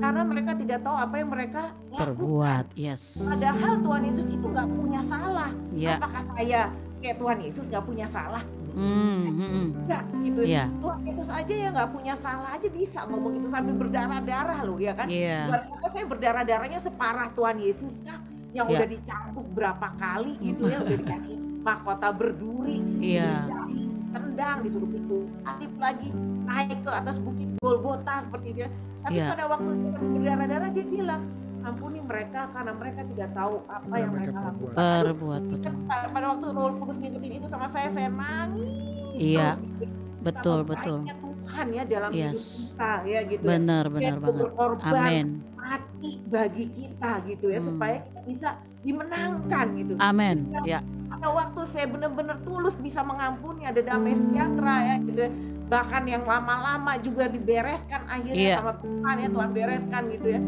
karena 0.00 0.22
mereka 0.24 0.52
tidak 0.56 0.78
tahu 0.80 0.96
apa 0.96 1.14
yang 1.20 1.28
mereka 1.28 1.62
lakukan. 1.92 2.06
Perbuat, 2.16 2.66
yes. 2.72 3.20
Padahal 3.20 3.72
Tuhan 3.84 4.02
Yesus 4.08 4.26
itu 4.32 4.46
nggak 4.48 4.68
punya 4.72 5.00
salah. 5.04 5.50
Ya, 5.76 6.00
Apakah 6.00 6.22
saya 6.32 6.60
kayak 7.04 7.16
Tuhan 7.20 7.38
Yesus 7.44 7.64
nggak 7.68 7.84
punya 7.84 8.06
salah? 8.08 8.42
Mm. 8.72 9.84
Enggak 9.84 10.04
gitu. 10.24 10.40
Iya. 10.48 10.64
Tuhan 10.80 11.00
Yesus 11.04 11.28
aja 11.28 11.54
ya 11.54 11.68
nggak 11.76 11.90
punya 11.92 12.14
salah 12.16 12.56
aja 12.56 12.68
bisa 12.72 13.04
ngomong 13.04 13.36
itu 13.36 13.48
sambil 13.52 13.76
berdarah-darah 13.76 14.64
loh 14.64 14.80
ya 14.80 14.96
kan? 14.96 15.12
Iya. 15.12 15.52
Buat 15.52 15.62
kata 15.68 15.88
saya 15.92 16.04
berdarah-darahnya 16.08 16.80
separah 16.80 17.28
Tuhan 17.36 17.60
Yesus 17.60 18.00
kah? 18.00 18.16
Yang 18.52 18.66
Iya. 18.68 18.76
udah 18.76 18.88
dicambuk 18.88 19.46
berapa 19.52 19.88
kali 19.96 20.32
gitu 20.40 20.68
ya, 20.68 20.80
udah 20.84 20.96
dikasih 21.04 21.36
mahkota 21.64 22.08
berduri, 22.12 22.84
Iya. 23.00 23.48
diludahi, 23.48 23.82
tendang, 24.12 24.56
disuruh 24.60 24.88
pikul, 24.92 25.24
salib 25.40 25.72
lagi, 25.80 26.08
naik 26.44 26.78
ke 26.84 26.90
atas 26.92 27.16
bukit 27.16 27.48
Golgota 27.64 28.20
seperti 28.24 28.48
itu. 28.52 28.66
Ya. 29.02 29.04
Tapi 29.04 29.18
Iya. 29.18 29.26
pada 29.34 29.44
waktu 29.50 29.70
dia 29.82 29.98
berdarah-darah 29.98 30.70
dia 30.70 30.86
bilang, 30.86 31.22
ampuni 31.62 31.98
mereka 31.98 32.40
karena 32.50 32.72
mereka 32.72 33.00
tidak 33.04 33.28
tahu 33.32 33.54
apa 33.66 33.94
yang 33.94 34.10
mereka 34.10 34.38
lakukan. 34.40 34.74
Perbuat, 34.74 35.42
betul. 35.48 35.72
pada 35.88 36.26
waktu 36.28 36.46
Roh 36.48 36.74
Kudus 36.76 36.98
ngingetin 36.98 37.32
itu 37.32 37.46
sama 37.46 37.66
saya, 37.66 37.88
saya 37.88 38.08
nangis. 38.08 38.70
Iya. 39.12 39.58
gitu. 39.58 39.84
Betul, 40.22 40.58
betul. 40.62 41.02
Tuhan 41.02 41.66
ya 41.68 41.82
dalam 41.84 42.10
hidup 42.10 42.32
Yes. 42.32 42.70
kita 42.70 42.92
ya 43.04 43.20
gitu. 43.26 43.44
ya. 43.44 43.50
Benar, 43.58 43.84
Dia 43.84 43.92
benar 43.92 44.16
banget. 44.16 44.40
berkorban 44.40 44.94
Amin. 44.94 45.26
mati 45.52 46.12
bagi 46.24 46.66
kita 46.66 47.12
gitu 47.26 47.46
ya 47.48 47.58
Hmm. 47.58 47.68
supaya 47.68 47.96
kita 48.00 48.20
bisa 48.22 48.48
dimenangkan 48.82 49.66
gitu. 49.76 49.92
Amin. 49.98 50.36
Ya, 50.62 50.80
Pada 51.12 51.28
waktu 51.28 51.60
saya 51.62 51.86
benar-benar 51.86 52.42
tulus 52.42 52.74
bisa 52.74 53.02
mengampuni 53.02 53.62
ada 53.62 53.78
damai 53.78 54.14
sejahtera 54.16 54.74
ya 54.84 54.96
gitu 55.00 55.20
ya. 55.20 55.30
Bahkan 55.68 56.02
yang 56.04 56.24
lama-lama 56.24 56.98
juga 56.98 57.26
dibereskan 57.26 58.02
akhirnya 58.06 58.54
Iya. 58.54 58.56
sama 58.60 58.72
Tuhan 58.78 59.14
ya 59.18 59.28
Tuhan 59.28 59.50
bereskan 59.50 60.02
gitu 60.10 60.26
ya. 60.28 60.40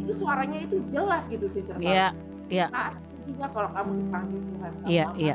Itu 0.00 0.12
suaranya 0.16 0.58
itu 0.60 0.76
jelas 0.88 1.26
gitu 1.26 1.46
sih 1.46 1.62
iya, 1.78 2.10
iya. 2.48 2.66
Saat 2.68 2.96
itu 2.98 3.34
juga 3.36 3.46
kalau 3.52 3.70
kamu 3.70 3.90
dipanggil 4.04 4.40
Tuhan 4.42 4.70
kamu 4.80 4.88
Iya, 4.88 5.04
akan 5.06 5.16
iya. 5.20 5.34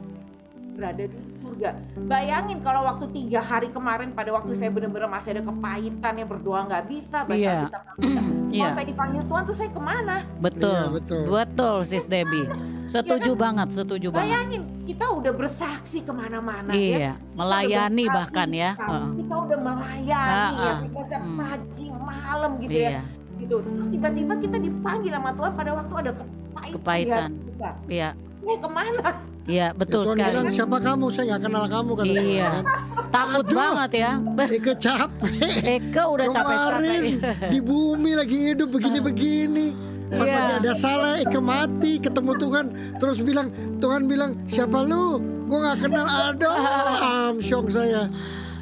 berada 0.76 1.04
di 1.08 1.18
surga. 1.40 1.70
Bayangin 2.10 2.60
kalau 2.60 2.82
waktu 2.84 3.06
tiga 3.14 3.40
hari 3.40 3.70
kemarin 3.72 4.12
pada 4.12 4.34
waktu 4.36 4.52
saya 4.52 4.74
benar-benar 4.74 5.08
masih 5.08 5.40
ada 5.40 5.44
kepahitan 5.46 6.14
ya 6.20 6.26
berdoa 6.26 6.60
nggak 6.68 6.84
bisa 6.90 7.24
baca 7.24 7.38
Iya. 7.38 7.56
kitab 7.70 7.82
nggak 7.86 8.26
Kalau 8.58 8.74
saya 8.74 8.88
dipanggil 8.88 9.22
Tuhan 9.24 9.44
tuh 9.44 9.56
saya 9.56 9.70
ke 9.70 9.82
mana? 9.82 10.16
betul. 10.38 10.72
Iya, 10.72 10.84
betul. 10.90 11.24
Betul, 11.28 11.76
Sis 11.84 12.06
Debbie. 12.06 12.48
Setuju 12.86 13.32
banget, 13.34 13.68
setuju 13.72 14.08
banget. 14.10 14.30
Bayangin 14.30 14.62
kita 14.86 15.06
udah 15.10 15.34
bersaksi 15.34 16.00
ke 16.00 16.12
mana-mana 16.12 16.72
ya. 16.72 16.78
Iya, 16.78 17.12
melayani 17.34 18.06
bersaksi, 18.06 18.16
bahkan 18.16 18.50
ya. 18.52 18.72
Kita, 18.74 18.86
Heeh. 18.86 19.08
kita 19.18 19.36
udah 19.36 19.58
melayani 19.60 20.38
Ah, 20.38 20.52
ya, 20.54 20.72
ah. 20.72 20.78
kita 20.86 21.18
Hmm. 21.18 21.38
pagi, 21.38 21.86
malam 21.92 22.52
gitu 22.60 22.78
ya. 22.78 22.92
Iya, 22.92 23.02
Gitu. 23.36 23.56
Terus 23.60 23.88
tiba-tiba 23.92 24.34
kita 24.40 24.58
dipanggil 24.58 25.12
sama 25.12 25.32
Tuhan 25.34 25.52
pada 25.54 25.72
waktu 25.76 25.94
ada 25.98 26.12
kepahitan, 26.16 26.76
Kepahitan. 26.80 27.30
kita. 27.46 27.70
iya, 27.88 28.10
Saya 28.40 28.58
ke 28.58 28.70
mana? 28.70 29.06
Iya, 29.46 29.68
betul 29.72 30.02
Ya, 30.02 30.06
Tuhan 30.06 30.18
sekali. 30.18 30.32
bilang 30.32 30.48
siapa 30.52 30.78
kamu? 30.80 31.06
Saya 31.10 31.24
nggak 31.28 31.42
kenal 31.44 31.64
kamu 31.66 31.92
Tuhan, 31.96 32.08
Iya. 32.12 32.46
kan. 32.46 32.64
Takut 33.08 33.46
Aduh. 33.46 33.56
banget 33.56 33.92
ya. 33.96 34.12
Eke 34.56 34.74
capek. 34.76 35.32
Eke 35.62 36.02
udah 36.04 36.28
capek-capek. 36.28 36.82
Kemarin 36.82 37.04
di 37.48 37.60
bumi 37.60 38.12
lagi 38.14 38.38
hidup 38.48 38.70
begini-begini. 38.70 39.68
Pas 40.08 40.22
Iya. 40.24 40.36
lagi 40.36 40.54
ada 40.60 40.74
salah, 40.76 41.14
Eke 41.16 41.40
mati 41.40 41.98
ketemu 41.98 42.32
Tuhan. 42.36 42.66
Terus 42.96 43.18
bilang, 43.20 43.48
Tuhan 43.78 44.06
bilang, 44.06 44.32
siapa 44.46 44.80
lu? 44.80 45.18
Gue 45.46 45.58
nggak 45.58 45.78
kenal. 45.80 46.06
Aduh, 46.06 46.54
amsyong 47.30 47.68
saya. 47.70 48.10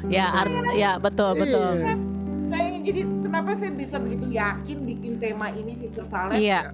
Ya, 0.04 0.28
art- 0.30 0.52
ya 0.74 0.96
betul, 0.96 1.32
betul. 1.34 1.80
Iya. 1.80 1.96
Bayangin 2.46 2.82
jadi 2.84 3.00
kenapa 3.20 3.50
saya 3.56 3.72
bisa 3.72 3.96
begitu 3.96 4.30
yakin 4.30 4.78
bikin 4.84 5.12
tema 5.16 5.48
ini 5.50 5.74
Sister 5.74 6.04
Valen? 6.04 6.36
Iya, 6.36 6.70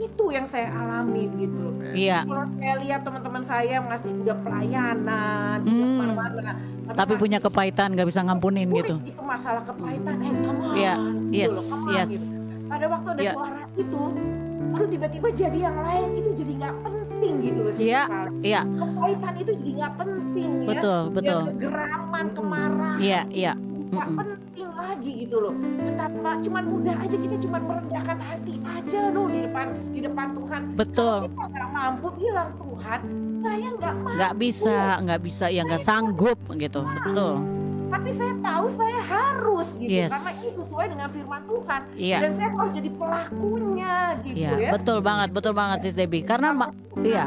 Itu 0.00 0.32
yang 0.32 0.48
saya 0.48 0.72
alamin 0.72 1.28
gitu 1.36 1.58
loh. 1.60 1.74
iya. 1.92 2.24
Kalau 2.24 2.44
saya 2.50 2.74
lihat 2.80 3.00
teman-teman 3.04 3.42
saya 3.42 3.76
ngasih 3.82 4.10
udah 4.18 4.36
pelayanan, 4.40 5.56
udah 5.60 5.70
Hmm. 5.70 5.84
ke 5.84 6.00
mana-mana, 6.16 6.52
Tapi 6.90 7.12
masih 7.12 7.20
punya 7.20 7.38
kepahitan 7.38 7.88
nggak 7.94 8.08
bisa 8.08 8.20
ngampunin 8.20 8.66
gitu. 8.74 8.96
Itu 9.00 9.22
masalah 9.22 9.62
kepahitan, 9.62 10.16
eh 10.18 10.32
on, 10.42 10.56
Iya, 10.74 10.94
gitu 11.28 11.36
yes, 11.36 11.52
loh, 11.52 11.64
come 11.70 11.92
yes. 11.94 12.08
gitu. 12.10 12.26
Pada 12.66 12.86
waktu 12.88 13.08
ada 13.10 13.22
Iya. 13.22 13.32
suara 13.32 13.62
itu, 13.74 14.02
lalu 14.70 14.86
tiba-tiba 14.88 15.28
jadi 15.30 15.58
yang 15.60 15.78
lain 15.78 16.08
itu 16.14 16.30
jadi 16.34 16.52
nggak 16.56 16.74
penting 16.80 17.34
gitu 17.42 17.58
loh. 17.60 17.72
Iya. 17.76 18.02
Iya, 18.40 18.60
Kepahitan 18.64 19.34
itu 19.36 19.50
jadi 19.54 19.70
nggak 19.76 19.92
penting 19.94 20.50
ya. 20.50 20.68
betul, 20.68 21.00
betul. 21.12 21.40
Yang 21.40 21.48
kegeraman, 21.54 22.26
kemarahan, 22.32 22.98
Iya, 22.98 23.20
iya. 23.30 23.52
Nggak 23.90 24.06
Mm-mm. 24.06 24.18
penting 24.22 24.70
lagi 24.70 25.12
gitu 25.26 25.36
loh. 25.38 25.54
Betapa 25.82 26.30
cuman 26.38 26.64
mudah 26.64 26.96
aja 26.96 27.16
kita 27.18 27.36
cuman 27.42 27.60
merendahkan 27.66 28.18
hati 28.22 28.54
aja 28.62 29.00
loh 29.10 29.26
di 29.26 29.40
depan 29.42 29.66
di 29.90 30.00
depan 30.00 30.26
Tuhan. 30.32 30.62
Betul. 30.78 31.16
Kita 31.26 31.44
nggak 31.44 31.68
mampu 31.70 32.06
bilang 32.16 32.50
Tuhan, 32.54 33.00
saya 33.42 33.68
nggak 33.74 33.94
mampu. 33.96 34.16
Nggak 34.16 34.34
bisa, 34.38 34.76
nggak 35.02 35.20
bisa, 35.20 35.44
ya 35.50 35.62
nggak 35.66 35.82
sanggup 35.82 36.38
gitu. 36.54 36.80
Betul. 36.86 37.34
Tapi 37.90 38.10
saya 38.14 38.34
tahu 38.38 38.66
saya 38.70 39.00
harus 39.02 39.68
gitu 39.74 39.90
Yes. 39.90 40.14
karena 40.14 40.30
ini 40.30 40.50
sesuai 40.54 40.86
dengan 40.86 41.08
firman 41.10 41.42
Tuhan 41.42 41.80
Iya. 41.98 42.18
dan 42.22 42.30
saya 42.30 42.48
harus 42.54 42.70
jadi 42.70 42.90
pelakunya 42.94 43.94
gitu 44.22 44.36
Iya, 44.38 44.50
ya. 44.54 44.70
betul 44.70 44.98
banget, 45.02 45.28
betul 45.34 45.52
banget 45.52 45.78
Sis 45.82 45.98
Debbie. 45.98 46.22
Karena 46.22 46.54
iya, 47.02 47.26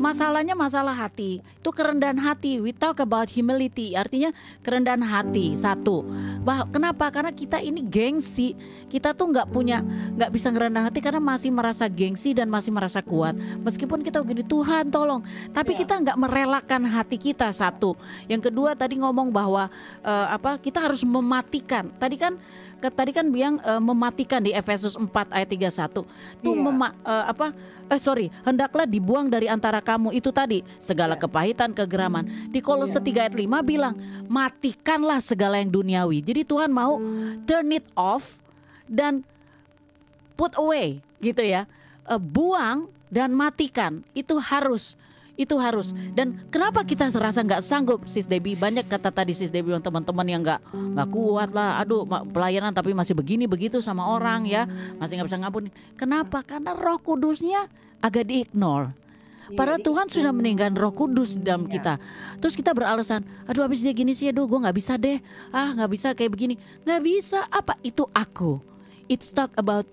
masalahnya 0.00 0.56
masalah 0.56 0.96
hati. 0.96 1.44
Itu 1.60 1.68
kerendahan 1.76 2.16
hati. 2.16 2.56
We 2.56 2.72
talk 2.72 3.04
about 3.04 3.28
humility. 3.28 3.92
Artinya 3.92 4.32
kerendahan 4.64 5.04
hati. 5.04 5.52
Satu. 5.52 6.08
Bah, 6.40 6.64
kenapa? 6.72 7.12
Karena 7.12 7.28
kita 7.36 7.60
ini 7.60 7.84
gengsi. 7.84 8.56
Kita 8.88 9.12
tuh 9.12 9.30
nggak 9.30 9.52
punya, 9.52 9.84
nggak 10.16 10.32
bisa 10.32 10.48
ngerendahan 10.50 10.88
hati 10.88 10.98
karena 11.04 11.20
masih 11.20 11.52
merasa 11.52 11.84
gengsi 11.86 12.32
dan 12.32 12.48
masih 12.48 12.72
merasa 12.72 13.04
kuat. 13.04 13.36
Meskipun 13.60 14.00
kita 14.00 14.24
gini, 14.24 14.42
Tuhan 14.42 14.88
tolong. 14.88 15.20
Tapi 15.52 15.76
kita 15.76 16.00
nggak 16.00 16.16
merelakan 16.16 16.88
hati 16.88 17.20
kita. 17.20 17.52
Satu. 17.52 17.92
Yang 18.24 18.48
kedua 18.48 18.72
tadi 18.72 18.96
ngomong 18.96 19.28
bahwa 19.28 19.68
eh, 20.00 20.26
apa? 20.32 20.56
Kita 20.56 20.80
harus 20.80 21.04
mematikan. 21.04 21.92
Tadi 22.00 22.16
kan 22.16 22.40
tadi 22.88 23.12
kan 23.12 23.28
bilang 23.28 23.60
eh, 23.60 23.76
mematikan 23.76 24.40
di 24.40 24.56
Efesus 24.56 24.96
4 24.96 25.04
ayat 25.28 25.48
31 25.50 25.92
tuh 25.92 26.06
Iya. 26.40 26.62
mema- 26.62 26.96
eh, 26.96 27.24
apa 27.28 27.52
eh 27.86 27.98
sorry 27.98 28.32
hendaklah 28.40 28.86
dibuang 28.86 29.26
dari 29.26 29.44
antara 29.44 29.82
kamu 29.82 30.14
itu 30.14 30.32
tadi 30.32 30.64
segala 30.78 31.12
Iya. 31.12 31.20
kepahitan 31.20 31.76
kegeraman 31.76 32.24
di 32.48 32.64
Kolose 32.64 32.96
Iya. 32.96 33.04
3 33.04 33.20
ayat 33.20 33.36
5 33.36 33.60
bilang 33.60 33.92
matikanlah 34.24 35.20
segala 35.20 35.60
yang 35.60 35.68
duniawi 35.68 36.24
jadi 36.24 36.40
Tuhan 36.40 36.72
mau 36.72 36.96
turn 37.44 37.68
it 37.70 37.84
off 37.92 38.40
dan 38.86 39.20
put 40.32 40.56
away 40.56 41.04
gitu 41.18 41.44
ya 41.44 41.68
Eh, 42.02 42.18
buang 42.18 42.90
dan 43.06 43.30
matikan. 43.30 44.02
Itu 44.10 44.42
harus 44.42 44.98
itu 45.40 45.56
harus. 45.56 45.96
Dan 46.12 46.36
kenapa 46.52 46.84
kita 46.84 47.08
serasa 47.08 47.40
nggak 47.40 47.64
sanggup? 47.64 48.04
Sis 48.04 48.28
Debbie 48.28 48.60
banyak 48.60 48.84
kata 48.84 49.08
tadi 49.08 49.32
sis 49.32 49.48
Debbie 49.48 49.72
teman-teman 49.80 50.26
yang 50.28 50.44
nggak 50.44 50.60
nggak 50.68 51.08
kuat 51.08 51.50
lah. 51.56 51.80
Aduh 51.80 52.04
pelayanan 52.04 52.76
tapi 52.76 52.92
masih 52.92 53.16
begini 53.16 53.48
begitu 53.48 53.80
sama 53.80 54.04
orang 54.12 54.44
ya. 54.44 54.68
Masih 55.00 55.16
nggak 55.16 55.28
bisa 55.32 55.40
ngampuni 55.40 55.72
kenapa? 55.96 56.44
Karena 56.44 56.76
roh 56.76 57.00
kudusnya 57.00 57.72
agak 58.04 58.28
diignore. 58.28 58.92
Padahal 59.50 59.82
Tuhan 59.82 60.06
sudah 60.06 60.30
meninggalkan 60.30 60.78
Roh 60.78 60.94
Kudus 60.94 61.34
dalam 61.34 61.66
kita. 61.66 61.98
Terus 62.38 62.54
kita 62.54 62.70
beralasan, 62.70 63.26
aduh 63.50 63.66
habis 63.66 63.82
dia 63.82 63.90
gini 63.90 64.14
sih, 64.14 64.30
aduh 64.30 64.46
gue 64.46 64.62
nggak 64.62 64.76
bisa 64.78 64.94
deh, 64.94 65.18
ah 65.50 65.74
nggak 65.74 65.90
bisa 65.90 66.14
kayak 66.14 66.30
begini, 66.30 66.54
nggak 66.86 67.02
bisa. 67.02 67.50
Apa? 67.50 67.74
Itu 67.82 68.06
aku? 68.14 68.62
It's 69.10 69.34
talk 69.34 69.50
about 69.58 69.90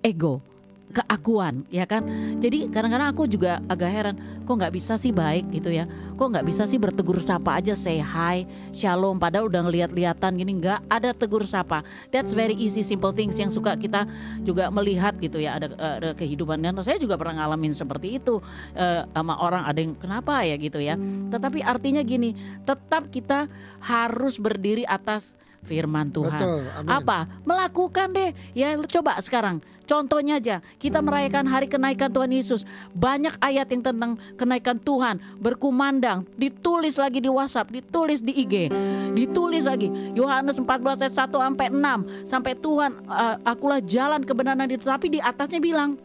ego, 0.00 0.40
keakuan, 0.88 1.68
ya 1.68 1.84
kan? 1.84 2.04
Jadi 2.40 2.72
kadang-kadang 2.72 3.12
aku 3.12 3.28
juga 3.28 3.60
agak 3.68 3.90
heran, 3.92 4.16
kok 4.48 4.54
nggak 4.56 4.72
bisa 4.72 4.96
sih 4.96 5.12
baik 5.12 5.48
gitu 5.52 5.68
ya? 5.68 5.84
Kok 6.16 6.28
nggak 6.32 6.46
bisa 6.48 6.64
sih 6.64 6.80
bertegur 6.80 7.20
sapa 7.20 7.60
aja, 7.60 7.76
say 7.76 8.00
hi, 8.00 8.48
shalom, 8.72 9.20
padahal 9.20 9.52
udah 9.52 9.68
ngeliat-lihatan 9.68 10.40
gini, 10.40 10.58
nggak 10.58 10.80
ada 10.88 11.12
tegur 11.12 11.44
sapa. 11.44 11.84
That's 12.08 12.32
very 12.32 12.56
easy, 12.56 12.80
simple 12.80 13.12
things 13.12 13.36
yang 13.36 13.52
suka 13.52 13.76
kita 13.76 14.08
juga 14.42 14.72
melihat 14.72 15.14
gitu 15.20 15.36
ya, 15.36 15.60
ada, 15.60 15.68
ada 15.76 16.10
kehidupan 16.16 16.64
dan 16.64 16.74
saya 16.80 16.96
juga 16.96 17.20
pernah 17.20 17.44
ngalamin 17.44 17.76
seperti 17.76 18.16
itu 18.16 18.40
eh, 18.72 19.04
sama 19.12 19.36
orang 19.38 19.68
ada 19.68 19.78
yang 19.78 19.92
kenapa 19.94 20.40
ya 20.42 20.56
gitu 20.56 20.80
ya. 20.80 20.96
Tetapi 21.28 21.60
artinya 21.60 22.00
gini, 22.00 22.32
tetap 22.64 23.12
kita 23.12 23.46
harus 23.84 24.40
berdiri 24.40 24.88
atas 24.88 25.36
firman 25.64 26.08
Tuhan. 26.08 26.30
Betul. 26.34 26.60
Amin. 26.74 26.90
Apa? 26.92 27.18
Melakukan 27.42 28.06
deh. 28.12 28.30
Ya 28.52 28.76
coba 28.78 29.18
sekarang. 29.18 29.58
Contohnya 29.82 30.36
aja, 30.36 30.60
kita 30.76 31.00
merayakan 31.00 31.48
hari 31.48 31.64
kenaikan 31.64 32.12
Tuhan 32.12 32.28
Yesus. 32.28 32.68
Banyak 32.92 33.40
ayat 33.40 33.72
yang 33.72 33.80
tentang 33.80 34.20
kenaikan 34.36 34.76
Tuhan 34.76 35.16
berkumandang, 35.40 36.28
ditulis 36.36 37.00
lagi 37.00 37.24
di 37.24 37.32
WhatsApp, 37.32 37.72
ditulis 37.72 38.20
di 38.20 38.36
IG, 38.36 38.68
ditulis 39.16 39.64
lagi. 39.64 39.88
Yohanes 40.12 40.60
14 40.60 41.00
ayat 41.00 41.14
1 41.16 41.32
sampai 41.32 41.66
6 41.72 42.04
sampai 42.28 42.52
Tuhan 42.52 43.00
eh, 43.00 43.36
akulah 43.48 43.80
jalan 43.80 44.20
kebenaran 44.20 44.68
itu. 44.68 44.84
Tapi 44.84 45.08
di 45.08 45.24
atasnya 45.24 45.56
bilang 45.56 45.96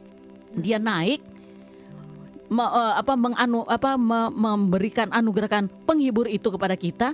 dia 0.55 0.79
naik 0.79 1.19
me- 2.47 2.71
eh, 2.71 2.93
apa 2.95 3.13
menganu 3.17 3.67
apa 3.67 3.99
me- 3.99 4.31
memberikan 4.31 5.11
anugerahkan 5.11 5.67
penghibur 5.83 6.31
itu 6.31 6.47
kepada 6.47 6.79
kita 6.79 7.11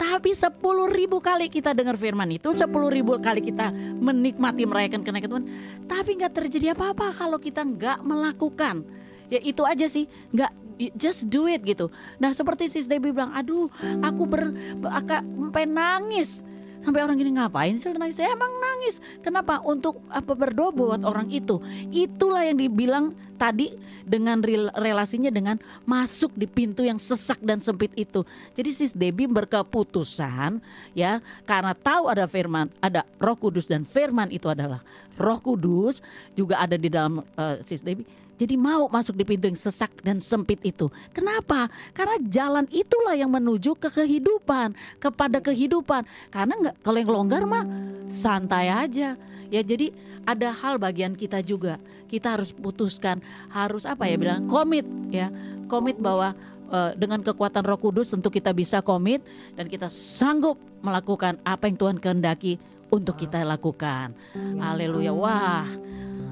tapi 0.00 0.32
sepuluh 0.32 0.88
ribu 0.88 1.20
kali 1.20 1.52
kita 1.52 1.76
dengar 1.76 1.92
firman 2.00 2.32
itu, 2.32 2.56
sepuluh 2.56 2.88
ribu 2.88 3.20
kali 3.20 3.44
kita 3.44 3.68
menikmati 4.00 4.64
merayakan 4.64 5.04
kenaikan 5.04 5.28
Tuhan, 5.28 5.46
tapi 5.84 6.16
nggak 6.16 6.32
terjadi 6.40 6.72
apa-apa 6.72 7.12
kalau 7.12 7.36
kita 7.36 7.60
nggak 7.60 8.00
melakukan. 8.00 8.80
Ya 9.28 9.44
itu 9.44 9.60
aja 9.68 9.84
sih, 9.84 10.08
nggak 10.32 10.48
just 10.96 11.28
do 11.28 11.44
it 11.44 11.60
gitu. 11.68 11.92
Nah 12.16 12.32
seperti 12.32 12.72
Sis 12.72 12.88
Debbie 12.88 13.12
bilang, 13.12 13.36
aduh 13.36 13.68
aku 14.00 14.24
ber, 14.24 14.56
aka- 14.88 15.20
sampai 15.20 15.68
nangis. 15.68 16.40
Sampai 16.80 17.04
orang 17.04 17.20
gini 17.20 17.36
ngapain 17.36 17.76
sih 17.76 17.92
nangis? 17.92 18.16
Saya 18.16 18.32
emang 18.32 18.48
nangis. 18.48 19.04
Kenapa? 19.20 19.60
Untuk 19.60 20.00
apa 20.08 20.32
berdoa 20.32 20.72
buat 20.72 21.04
orang 21.04 21.28
itu. 21.28 21.60
Itulah 21.92 22.48
yang 22.48 22.56
dibilang 22.56 23.12
tadi 23.36 23.76
dengan 24.04 24.40
rel- 24.40 24.72
relasinya 24.76 25.28
dengan 25.32 25.56
masuk 25.84 26.32
di 26.36 26.44
pintu 26.48 26.84
yang 26.84 26.96
sesak 26.96 27.40
dan 27.44 27.60
sempit 27.60 27.92
itu. 27.96 28.24
Jadi 28.56 28.70
sis 28.72 28.92
Debbie 28.92 29.28
berkeputusan 29.28 30.60
ya 30.96 31.20
karena 31.44 31.72
tahu 31.72 32.08
ada 32.08 32.24
firman, 32.24 32.68
ada 32.84 33.04
Roh 33.16 33.36
Kudus 33.36 33.68
dan 33.68 33.84
firman 33.84 34.28
itu 34.28 34.48
adalah 34.48 34.84
Roh 35.20 35.40
Kudus 35.40 36.04
juga 36.32 36.60
ada 36.60 36.80
di 36.80 36.88
dalam 36.88 37.20
eh, 37.36 37.60
sis 37.64 37.80
Debbie. 37.80 38.04
Jadi 38.40 38.56
mau 38.56 38.88
masuk 38.88 39.20
di 39.20 39.24
pintu 39.28 39.52
yang 39.52 39.60
sesak 39.60 39.92
dan 40.00 40.16
sempit 40.16 40.56
itu. 40.64 40.88
Kenapa? 41.12 41.68
Karena 41.92 42.16
jalan 42.24 42.64
itulah 42.72 43.12
yang 43.12 43.28
menuju 43.28 43.76
ke 43.76 43.92
kehidupan, 43.92 44.72
kepada 44.96 45.44
kehidupan. 45.44 46.08
Karena 46.32 46.56
nggak 46.56 46.74
kalau 46.80 46.98
yang 47.04 47.12
longgar 47.12 47.44
mah 47.44 47.68
santai 48.08 48.72
aja. 48.72 49.12
Ya 49.52 49.60
jadi 49.60 49.92
ada 50.24 50.56
hal 50.56 50.80
bagian 50.80 51.12
kita 51.12 51.44
juga. 51.44 51.76
Kita 52.08 52.40
harus 52.40 52.48
putuskan, 52.48 53.20
harus 53.52 53.84
apa 53.84 54.08
ya 54.08 54.16
bilang 54.16 54.48
komit 54.48 54.88
ya. 55.12 55.28
Komit 55.68 56.00
bahwa 56.00 56.32
eh, 56.72 56.96
dengan 56.96 57.20
kekuatan 57.20 57.60
Roh 57.60 57.76
Kudus 57.76 58.08
tentu 58.08 58.32
kita 58.32 58.56
bisa 58.56 58.80
komit 58.80 59.20
dan 59.52 59.68
kita 59.68 59.92
sanggup 59.92 60.56
melakukan 60.80 61.36
apa 61.44 61.68
yang 61.68 61.76
Tuhan 61.76 62.00
kehendaki 62.00 62.56
untuk 62.88 63.20
kita 63.20 63.44
lakukan. 63.44 64.16
Haleluya. 64.58 65.12
Wah, 65.14 65.68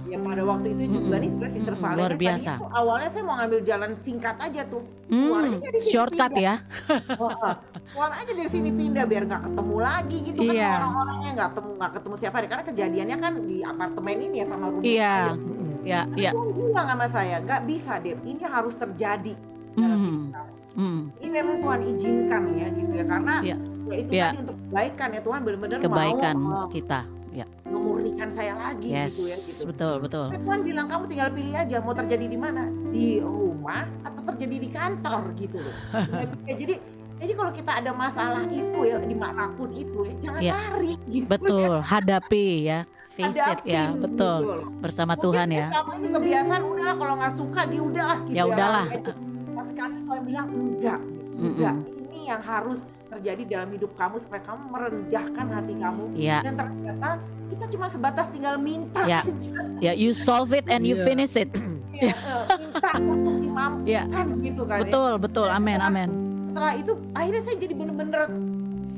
Ya 0.09 0.17
pada 0.19 0.41
waktu 0.43 0.67
itu 0.73 0.83
juga 0.91 1.05
Mm-mm. 1.11 1.21
nih 1.21 1.31
sebenarnya 1.31 1.53
Sister 1.53 1.75
Mm-mm, 1.75 1.85
Valen 1.85 1.99
luar 1.99 2.09
kan 2.09 2.19
biasa. 2.19 2.51
tuh 2.57 2.69
awalnya 2.73 3.09
saya 3.09 3.23
mau 3.23 3.37
ngambil 3.37 3.61
jalan 3.63 3.91
singkat 3.99 4.37
aja 4.39 4.63
tuh. 4.65 4.83
hmm, 5.07 5.23
Keluarnya 5.23 5.59
dari 5.61 5.79
sini 5.79 5.93
shortcut 5.93 6.31
pindah. 6.31 6.43
ya. 6.43 6.55
Heeh. 7.21 7.55
Keluar 7.89 8.11
aja 8.15 8.33
dari 8.33 8.49
sini 8.49 8.71
pindah 8.71 9.05
biar 9.05 9.23
nggak 9.25 9.43
ketemu 9.45 9.77
lagi 9.79 10.17
gitu 10.23 10.41
kan 10.43 10.55
Iya. 10.55 10.71
orang-orangnya 10.79 11.31
nggak 11.35 11.49
ketemu 11.51 11.71
nggak 11.75 11.93
ketemu 11.93 12.15
siapa 12.17 12.35
hari 12.35 12.47
karena 12.47 12.65
kejadiannya 12.65 13.17
kan 13.19 13.33
di 13.43 13.57
apartemen 13.63 14.17
ini 14.23 14.37
ya 14.39 14.47
sama 14.47 14.67
rumah 14.67 14.85
Iya, 14.87 15.13
saya. 15.15 15.33
Mm-mm. 15.35 15.71
ya, 15.85 16.01
Tapi 16.07 16.21
ya. 16.21 16.31
Tuhan 16.33 16.49
bilang 16.55 16.87
sama 16.89 17.07
saya 17.07 17.37
nggak 17.39 17.63
bisa 17.65 17.93
deh 17.99 18.15
ini 18.19 18.43
harus 18.43 18.75
terjadi 18.75 19.35
dalam 19.75 19.93
Hmm, 19.95 20.07
hidup 20.07 20.25
kamu. 20.31 20.53
hmm, 20.75 21.01
Ini 21.19 21.29
memang 21.33 21.57
Tuhan 21.61 21.81
izinkan 21.87 22.43
ya 22.55 22.67
gitu 22.71 22.93
ya 22.93 23.05
karena 23.05 23.35
Iya. 23.41 23.57
ya 23.85 23.95
itu 23.95 24.11
Iya. 24.11 24.25
tadi 24.27 24.39
untuk 24.43 24.57
kebaikan 24.59 25.09
ya 25.11 25.21
Tuhan 25.21 25.41
benar-benar 25.43 25.79
kebaikan 25.79 26.35
mau 26.35 26.53
uh, 26.55 26.67
kita. 26.69 27.01
Ya, 27.39 27.47
memurnikan 27.71 28.27
saya 28.29 28.51
lagi 28.53 28.91
yes, 28.91 29.15
gitu 29.15 29.23
ya 29.25 29.37
gitu. 29.39 29.63
betul, 29.71 29.95
betul. 30.03 30.27
Tapi 30.27 30.43
Tuhan 30.43 30.61
bilang 30.67 30.87
kamu 30.91 31.05
tinggal 31.07 31.31
pilih 31.31 31.55
aja 31.55 31.77
mau 31.79 31.95
terjadi 31.95 32.27
di 32.27 32.35
mana 32.35 32.63
di 32.91 33.23
rumah 33.23 33.87
atau 34.03 34.23
terjadi 34.27 34.57
di 34.59 34.69
kantor 34.69 35.23
gitu 35.39 35.63
loh. 35.63 35.75
Ya, 36.19 36.27
ya, 36.51 36.55
jadi 36.57 36.75
jadi 37.19 37.33
kalau 37.35 37.51
kita 37.51 37.73
ada 37.79 37.91
masalah 37.93 38.43
itu 38.47 38.79
ya 38.83 38.99
di 38.99 39.15
mana 39.15 39.55
pun 39.55 39.71
itu 39.71 40.03
ya 40.03 40.15
jangan 40.19 40.41
Iya. 40.43 40.53
lari 40.55 40.93
gitu. 41.07 41.27
Betul, 41.27 41.73
hadapi 41.79 42.47
ya. 42.67 42.81
Face 43.15 43.35
it 43.35 43.39
Hadapin 43.39 43.71
ya, 43.71 43.85
gitu 43.87 44.03
betul. 44.03 44.39
loh. 44.43 44.59
Bersama 44.79 45.13
Mungkin 45.15 45.25
Tuhan 45.27 45.49
ya. 45.51 45.67
Selama 45.71 45.93
ini 45.95 46.09
kebiasaan 46.09 46.63
udahlah 46.65 46.97
kalau 46.99 47.15
nggak 47.19 47.35
suka 47.35 47.61
gitu 47.67 47.83
udahlah 47.87 48.19
gitu 48.27 48.35
Ya 48.35 48.45
udahlah. 48.47 48.87
aja. 48.87 49.11
Tapi 49.55 49.73
kami 49.75 49.97
Tuhan 50.03 50.23
bilang 50.23 50.47
enggak, 50.49 51.01
enggak. 51.35 51.75
Ini 52.03 52.21
yang 52.29 52.43
harus 52.43 52.83
terjadi 53.09 53.43
dalam 53.45 53.69
hidup 53.73 53.93
kamu 53.95 54.17
supaya 54.21 54.43
kamu 54.45 54.63
merendahkan 54.69 55.47
hati 55.49 55.75
kamu 55.75 56.05
Ya, 56.15 56.39
dan 56.41 56.55
ternyata 56.55 57.09
kita 57.49 57.65
cuma 57.69 57.87
sebatas 57.89 58.27
tinggal 58.29 58.61
minta 58.61 59.03
Ya. 59.05 59.25
aja. 59.25 59.53
ya 59.81 59.93
you 59.93 60.13
solve 60.13 60.53
it 60.53 60.69
and 60.69 60.85
you 60.85 60.95
Iya. 60.95 61.05
finish 61.05 61.35
it. 61.35 61.53
Ya, 61.99 62.15
eh, 62.15 62.45
minta 62.63 62.95
untuk 62.95 63.35
dimampukan 63.43 63.83
Ya. 63.91 64.03
gitu 64.39 64.63
kan 64.63 64.79
ya. 64.79 64.83
Betul, 64.87 65.13
betul. 65.19 65.49
Amin, 65.51 65.79
amin. 65.79 66.09
setelah 66.47 66.73
itu 66.73 66.93
akhirnya 67.13 67.43
saya 67.43 67.57
jadi 67.59 67.75
bener-bener 67.75 68.23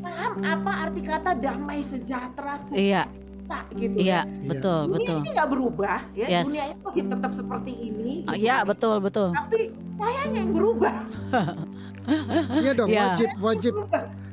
paham 0.00 0.32
apa 0.40 0.72
arti 0.84 1.00
kata 1.00 1.30
damai 1.34 1.80
sejahtera 1.80 2.61
Iya, 2.68 3.08
sukacita 3.08 3.58
gitu 3.74 3.96
iya, 3.98 4.20
ya. 4.20 4.46
betul, 4.46 4.80
Dunia 4.86 4.96
betul. 4.96 5.16
ini 5.18 5.28
nggak 5.30 5.48
berubah 5.48 5.98
ya, 6.12 6.26
Yes. 6.30 6.44
dunia 6.46 6.64
itu 6.68 7.08
tetap 7.08 7.32
seperti 7.32 7.72
ini. 7.80 8.12
Ah, 8.24 8.32
gitu 8.32 8.44
Iya, 8.44 8.56
kan. 8.56 8.68
betul, 8.68 8.96
betul. 9.00 9.28
Tapi 9.32 9.61
saya 9.96 10.22
yang 10.30 10.50
berubah. 10.52 10.96
Iya 12.62 12.72
dong, 12.72 12.88
Iya. 12.88 13.02
wajib, 13.08 13.28
wajib. 13.38 13.74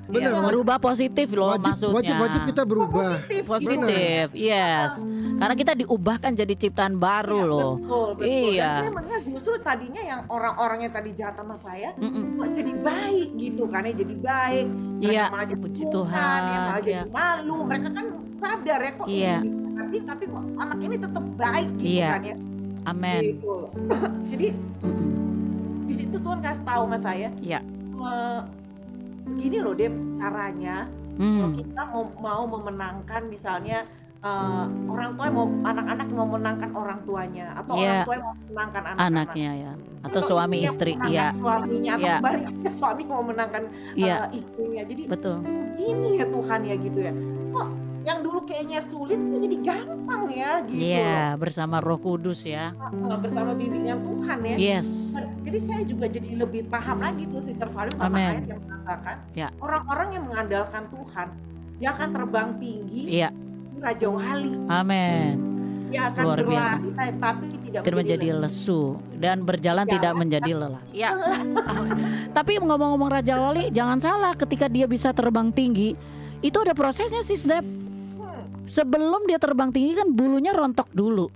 Benar, 0.08 0.40
wajib, 0.40 0.46
merubah 0.48 0.78
positif 0.80 1.28
loh 1.36 1.52
wajib, 1.52 1.68
maksudnya. 1.68 1.96
wajib, 2.00 2.16
wajib 2.16 2.42
kita 2.48 2.64
berubah. 2.64 3.04
Positif. 3.04 3.42
gitu. 3.44 3.52
Positif, 3.52 4.26
yes. 4.32 4.92
Karena 5.36 5.54
kita 5.54 5.74
diubahkan 5.76 6.32
jadi 6.34 6.54
ciptaan 6.56 6.96
baru 6.96 7.36
Iya, 7.38 7.52
loh. 7.52 7.72
Betul, 7.76 8.08
betul. 8.16 8.24
Iya. 8.48 8.64
Dan 8.64 8.72
saya 8.74 8.92
melihat 8.96 9.22
justru 9.28 9.54
tadinya 9.60 10.00
yang 10.02 10.22
orang-orang 10.28 10.80
yang 10.82 10.94
tadi 10.96 11.12
jahat 11.12 11.36
sama 11.36 11.60
saya 11.60 11.92
Mm-mm. 11.94 12.40
kok 12.40 12.48
jadi 12.50 12.72
baik 12.74 13.30
gitu 13.36 13.64
kan 13.68 13.84
ya 13.84 13.94
jadi 13.94 14.16
baik. 14.16 14.68
Mereka 14.98 15.12
Iya, 15.12 15.24
malah 15.28 15.46
jadi 15.46 15.60
puji 15.60 15.84
sungkan, 15.84 15.94
Tuhan, 15.94 16.40
ya 16.40 16.58
malah 16.58 16.82
jadi 16.82 16.96
iya. 16.96 17.04
malu. 17.12 17.58
Mereka 17.68 17.88
kan 17.92 18.06
sadar 18.38 18.80
ya 18.80 18.92
kok 18.94 19.08
Iya. 19.08 19.38
ini 19.44 20.00
tapi 20.04 20.24
kok 20.26 20.44
anak 20.58 20.80
ini 20.80 20.96
tetap 20.96 21.24
baik 21.36 21.70
gitu 21.76 21.92
Iya. 21.94 22.08
kan 22.10 22.22
ya. 22.24 22.36
Amin. 22.86 23.22
Gitu. 23.28 23.56
jadi 24.32 24.48
Mm-mm. 24.80 25.17
Di 25.88 25.94
situ 25.94 26.18
Tuhan 26.18 26.40
kasih 26.40 26.64
tahu 26.64 26.84
sama 26.86 26.98
saya 27.00 27.32
Iya. 27.40 27.60
eh, 27.98 28.40
begini 29.28 29.58
loh 29.60 29.74
Dep 29.74 29.92
caranya 30.18 30.86
kalau 31.18 31.50
Hmm. 31.50 31.58
kita 31.58 31.82
mau 31.88 32.04
mau 32.20 32.44
memenangkan 32.48 33.26
misalnya 33.26 33.88
eh, 34.20 34.66
orang 34.88 35.14
tua 35.14 35.30
mau 35.30 35.46
anak-anak 35.64 36.08
mau 36.10 36.26
memenangkan 36.28 36.70
orang 36.74 37.00
tuanya 37.04 37.54
atau 37.56 37.74
Iya. 37.74 37.86
orang 37.86 38.02
tua 38.04 38.16
mau 38.18 38.34
memenangkan 38.36 38.84
anak-anak 38.84 39.08
Anaknya 39.30 39.52
ya, 39.56 39.72
atau 40.00 40.20
suami 40.22 40.58
istri, 40.60 40.92
iya, 41.06 41.28
suaminya 41.32 41.92
atau 41.96 42.02
Iya. 42.04 42.16
kebaliknya 42.18 42.72
suami 42.72 43.04
mau 43.04 43.22
memenangkan 43.22 43.64
iya, 43.94 44.16
eh, 44.26 44.38
istrinya 44.38 44.82
jadi 44.84 45.02
betul. 45.06 45.38
ini 45.76 46.10
ya 46.18 46.26
Tuhan 46.28 46.60
ya 46.62 46.76
gitu 46.78 47.00
ya 47.00 47.14
kok 47.48 47.68
yang 48.04 48.20
dulu 48.20 48.40
kayaknya 48.42 48.80
sulit 48.80 49.20
kok 49.22 49.38
jadi 49.38 49.58
gampang 49.60 50.24
ya 50.30 50.52
gitu 50.64 50.82
Iya, 50.82 51.36
bersama 51.36 51.78
Roh 51.78 52.00
Kudus 52.00 52.42
ya. 52.42 52.74
bersama 53.20 53.54
bimbingan 53.54 54.02
Tuhan 54.02 54.38
ya 54.44 54.56
Yes. 54.58 55.14
Jadi 55.48 55.60
saya 55.64 55.84
juga 55.88 56.06
jadi 56.06 56.30
lebih 56.36 56.68
paham 56.68 57.00
lagi 57.00 57.24
tuh 57.26 57.40
Sister 57.40 57.72
Valim 57.72 57.96
sama 57.96 58.12
Amin. 58.12 58.28
ayat 58.30 58.46
yang 58.46 58.60
mengatakan 58.60 59.16
Ya. 59.32 59.48
orang-orang 59.58 60.08
yang 60.12 60.24
mengandalkan 60.28 60.84
Tuhan 60.92 61.28
dia 61.78 61.90
akan 61.94 62.10
terbang 62.12 62.50
tinggi 62.60 63.02
Iya, 63.08 63.30
di 63.72 63.80
Raja 63.80 64.08
Wali. 64.12 64.52
amin. 64.68 65.34
Dia 65.88 66.12
akan 66.12 66.20
Luar 66.22 66.38
biasa. 66.38 66.52
berlari 66.76 66.90
ta- 66.92 67.16
tapi 67.24 67.48
tidak, 67.64 67.82
Tidak 67.82 67.96
menjadi 67.96 68.28
lesu 68.38 68.82
dan 69.16 69.38
berjalan 69.42 69.86
Ya. 69.88 69.92
tidak 69.96 70.14
menjadi 70.14 70.52
lelah. 70.52 70.84
Ya. 70.92 71.10
Tapi 72.38 72.60
ngomong-ngomong 72.60 73.08
Raja 73.08 73.40
Wali, 73.40 73.72
jangan 73.72 73.98
salah 73.98 74.36
ketika 74.36 74.68
dia 74.68 74.84
bisa 74.84 75.10
terbang 75.10 75.48
tinggi, 75.48 75.96
itu 76.44 76.58
ada 76.60 76.76
prosesnya 76.76 77.24
sih, 77.24 77.40
Dep. 77.40 77.64
Sebelum 78.68 79.24
dia 79.26 79.40
terbang 79.40 79.72
tinggi 79.72 79.96
kan 79.96 80.12
bulunya 80.12 80.52
rontok 80.52 80.92
dulu. 80.92 81.32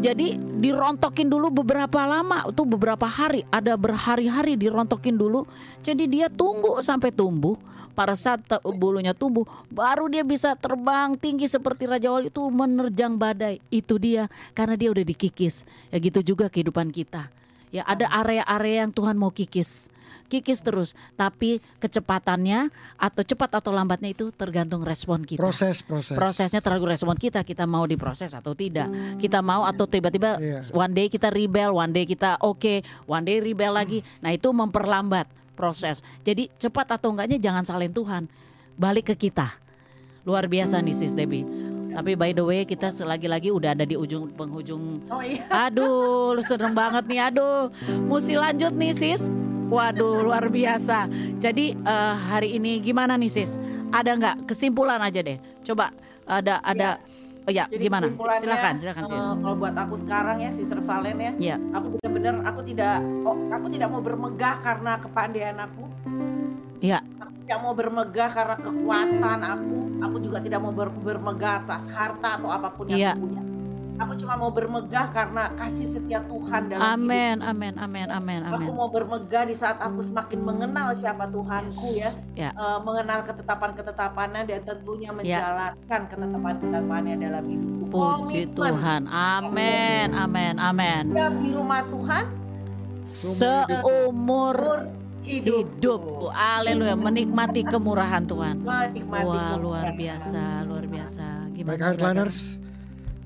Jadi 0.00 0.34
dirontokin 0.36 1.28
dulu 1.28 1.52
beberapa 1.52 2.08
lama, 2.08 2.48
tuh 2.56 2.64
beberapa 2.64 3.04
hari, 3.04 3.44
ada 3.52 3.76
berhari-hari 3.76 4.56
dirontokin 4.56 5.12
dulu. 5.12 5.44
Jadi 5.84 6.08
dia 6.08 6.32
tunggu 6.32 6.80
sampai 6.80 7.12
tumbuh. 7.12 7.54
Pada 7.90 8.16
saat 8.16 8.40
bulunya 8.64 9.12
tumbuh, 9.12 9.44
baru 9.68 10.08
dia 10.08 10.24
bisa 10.24 10.56
terbang 10.56 11.20
tinggi 11.20 11.44
seperti 11.44 11.84
Raja 11.84 12.08
Wali 12.08 12.32
itu 12.32 12.40
menerjang 12.48 13.20
badai. 13.20 13.60
Itu 13.68 14.00
dia, 14.00 14.32
karena 14.56 14.72
dia 14.78 14.88
udah 14.88 15.04
dikikis. 15.04 15.68
Ya 15.92 16.00
gitu 16.00 16.24
juga 16.24 16.48
kehidupan 16.48 16.94
kita. 16.96 17.28
Ya 17.68 17.84
ada 17.84 18.08
area-area 18.08 18.88
yang 18.88 18.92
Tuhan 18.94 19.20
mau 19.20 19.28
kikis. 19.28 19.92
Kikis 20.30 20.62
terus, 20.62 20.94
tapi 21.18 21.58
kecepatannya 21.82 22.70
atau 22.94 23.22
cepat 23.26 23.58
atau 23.58 23.74
lambatnya 23.74 24.14
itu 24.14 24.30
tergantung 24.30 24.80
respon 24.80 25.26
kita 25.26 25.42
Proses, 25.42 25.82
proses. 25.82 26.14
prosesnya 26.14 26.62
terlalu 26.62 26.94
respon 26.94 27.18
kita 27.18 27.42
kita 27.42 27.66
mau 27.66 27.82
diproses 27.82 28.30
atau 28.30 28.54
tidak 28.54 28.86
kita 29.18 29.42
mau 29.42 29.66
atau 29.66 29.84
tiba-tiba 29.84 30.38
Iya. 30.38 30.62
one 30.70 30.94
day 30.94 31.06
kita 31.06 31.28
rebel 31.28 31.74
one 31.74 31.90
day 31.90 32.06
kita 32.06 32.38
oke 32.38 32.80
one 33.04 33.24
day 33.24 33.42
rebel 33.42 33.74
lagi 33.74 34.06
nah 34.18 34.30
itu 34.30 34.46
memperlambat 34.48 35.26
proses 35.52 35.98
jadi 36.22 36.46
cepat 36.54 36.94
atau 36.94 37.10
enggaknya 37.10 37.36
jangan 37.36 37.66
salin 37.66 37.90
Tuhan 37.90 38.30
balik 38.78 39.10
ke 39.10 39.26
kita 39.26 39.50
luar 40.22 40.46
biasa 40.46 40.78
nih 40.78 40.94
sis 40.94 41.10
Debbie 41.10 41.42
tapi 41.90 42.14
by 42.14 42.30
the 42.30 42.40
way 42.40 42.62
kita 42.62 42.94
lagi-lagi 43.02 43.50
udah 43.50 43.74
ada 43.74 43.82
di 43.82 43.98
ujung 43.98 44.30
penghujung 44.30 45.02
Oh 45.10 45.18
iya. 45.18 45.42
Aduh, 45.66 46.38
lu 46.38 46.42
seneng 46.46 46.70
banget 46.70 47.02
nih. 47.04 47.18
Aduh, 47.26 47.66
mesti 48.06 48.38
lanjut 48.38 48.70
nih 48.70 48.94
sis. 48.94 49.26
Waduh, 49.70 50.26
luar 50.26 50.50
biasa. 50.50 51.06
Jadi 51.38 51.72
eh, 51.72 52.14
hari 52.20 52.58
ini 52.58 52.82
gimana 52.82 53.14
nih 53.14 53.30
sis? 53.30 53.54
Ada 53.90 54.10
nggak 54.12 54.36
kesimpulan 54.44 54.98
aja 54.98 55.22
deh? 55.22 55.38
Coba 55.62 55.94
ada 56.26 56.58
ada. 56.60 56.98
Oh 57.40 57.50
ya, 57.50 57.64
Jadi 57.66 57.80
gimana? 57.80 58.04
Silakan, 58.36 58.74
silakan 58.76 59.02
sis. 59.06 59.16
eh, 59.16 59.34
kalau 59.40 59.56
buat 59.56 59.72
aku 59.72 59.94
sekarang 59.96 60.44
ya 60.44 60.52
Sister 60.52 60.76
Valen 60.78 61.16
ya, 61.16 61.32
Ya, 61.40 61.56
aku 61.72 61.96
benar-benar 61.96 62.44
aku 62.44 62.60
tidak 62.60 63.00
oh, 63.24 63.32
aku 63.48 63.66
tidak 63.72 63.88
mau 63.88 64.02
bermegah 64.04 64.60
karena 64.60 65.00
kepandaian 65.00 65.56
aku. 65.56 65.84
ya, 66.80 67.00
Aku 67.16 67.32
tidak 67.40 67.58
mau 67.60 67.72
bermegah 67.72 68.28
karena 68.28 68.56
kekuatan 68.58 69.40
aku. 69.40 69.78
Aku 70.00 70.16
juga 70.18 70.38
tidak 70.40 70.60
mau 70.60 70.70
ber- 70.70 70.92
bermegah 70.92 71.64
atas 71.64 71.88
harta 71.88 72.36
atau 72.36 72.48
apa 72.48 72.68
pun 72.70 72.84
yang 72.88 72.98
Iya. 72.98 73.12
aku 73.12 73.24
punya. 73.24 73.42
Aku 74.00 74.16
cuma 74.16 74.32
mau 74.34 74.48
bermegah 74.48 75.06
karena 75.08 75.52
kasih 75.54 75.84
setia 75.86 76.20
Tuhan 76.22 76.62
dalam 76.66 76.80
hidup. 76.80 76.96
amin, 76.96 77.36
amin, 77.38 77.74
amin, 77.76 78.08
amin, 78.08 78.40
amin. 78.42 78.56
Aku 78.58 78.72
mau 78.72 78.88
bermegah 78.88 79.44
di 79.44 79.52
saat 79.52 79.76
aku 79.76 80.00
semakin 80.00 80.40
mengenal 80.40 80.88
siapa 80.92 81.24
Tuhanku 81.26 81.88
ya, 81.94 82.08
Ya, 82.34 82.50
Eh, 82.50 82.78
mengenal 82.80 83.20
ketetapan-ketetapannya 83.22 84.42
dan 84.46 84.60
tentunya 84.62 85.12
menjalankan 85.12 86.00
ketetapan-ketetapannya 86.08 87.14
dalam 87.18 87.44
hidupku. 87.44 87.84
puji 87.86 88.00
Komitmen 88.48 88.56
Tuhan. 88.72 89.02
Amin, 89.06 90.08
amin, 90.14 90.54
amin. 90.58 91.02
diam 91.10 91.34
di 91.36 91.50
rumah 91.50 91.82
Tuhan 91.84 92.24
Seumur 93.04 94.06
umur 94.06 94.56
hidup. 95.20 95.66
hidup. 95.74 96.00
Haleluya, 96.30 96.94
menikmati 96.96 97.60
kemurahan 97.62 98.22
Tuhan. 98.24 98.62
Menikmati 98.62 99.26
Wah, 99.26 99.34
kemurahan. 99.50 99.58
luar 99.58 99.88
biasa, 99.92 100.44
luar 100.64 100.84
biasa. 100.86 101.26
Gimana? 101.50 101.68
Baik 101.68 101.82
Heartliners, 101.84 102.38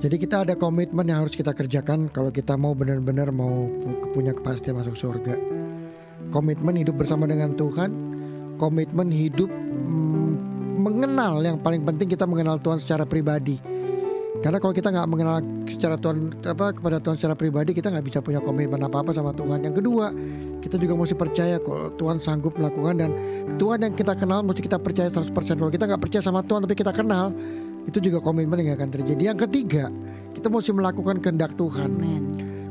jadi 0.05 0.21
kita 0.21 0.37
ada 0.45 0.53
komitmen 0.53 1.09
yang 1.09 1.25
harus 1.25 1.33
kita 1.33 1.57
kerjakan 1.57 2.13
kalau 2.13 2.29
kita 2.29 2.61
mau 2.61 2.77
benar-benar 2.77 3.33
mau 3.33 3.73
pu- 3.73 4.13
punya 4.13 4.37
kepastian 4.37 4.77
masuk 4.77 4.93
surga. 5.01 5.33
Komitmen 6.29 6.77
hidup 6.77 7.01
bersama 7.01 7.25
dengan 7.25 7.57
Tuhan, 7.57 7.89
komitmen 8.61 9.09
hidup 9.09 9.49
mm, 9.49 10.31
mengenal 10.77 11.41
yang 11.41 11.57
paling 11.57 11.89
penting 11.89 12.13
kita 12.13 12.29
mengenal 12.29 12.61
Tuhan 12.61 12.85
secara 12.85 13.09
pribadi. 13.09 13.57
Karena 14.45 14.61
kalau 14.61 14.77
kita 14.77 14.93
nggak 14.93 15.09
mengenal 15.09 15.41
secara 15.73 15.97
Tuhan 15.97 16.37
apa 16.45 16.77
kepada 16.77 17.01
Tuhan 17.01 17.17
secara 17.17 17.33
pribadi 17.33 17.73
kita 17.73 17.89
nggak 17.89 18.05
bisa 18.05 18.21
punya 18.21 18.45
komitmen 18.45 18.85
apa 18.85 19.01
apa 19.01 19.17
sama 19.17 19.33
Tuhan. 19.33 19.65
Yang 19.65 19.81
kedua 19.81 20.13
kita 20.61 20.77
juga 20.77 21.01
mesti 21.01 21.17
percaya 21.17 21.57
kalau 21.57 21.89
Tuhan 21.97 22.21
sanggup 22.21 22.53
melakukan 22.61 23.01
dan 23.01 23.11
Tuhan 23.57 23.81
yang 23.81 23.97
kita 23.97 24.13
kenal 24.21 24.45
mesti 24.45 24.69
kita 24.69 24.77
percaya 24.77 25.09
100% 25.09 25.33
Kalau 25.33 25.73
kita 25.73 25.89
nggak 25.89 26.03
percaya 26.05 26.21
sama 26.21 26.45
Tuhan 26.45 26.61
tapi 26.69 26.77
kita 26.77 26.93
kenal 26.93 27.33
itu 27.85 27.99
juga 28.01 28.19
komitmen 28.21 28.65
yang 28.65 28.77
akan 28.77 28.91
terjadi. 28.91 29.33
Yang 29.35 29.49
ketiga 29.49 29.93
kita 30.35 30.49
mesti 30.51 30.73
melakukan 30.75 31.21
kehendak 31.21 31.55
Tuhan. 31.55 31.89
Amin. 31.89 32.23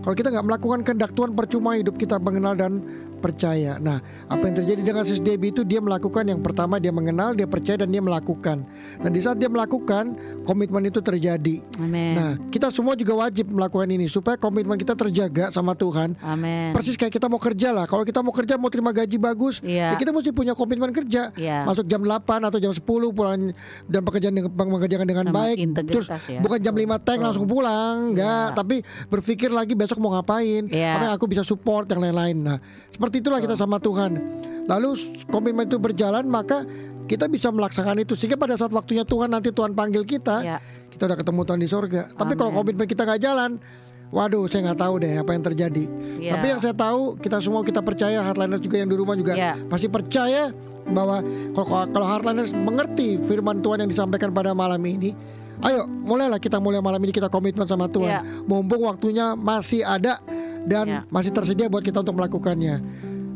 Kalau 0.03 0.15
kita 0.19 0.35
nggak 0.35 0.45
melakukan 0.45 0.79
kehendak 0.83 1.15
Tuhan 1.15 1.31
percuma 1.31 1.79
hidup 1.79 1.95
kita 1.95 2.19
mengenal 2.19 2.59
dan 2.59 2.83
percaya. 3.23 3.79
Nah, 3.79 4.03
apa 4.27 4.43
yang 4.43 4.55
terjadi 4.59 4.81
dengan 4.83 5.07
Sis 5.07 5.23
Debbie 5.23 5.55
itu 5.55 5.63
dia 5.63 5.79
melakukan 5.79 6.27
yang 6.27 6.43
pertama 6.43 6.75
dia 6.75 6.91
mengenal, 6.91 7.31
dia 7.31 7.47
percaya 7.47 7.79
dan 7.79 7.87
dia 7.87 8.03
melakukan. 8.03 8.67
Dan 8.99 9.09
di 9.09 9.23
saat 9.23 9.39
dia 9.39 9.47
melakukan, 9.47 10.19
komitmen 10.43 10.83
itu 10.83 10.99
terjadi. 10.99 11.63
Amin. 11.79 12.13
Nah, 12.13 12.31
kita 12.51 12.67
semua 12.67 12.99
juga 12.99 13.15
wajib 13.15 13.47
melakukan 13.47 13.87
ini 13.87 14.11
supaya 14.11 14.35
komitmen 14.35 14.75
kita 14.75 14.91
terjaga 14.93 15.47
sama 15.49 15.71
Tuhan. 15.73 16.19
Amin. 16.19 16.75
Persis 16.75 16.99
kayak 16.99 17.15
kita 17.15 17.31
mau 17.31 17.39
kerja 17.39 17.71
lah. 17.71 17.87
Kalau 17.87 18.03
kita 18.03 18.19
mau 18.19 18.35
kerja 18.35 18.59
mau 18.59 18.67
terima 18.67 18.91
gaji 18.91 19.15
bagus, 19.15 19.63
Iya. 19.63 19.93
ya 19.93 19.95
kita 19.95 20.11
mesti 20.11 20.33
punya 20.33 20.51
komitmen 20.51 20.91
kerja. 20.91 21.31
Iya. 21.37 21.63
Masuk 21.63 21.85
jam 21.85 22.01
8 22.01 22.43
atau 22.43 22.59
jam 22.59 22.73
10 22.73 22.83
pulang 23.13 23.53
dan 23.85 24.01
pekerjaan 24.01 24.33
dengan 24.33 24.51
mengerjakan 24.51 25.07
dengan 25.07 25.25
Sama 25.29 25.37
baik. 25.45 25.57
Terus 25.85 26.07
ya. 26.25 26.41
bukan 26.41 26.59
jam 26.59 26.73
5 26.73 26.97
tank 26.99 27.19
langsung 27.21 27.45
pulang, 27.45 28.17
enggak, 28.17 28.47
Iya. 28.49 28.57
tapi 28.57 28.75
berpikir 29.07 29.53
lagi 29.53 29.77
besok 29.77 30.01
mau 30.01 30.17
ngapain, 30.17 30.65
Iya. 30.67 30.97
apa 30.97 31.03
yang 31.05 31.13
aku 31.13 31.29
bisa 31.29 31.45
support 31.45 31.85
yang 31.93 32.01
lain-lain. 32.01 32.37
Nah, 32.41 32.57
seperti 32.89 33.12
itulah 33.19 33.37
kita 33.37 33.53
sama 33.53 33.77
Tuhan. 33.77 34.17
Lalu 34.63 34.95
komitmen 35.27 35.67
itu 35.67 35.75
berjalan, 35.75 36.23
maka 36.23 36.63
kita 37.03 37.27
bisa 37.27 37.51
melaksanakan 37.51 37.99
itu 37.99 38.15
sehingga 38.15 38.39
pada 38.39 38.55
saat 38.55 38.71
waktunya 38.71 39.03
Tuhan 39.03 39.27
nanti 39.27 39.51
Tuhan 39.51 39.75
panggil 39.75 40.07
kita, 40.07 40.39
Ya. 40.39 40.57
kita 40.87 41.03
udah 41.05 41.17
ketemu 41.19 41.41
Tuhan 41.43 41.59
di 41.59 41.67
sorga. 41.67 42.01
Tapi 42.09 42.33
kalau 42.33 42.55
komitmen 42.55 42.87
kita 42.87 43.03
nggak 43.03 43.19
jalan, 43.19 43.59
waduh, 44.07 44.47
saya 44.47 44.71
nggak 44.71 44.79
tahu 44.79 44.93
deh 45.03 45.13
apa 45.19 45.31
yang 45.35 45.43
terjadi. 45.43 45.83
Ya. 46.23 46.31
Tapi 46.39 46.45
yang 46.47 46.59
saya 46.63 46.71
tahu, 46.71 47.19
kita 47.19 47.43
semua 47.43 47.59
kita 47.61 47.83
percaya, 47.83 48.23
hardliners 48.23 48.63
juga 48.63 48.79
yang 48.79 48.87
di 48.87 48.95
rumah 48.95 49.19
juga 49.19 49.35
Ya. 49.35 49.59
pasti 49.67 49.91
percaya 49.91 50.55
bahwa 50.85 51.19
kalau 51.51 51.67
kalau- 51.67 51.89
kalau 51.91 52.07
hardliners 52.07 52.55
mengerti 52.55 53.19
firman 53.19 53.59
Tuhan 53.59 53.83
yang 53.83 53.91
disampaikan 53.91 54.31
pada 54.31 54.55
malam 54.55 54.79
ini, 54.79 55.11
ayo 55.59 55.83
mulailah 55.87 56.39
kita 56.39 56.55
mulai 56.55 56.79
malam 56.79 57.03
ini 57.03 57.11
kita 57.11 57.27
komitmen 57.27 57.67
sama 57.67 57.91
Tuhan. 57.91 58.07
Ya. 58.09 58.23
Mumpung 58.47 58.87
waktunya 58.87 59.35
masih 59.35 59.83
ada 59.83 60.23
dan 60.65 60.85
Ya. 60.85 60.99
masih 61.07 61.29
tersedia 61.29 61.67
buat 61.67 61.81
kita 61.81 61.99
untuk 61.99 62.15
melakukannya. 62.15 62.79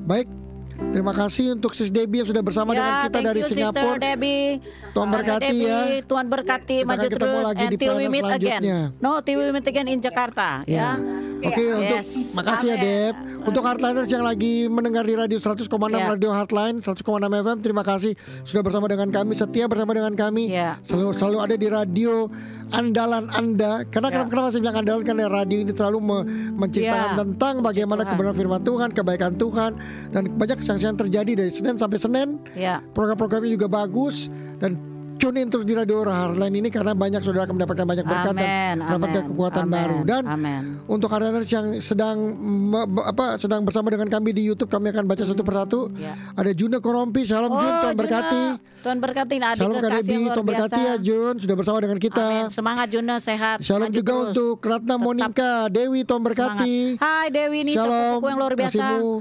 Baik, 0.03 0.27
terima 0.89 1.11
kasih 1.11 1.53
untuk 1.53 1.71
Sis 1.71 1.89
Debbie 1.89 2.21
yang 2.21 2.27
sudah 2.27 2.39
bersama 2.39 2.71
Ya, 2.71 2.77
dengan 2.77 2.93
kita 3.01 3.11
thank 3.13 3.25
dari 3.25 3.39
you, 3.39 3.47
Sister 3.47 3.59
Singapura. 3.69 3.97
Debbie. 3.97 4.47
Tuhan 4.89 5.09
berkati 5.09 5.43
Debbie, 5.43 5.63
ya. 5.63 5.79
Tuhan 6.01 6.25
berkati, 6.27 6.77
Kita 6.77 6.87
maju 6.87 6.99
akan 7.01 7.13
terus, 7.13 7.43
lagi 7.45 7.65
di 7.65 7.75
until 7.75 7.93
we 7.93 8.05
meet 8.07 8.23
again. 8.23 8.61
selanjutnya. 8.63 8.79
No, 8.97 9.11
till 9.19 9.37
we 9.37 9.49
meet 9.49 9.65
again 9.65 9.87
in 9.87 9.99
Jakarta. 9.99 10.63
Ya. 10.65 10.95
Oke 11.37 11.61
untuk 11.69 12.01
Yes. 12.01 12.33
makasih 12.33 12.67
ya. 12.67 12.77
Deb. 12.77 13.15
Untuk 13.45 13.61
Heartliners 13.61 14.09
yang 14.09 14.25
lagi 14.25 14.65
mendengar 14.65 15.05
di 15.05 15.13
radio 15.13 15.37
100,6 15.37 15.69
Ya. 15.95 16.09
Radio 16.09 16.33
Heartline 16.33 16.81
100,6 16.81 17.05
FM 17.37 17.57
terima 17.61 17.79
kasih 17.79 18.17
sudah 18.41 18.59
bersama 18.59 18.89
dengan 18.89 19.07
kami 19.07 19.31
setia 19.33 19.69
bersama 19.69 19.93
dengan 19.93 20.11
kami 20.13 20.49
Ya. 20.49 20.81
selalu 20.81 21.13
selalu 21.13 21.37
ada 21.39 21.55
di 21.55 21.67
radio 21.69 22.25
andalan 22.69 23.29
Anda 23.29 23.87
karena 23.87 24.07
Ya. 24.07 24.13
kenapa 24.13 24.29
kenapa 24.29 24.47
saya 24.49 24.61
bilang 24.61 24.77
andalan 24.77 25.03
karena 25.03 25.23
radio 25.25 25.57
ini 25.57 25.71
terlalu 25.71 25.99
me- 25.99 26.25
menceritakan 26.57 27.09
Ya. 27.09 27.17
tentang 27.17 27.53
bagaimana 27.61 28.01
Tuhan. 28.01 28.11
kebenaran 28.11 28.35
firman 28.35 28.61
Tuhan 28.61 28.89
kebaikan 28.91 29.33
Tuhan 29.35 29.71
dan 30.11 30.23
banyak 30.33 30.57
kesaksian 30.59 30.95
terjadi 30.95 31.31
dari 31.37 31.51
Senin 31.51 31.75
sampai 31.75 31.97
Senin 31.97 32.39
Ya. 32.53 32.83
program-programnya 32.91 33.47
juga 33.49 33.67
bagus 33.67 34.27
dan 34.57 34.75
tune 35.17 35.37
in 35.41 35.47
terus 35.49 35.65
di 35.65 35.73
radio 35.73 36.05
Heartline 36.05 36.55
ini 36.61 36.69
karena 36.69 36.93
banyak 36.93 37.21
saudara 37.25 37.49
akan 37.49 37.55
mendapatkan 37.57 37.85
banyak 37.85 38.05
berkat 38.05 38.33
dan 38.33 38.45
Amin. 38.45 38.75
mendapatkan 38.85 39.21
amin, 39.21 39.29
kekuatan 39.33 39.65
amin, 39.65 39.73
baru 39.73 39.97
dan 40.05 40.23
Amin. 40.29 40.63
untuk 40.85 41.09
Heartliners 41.09 41.49
yang 41.49 41.67
sedang 41.81 42.17
apa 43.03 43.41
sedang 43.41 43.65
bersama 43.65 43.89
dengan 43.89 44.07
kami 44.07 44.31
di 44.31 44.45
YouTube 44.45 44.69
kami 44.69 44.93
akan 44.93 45.09
baca 45.09 45.23
satu 45.25 45.41
persatu. 45.41 45.79
Ya. 45.97 46.13
Ada 46.37 46.53
Juna 46.53 46.77
Korompi, 46.77 47.25
salam 47.25 47.49
Jun, 47.49 47.59
Tuhan 47.59 47.93
Juna. 47.93 47.99
berkati. 47.99 48.41
Tuhan 48.77 48.97
berkati 49.03 49.35
adik 49.41 49.59
Shalom 49.59 49.73
Kak 49.81 50.01
luar 50.05 50.31
Tuhan 50.31 50.45
berkati 50.47 50.79
ya 50.79 50.95
Jun, 51.01 51.33
sudah 51.41 51.55
bersama 51.57 51.77
dengan 51.81 51.97
kita. 51.97 52.23
Amin. 52.23 52.45
Semangat 52.47 52.87
Juna 52.93 53.15
sehat. 53.17 53.57
Shalom 53.65 53.89
Maju 53.89 53.97
juga 53.97 54.13
terus. 54.13 54.25
untuk 54.31 54.57
Ratna 54.63 54.95
Tetap 54.95 55.01
Monika, 55.01 55.51
Dewi, 55.67 55.99
Tuhan 56.05 56.21
berkati. 56.23 56.75
Semangat. 56.95 57.03
Hai 57.03 57.27
Dewi 57.33 57.57
ini 57.65 57.73
sepupuku 57.73 58.25
yang 58.29 58.39
luar 58.39 58.53
biasa. 58.53 58.71
kasihmu. 58.77 59.11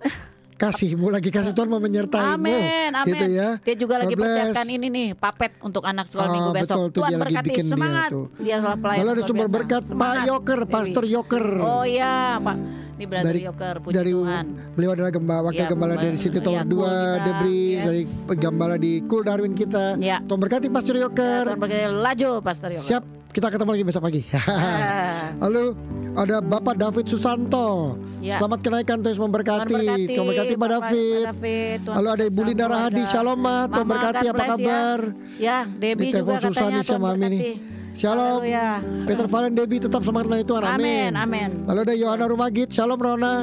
Kasihmu 0.60 1.08
lagi 1.08 1.32
kasih 1.32 1.56
Tuhan 1.56 1.66
mau 1.66 1.80
menyertaimu. 1.80 2.36
Amin, 2.36 2.92
amin. 2.92 3.08
Gitu 3.08 3.26
ya. 3.32 3.56
Dia 3.58 3.74
juga 3.74 3.94
lagi 3.96 4.12
God 4.12 4.20
bless. 4.20 4.28
persiapkan 4.28 4.66
ini 4.68 4.86
nih, 4.86 5.08
papet 5.14 5.56
untuk 5.58 5.80
anak 5.82 6.04
sekolah 6.04 6.28
Oh, 6.28 6.34
minggu 6.36 6.50
besok. 6.52 6.68
betul 6.68 6.84
tuh, 6.84 6.92
Tuhan 6.94 7.08
dia 7.08 7.16
lagi 7.16 7.24
berkati, 7.32 7.48
bikin 7.48 7.64
dia 7.64 7.72
semangat. 7.72 8.10
tuh. 8.10 8.26
Dia 8.36 8.56
salah 8.58 8.76
pelayan. 8.76 8.98
Lalu 9.00 9.10
ada 9.10 9.22
sumber 9.24 9.40
biasa. 9.42 9.56
berkat 9.56 9.80
Pak 9.80 9.88
Semangat, 9.90 10.26
Yoker, 10.28 10.60
Dewi. 10.60 10.70
Pastor 10.70 11.04
Yoker. 11.06 11.46
Oh 11.58 11.82
iya, 11.82 12.12
Pak. 12.38 12.56
Ini 12.92 13.04
brother 13.08 13.24
Dari- 13.26 13.42
Yoker, 13.42 13.74
puji 13.80 13.94
dari 13.96 14.12
Tuhan. 14.12 14.44
beliau 14.70 14.90
adalah 14.92 15.08
gembala 15.10 15.40
wakil 15.42 15.56
Ya, 15.58 15.68
gembala 15.70 15.94
dari 15.96 16.18
City 16.20 16.36
ya, 16.36 16.44
Tower 16.44 16.60
2 16.60 16.68
cool 16.68 16.84
kita. 16.84 17.24
Debris 17.24 17.72
Yes. 17.72 17.84
dari 17.88 18.02
gembala 18.38 18.74
di 18.76 18.92
Cool 19.02 19.22
Darwin 19.24 19.54
kita 19.54 19.84
Ya. 19.96 20.20
Tuhan 20.20 20.36
berkati 20.38 20.68
Pastor 20.68 20.94
Ya, 20.94 21.02
Yoker 21.02 21.42
Tuhan 21.46 21.56
berkati, 21.58 21.84
laju 21.88 22.30
Pastor 22.40 22.70
Yoker. 22.70 22.84
siap 22.86 23.04
kita 23.30 23.46
ketemu 23.48 23.70
lagi 23.70 23.84
besok 23.86 24.02
pagi. 24.02 24.22
Ah, 24.32 25.30
Lalu 25.46 25.74
ada 26.12 26.42
Bapak 26.42 26.74
David 26.74 27.06
Susanto. 27.06 27.94
Ya. 28.18 28.36
Selamat 28.36 28.58
kenaikan 28.60 28.98
Tuhan 29.00 29.16
memberkati. 29.16 30.10
Tuhan 30.10 30.24
memberkati 30.26 30.52
Pak 30.52 30.60
Bapak- 30.60 30.72
David. 30.82 31.24
David, 31.30 31.76
Tuhan 31.86 31.94
Lalu 31.96 32.08
ada 32.10 32.24
Ibu 32.26 32.40
Linda 32.42 32.66
Rahadi. 32.66 33.02
Shalom 33.06 33.38
Ma. 33.38 33.56
Tuhan 33.66 33.86
berkati 33.86 34.24
apa 34.26 34.36
ya. 34.36 34.48
kabar? 34.50 34.98
Ya, 35.38 35.58
Debbie 35.64 36.10
Di 36.10 36.18
juga 36.18 36.32
katanya 36.36 36.44
Susani 36.44 36.78
Tuhan 36.82 37.00
Mami 37.00 37.26
nih. 37.28 37.40
berkati. 37.40 37.54
Shalom. 37.92 38.38
Haleluya. 38.40 38.68
Peter 39.06 39.26
Valen 39.26 39.52
Debbie 39.52 39.80
tetap 39.80 40.00
semangat 40.02 40.26
melayani 40.26 40.46
Tuhan. 40.46 40.62
Amin. 40.64 40.76
Amin, 40.76 41.10
amin. 41.14 41.50
Lalu 41.66 41.80
ada 41.80 41.94
Yohana 41.94 42.24
Rumagit. 42.26 42.68
Shalom 42.70 42.98
Rona. 42.98 43.34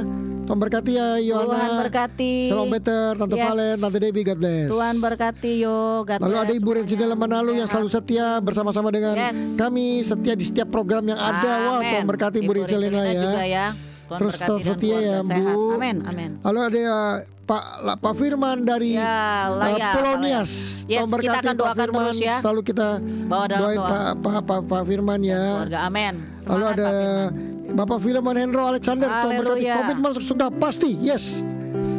Tuhan 0.47 0.63
berkati 0.63 0.91
ya 0.95 1.19
Yohana. 1.19 1.51
Tuhan 1.51 1.71
berkati. 1.77 2.33
Shalom 2.47 2.71
Peter, 2.71 3.05
Tante 3.13 3.35
Yes. 3.35 3.43
Valen, 3.43 3.75
Tante 3.77 3.97
Debbie, 3.99 4.23
God 4.23 4.39
bless. 4.39 4.67
Tuhan 4.71 4.95
berkati 4.97 5.51
yo. 5.59 5.77
God 6.01 6.19
Lalu 6.23 6.35
ada 6.39 6.53
Ibu. 6.55 6.69
Rensidela 6.73 7.15
Manalu 7.15 7.51
yang 7.53 7.67
selalu 7.67 7.89
setia 7.91 8.39
bersama-sama 8.39 8.87
dengan 8.87 9.19
Yes. 9.19 9.59
kami 9.59 9.85
setia 10.01 10.33
di 10.33 10.47
setiap 10.47 10.71
program 10.71 11.03
yang 11.03 11.19
ada. 11.19 11.51
Wah, 11.67 11.77
Amin. 11.77 11.91
Tuhan 11.91 12.05
berkati 12.07 12.37
Ibu 12.39 12.51
Rensilina 12.55 13.01
ya. 13.03 13.11
juga 13.19 13.43
ya. 13.43 13.65
Tuhan 14.07 14.19
Terus 14.23 14.33
tetap 14.33 14.59
setia 14.63 14.97
ya. 14.97 15.17
Bu. 15.19 15.75
Amin, 15.75 15.95
amin. 16.01 16.29
Lalu 16.39 16.59
ada 16.63 16.77
uh, 16.79 17.13
Pak 17.43 17.63
La- 17.81 17.95
Pak 17.97 18.13
Firman 18.15 18.63
dari 18.63 18.95
Ya, 18.95 19.51
uh, 19.51 19.59
Laya, 19.59 19.91
Polonias. 19.93 20.51
Yes, 20.87 21.03
Tuhan 21.03 21.11
berkati 21.11 21.27
kita 21.27 21.37
akan 21.37 21.47
Pak 21.49 21.59
doakan 21.59 21.75
Firman. 21.81 22.03
terus 22.07 22.19
ya. 22.23 22.35
Selalu 22.39 22.61
kita 22.63 22.87
Bawa 23.27 23.45
dalam 23.45 23.59
doain 23.61 23.77
doa. 23.77 23.83
Pak, 23.83 24.07
Pak, 24.15 24.39
Pak, 24.41 24.59
Pak 24.63 24.81
Firman 24.85 25.19
ya. 25.21 25.43
Keluarga 25.59 25.79
amin. 25.83 26.13
Lalu 26.45 26.63
ada 26.65 26.87
Pak 26.87 26.95
Firman. 26.95 27.56
Bapak 27.67 27.99
Firman 27.99 28.35
Hendro 28.35 28.63
Alexander. 28.63 29.07
Tuhan 29.07 29.35
berkati 29.35 29.63
Haleluya. 29.63 29.75
komitmen 29.81 30.11
sudah 30.19 30.49
pasti. 30.49 30.95
Yes. 30.97 31.43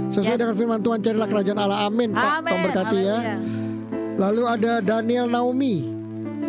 Sesuai 0.09 0.25
Yes. 0.27 0.41
dengan 0.41 0.55
firman 0.57 0.81
Tuhan 0.81 0.99
carilah 1.01 1.29
kerajaan 1.29 1.59
Allah. 1.59 1.79
Amin. 1.85 2.11
Pak. 2.11 2.25
Amin. 2.41 2.49
Tuhan 2.49 2.63
berkati 2.65 2.99
ya. 2.99 3.19
Lalu 4.17 4.43
ada 4.45 4.73
Daniel 4.81 5.27
Naomi. 5.27 5.85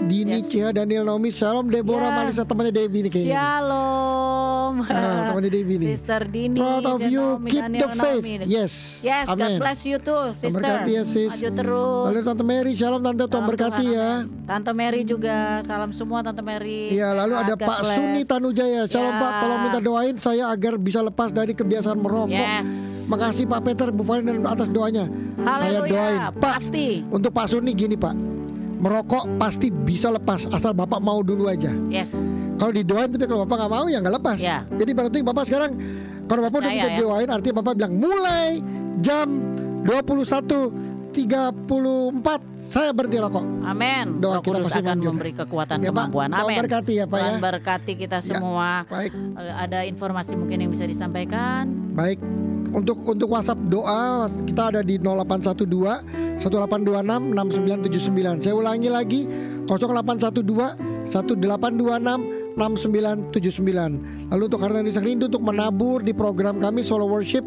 Dini 0.01 0.39
Yes. 0.39 0.47
Cia 0.47 0.71
Daniel 0.71 1.03
Naomi. 1.03 1.29
Shalom 1.29 1.67
Deborah 1.67 2.09
Ya. 2.09 2.17
Malisa 2.17 2.43
temannya 2.43 2.71
Debbie 2.71 3.03
nih 3.03 3.11
kayaknya. 3.11 3.35
Shalom. 3.35 4.38
Ah, 4.85 5.33
temannya 5.33 5.49
Debbie 5.49 5.77
nih. 5.77 5.87
Sister 5.93 6.21
Dini. 6.25 6.57
Proud 6.57 6.85
of 6.85 6.99
Jen 6.99 7.09
you. 7.09 7.25
Naomi, 7.25 7.49
Keep 7.49 7.63
Daniel 7.65 7.81
the 7.81 7.89
faith. 7.95 8.23
Naomi. 8.23 8.45
Yes. 8.45 8.73
Yes, 8.99 9.25
God 9.25 9.39
Amin. 9.39 9.57
bless 9.57 9.81
you 9.83 9.97
too, 9.97 10.23
sister. 10.33 10.53
berkati 10.53 10.91
ya, 10.91 11.03
sis. 11.03 11.31
Maju 11.31 11.49
terus. 11.51 12.05
Lalu 12.09 12.19
Tante 12.21 12.43
Mary, 12.43 12.71
shalom 12.73 13.01
Tante, 13.01 13.23
Tuhan 13.25 13.45
berkati 13.45 13.85
Tuhan, 13.85 13.97
ya. 13.97 14.09
Tante 14.45 14.71
Mary 14.71 15.01
juga, 15.03 15.35
salam 15.61 15.89
semua 15.89 16.19
Tante 16.21 16.41
Mary. 16.41 16.91
Iya, 16.91 17.13
lalu 17.15 17.33
ada 17.35 17.53
God 17.53 17.65
Pak 17.65 17.79
bless. 17.81 17.95
Suni 17.95 18.21
Tanujaya. 18.23 18.81
Shalom 18.85 19.09
Ya. 19.09 19.17
Pak, 19.17 19.31
tolong 19.39 19.59
minta 19.63 19.79
doain 19.79 20.15
saya 20.15 20.43
agar 20.47 20.73
bisa 20.75 20.99
lepas 20.99 21.29
dari 21.29 21.51
kebiasaan 21.51 21.97
merokok. 21.97 22.29
Yes. 22.29 22.67
Makasih 23.07 23.45
Pak 23.45 23.61
Peter, 23.63 23.87
Bu 23.89 24.05
Valen 24.05 24.29
dan 24.29 24.45
atas 24.45 24.69
doanya. 24.69 25.09
Saya 25.35 25.81
Haleluya, 25.81 25.89
doain. 25.89 26.19
Pak, 26.19 26.31
pasti. 26.37 27.01
untuk 27.09 27.31
Pak 27.31 27.47
Suni 27.47 27.73
gini 27.73 27.95
Pak. 27.95 28.13
Merokok 28.79 29.35
pasti 29.35 29.67
bisa 29.67 30.07
lepas 30.07 30.47
asal 30.47 30.71
Bapak 30.71 31.03
mau 31.03 31.19
dulu 31.19 31.51
aja. 31.51 31.67
Yes. 31.91 32.15
Kalau 32.59 32.71
didoain 32.71 33.07
tapi 33.07 33.23
kalau 33.23 33.41
Bapak 33.41 33.55
nggak 33.57 33.71
mau 33.71 33.85
ya 33.87 33.97
nggak 33.97 34.15
lepas. 34.19 34.37
Ya. 34.37 34.67
Jadi 34.69 34.91
berarti 34.91 35.19
Bapak 35.21 35.43
sekarang 35.45 35.71
kalau 36.25 36.41
Bapak 36.43 36.57
udah 36.59 36.69
minta 36.69 36.89
ya. 36.89 36.99
doain 36.99 37.29
artinya 37.29 37.55
Bapak 37.57 37.73
bilang 37.73 37.93
mulai 37.95 38.59
jam 38.99 39.27
21.34 39.81 41.09
saya 42.61 42.91
berhenti 42.91 43.17
rokok. 43.17 43.45
Amin. 43.63 44.19
Doa 44.19 44.37
Roh 44.37 44.41
kita 44.41 44.59
Kudus 44.59 44.69
akan 44.69 44.83
menunjukkan. 44.93 45.09
memberi 45.09 45.33
kekuatan 45.33 45.77
Ya, 45.77 45.89
kemampuan. 45.89 46.29
Amin. 46.29 46.57
berkati 46.59 46.93
ya, 46.95 47.05
Pak, 47.05 47.17
ya. 47.17 47.31
berkati 47.39 47.93
kita 47.95 48.19
semua. 48.19 48.83
Baik, 48.85 49.11
Eh, 49.15 49.53
Ada 49.57 49.79
informasi 49.85 50.35
mungkin 50.35 50.59
yang 50.59 50.69
bisa 50.69 50.83
disampaikan? 50.83 51.65
baik. 51.91 52.19
Untuk 52.69 53.01
untuk 53.01 53.33
WhatsApp 53.33 53.57
doa 53.65 54.29
kita 54.45 54.69
ada 54.69 54.81
di 54.81 55.01
0812 55.01 56.05
1826 56.37 57.33
6979. 57.33 58.37
Saya 58.39 58.53
ulangi 58.53 58.85
lagi 58.87 59.21
0812 59.65 60.77
1826 61.03 62.38
6979. 62.57 64.31
Lalu 64.33 64.43
untuk 64.49 64.59
Desa 64.61 65.01
Rindu 65.01 65.27
untuk 65.29 65.43
menabur 65.43 66.01
di 66.01 66.13
program 66.15 66.57
kami 66.57 66.81
Solo 66.81 67.05
Worship 67.05 67.45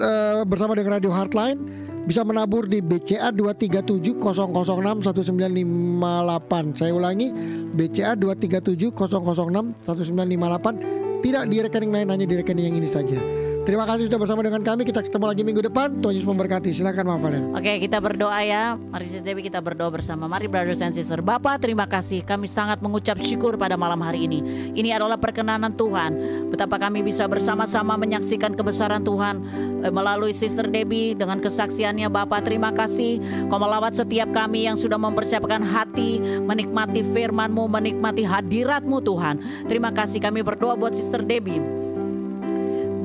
eh, 0.00 0.42
bersama 0.46 0.72
dengan 0.78 1.00
Radio 1.00 1.12
Heartline 1.12 1.58
bisa 2.06 2.22
menabur 2.22 2.70
di 2.70 2.78
BCA 2.78 3.34
237 3.34 4.14
006 4.14 5.02
1958. 5.10 6.78
Saya 6.78 6.92
ulangi 6.94 7.34
BCA 7.74 8.14
237 8.14 8.94
006 8.94 9.84
1958 9.84 11.20
tidak 11.26 11.42
di 11.50 11.56
rekening 11.58 11.90
lain 11.90 12.08
hanya 12.14 12.26
di 12.28 12.34
rekening 12.38 12.70
yang 12.70 12.78
ini 12.78 12.86
saja. 12.86 13.45
Terima 13.66 13.82
kasih 13.82 14.06
sudah 14.06 14.22
bersama 14.22 14.46
dengan 14.46 14.62
kami. 14.62 14.86
Kita 14.86 15.02
ketemu 15.02 15.26
lagi 15.26 15.42
minggu 15.42 15.58
depan. 15.58 15.98
Tuhan 15.98 16.14
Yesus 16.14 16.30
memberkati. 16.30 16.70
Silakan 16.70 17.02
Mama 17.02 17.18
Valen. 17.18 17.50
Oke, 17.50 17.82
kita 17.82 17.98
berdoa 17.98 18.38
ya. 18.46 18.78
Mari 18.78 19.10
Sis 19.10 19.26
Dewi 19.26 19.42
kita 19.42 19.58
berdoa 19.58 19.90
bersama. 19.90 20.30
Mari 20.30 20.46
brothers 20.46 20.78
and 20.86 20.94
sisters. 20.94 21.18
Bapak, 21.18 21.58
terima 21.58 21.82
kasih. 21.82 22.22
Kami 22.22 22.46
sangat 22.46 22.78
mengucap 22.78 23.18
syukur 23.26 23.58
pada 23.58 23.74
malam 23.74 23.98
hari 24.06 24.30
ini. 24.30 24.70
Ini 24.70 24.94
adalah 24.94 25.18
perkenanan 25.18 25.74
Tuhan. 25.74 26.14
Betapa 26.54 26.78
kami 26.78 27.02
bisa 27.02 27.26
bersama-sama 27.26 27.98
menyaksikan 27.98 28.54
kebesaran 28.54 29.02
Tuhan 29.02 29.42
eh, 29.82 29.90
melalui 29.90 30.30
Sister 30.30 30.70
Debbie 30.70 31.18
dengan 31.18 31.42
kesaksiannya 31.42 32.06
Bapak. 32.06 32.46
Terima 32.46 32.70
kasih. 32.70 33.18
Kau 33.50 33.58
melawat 33.58 33.98
setiap 33.98 34.30
kami 34.30 34.70
yang 34.70 34.78
sudah 34.78 34.94
mempersiapkan 34.94 35.66
hati 35.66 36.22
menikmati 36.22 37.02
firman-Mu, 37.02 37.66
menikmati 37.66 38.22
hadirat-Mu 38.22 39.02
Tuhan. 39.02 39.66
Terima 39.66 39.90
kasih 39.90 40.22
kami 40.22 40.46
berdoa 40.46 40.78
buat 40.78 40.94
Sister 40.94 41.26
Debbie. 41.26 41.85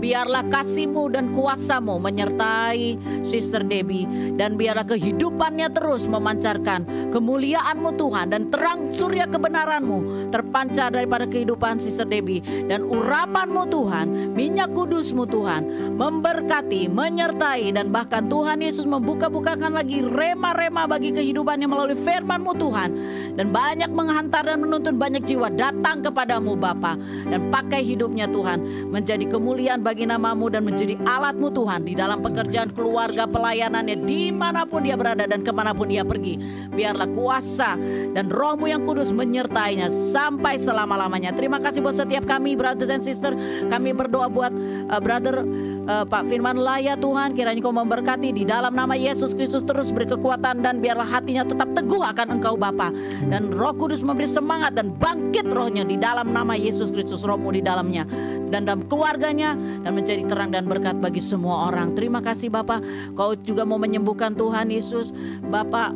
Biarlah 0.02 0.50
kasih-Mu 0.50 1.14
dan 1.14 1.30
kuasa-Mu 1.30 2.02
menyertai 2.02 2.98
Sister 3.22 3.62
Debbie 3.62 4.34
dan 4.34 4.58
biarlah 4.58 4.82
kehidupannya 4.90 5.70
terus 5.70 6.10
memancarkan 6.10 7.14
kemuliaan-Mu 7.14 7.94
Tuhan 8.02 8.34
dan 8.34 8.50
terang 8.50 8.90
surya 8.90 9.30
kebenaran-Mu 9.30 10.34
terpancar 10.34 10.90
daripada 10.90 11.30
kehidupan 11.30 11.78
Sister 11.78 12.10
Debbie. 12.10 12.42
Dan 12.42 12.90
urapan-Mu 12.90 13.70
Tuhan, 13.70 14.34
minyak 14.34 14.74
kudus-Mu 14.74 15.30
Tuhan 15.30 15.94
memberkati, 16.02 16.90
menyertai 16.90 17.70
dan 17.70 17.94
bahkan 17.94 18.26
Tuhan 18.26 18.66
Yesus 18.66 18.90
membuka-bukakan 18.90 19.78
lagi 19.78 20.02
rema-rema 20.02 20.90
bagi 20.90 21.14
kehidupannya 21.14 21.70
melalui 21.70 22.00
firman-Mu 22.00 22.58
Tuhan. 22.58 22.90
Dan 23.38 23.54
banyak 23.54 23.94
menghantar 23.94 24.50
dan 24.50 24.66
menuntun 24.66 24.98
banyak 24.98 25.22
jiwa 25.30 25.54
datang 25.54 26.02
kepadamu 26.02 26.58
Bapa. 26.58 26.98
Dan 27.30 27.54
pakai 27.54 27.86
hidupnya 27.86 28.26
Tuhan 28.26 28.90
menjadi 28.90 29.30
kemuliaan 29.30 29.84
bagi 29.84 29.91
namamu 30.00 30.48
dan 30.48 30.64
menjadi 30.64 30.96
alatmu 31.04 31.52
Tuhan 31.52 31.84
di 31.84 31.94
dalam 31.94 32.24
pekerjaan 32.24 32.72
keluarga 32.72 33.28
pelayanannya 33.28 34.08
di 34.08 34.32
mana 34.32 34.64
pun 34.64 34.88
dia 34.88 34.96
berada 34.96 35.28
dan 35.28 35.44
ke 35.44 35.52
mana 35.52 35.76
pun 35.76 35.92
dia 35.92 36.08
pergi. 36.08 36.40
Biarlah 36.72 37.12
kuasa 37.12 37.76
dan 38.16 38.32
rohmu 38.32 38.72
yang 38.72 38.88
kudus 38.88 39.12
menyertainya 39.12 39.92
sampai 39.92 40.56
selama-lamanya. 40.56 41.36
Terima 41.36 41.60
kasih 41.60 41.84
buat 41.84 42.00
setiap 42.00 42.24
kami 42.24 42.56
brothers 42.56 42.88
and 42.88 43.04
sister 43.04 43.36
kami 43.68 43.92
berdoa 43.92 44.32
buat 44.32 44.56
uh, 44.88 45.02
brother 45.04 45.44
uh, 45.92 46.08
Pak 46.08 46.32
Firman 46.32 46.56
Laya 46.56 46.96
Tuhan. 46.96 47.36
Kiranya 47.36 47.60
kau 47.60 47.76
memberkati. 47.76 48.32
Di 48.32 48.48
dalam 48.48 48.72
nama 48.72 48.96
Yesus 48.96 49.36
Kristus 49.36 49.68
terus 49.68 49.92
beri 49.92 50.08
kekuatan 50.08 50.64
dan 50.64 50.80
biarlah 50.80 51.06
hatinya 51.06 51.44
tetap 51.44 51.68
teguh 51.76 52.00
akan 52.00 52.40
engkau 52.40 52.56
Bapa. 52.56 52.96
Dan 53.28 53.52
roh 53.52 53.76
kudus 53.76 54.00
memberi 54.08 54.30
semangat 54.30 54.80
dan 54.80 54.96
bangkit 54.96 55.52
rohnya 55.52 55.84
di 55.84 56.00
dalam 56.00 56.32
nama 56.32 56.56
Yesus 56.56 56.96
Kristus 56.96 57.28
rohmu 57.28 57.52
di 57.52 57.60
dalamnya 57.60 58.08
dan 58.52 58.68
dalam 58.68 58.84
keluarganya 58.92 59.56
dan 59.56 59.92
menjadi 59.96 60.28
terang 60.28 60.52
dan 60.52 60.68
berkat 60.68 61.00
bagi 61.00 61.24
semua 61.24 61.72
orang. 61.72 61.96
Terima 61.96 62.20
kasih 62.20 62.52
Bapak. 62.52 62.84
Kau 63.16 63.34
juga 63.40 63.64
mau 63.64 63.80
menyembuhkan 63.80 64.36
Tuhan 64.36 64.68
Yesus. 64.68 65.16
Bapak 65.48 65.96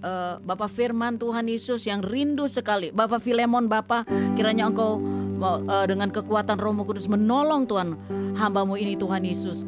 eh, 0.00 0.34
Bapak 0.40 0.72
Firman 0.72 1.20
Tuhan 1.20 1.44
Yesus 1.46 1.84
yang 1.84 2.00
rindu 2.00 2.48
sekali. 2.48 2.88
Bapak 2.88 3.20
Filemon 3.20 3.68
Bapak 3.68 4.08
kiranya 4.34 4.72
engkau 4.72 4.98
eh, 5.44 5.86
dengan 5.86 6.08
kekuatan 6.08 6.56
rohmu 6.56 6.88
kudus 6.88 7.06
menolong 7.06 7.68
Tuhan 7.68 7.94
hambamu 8.40 8.80
ini 8.80 8.96
Tuhan 8.96 9.22
Yesus. 9.28 9.62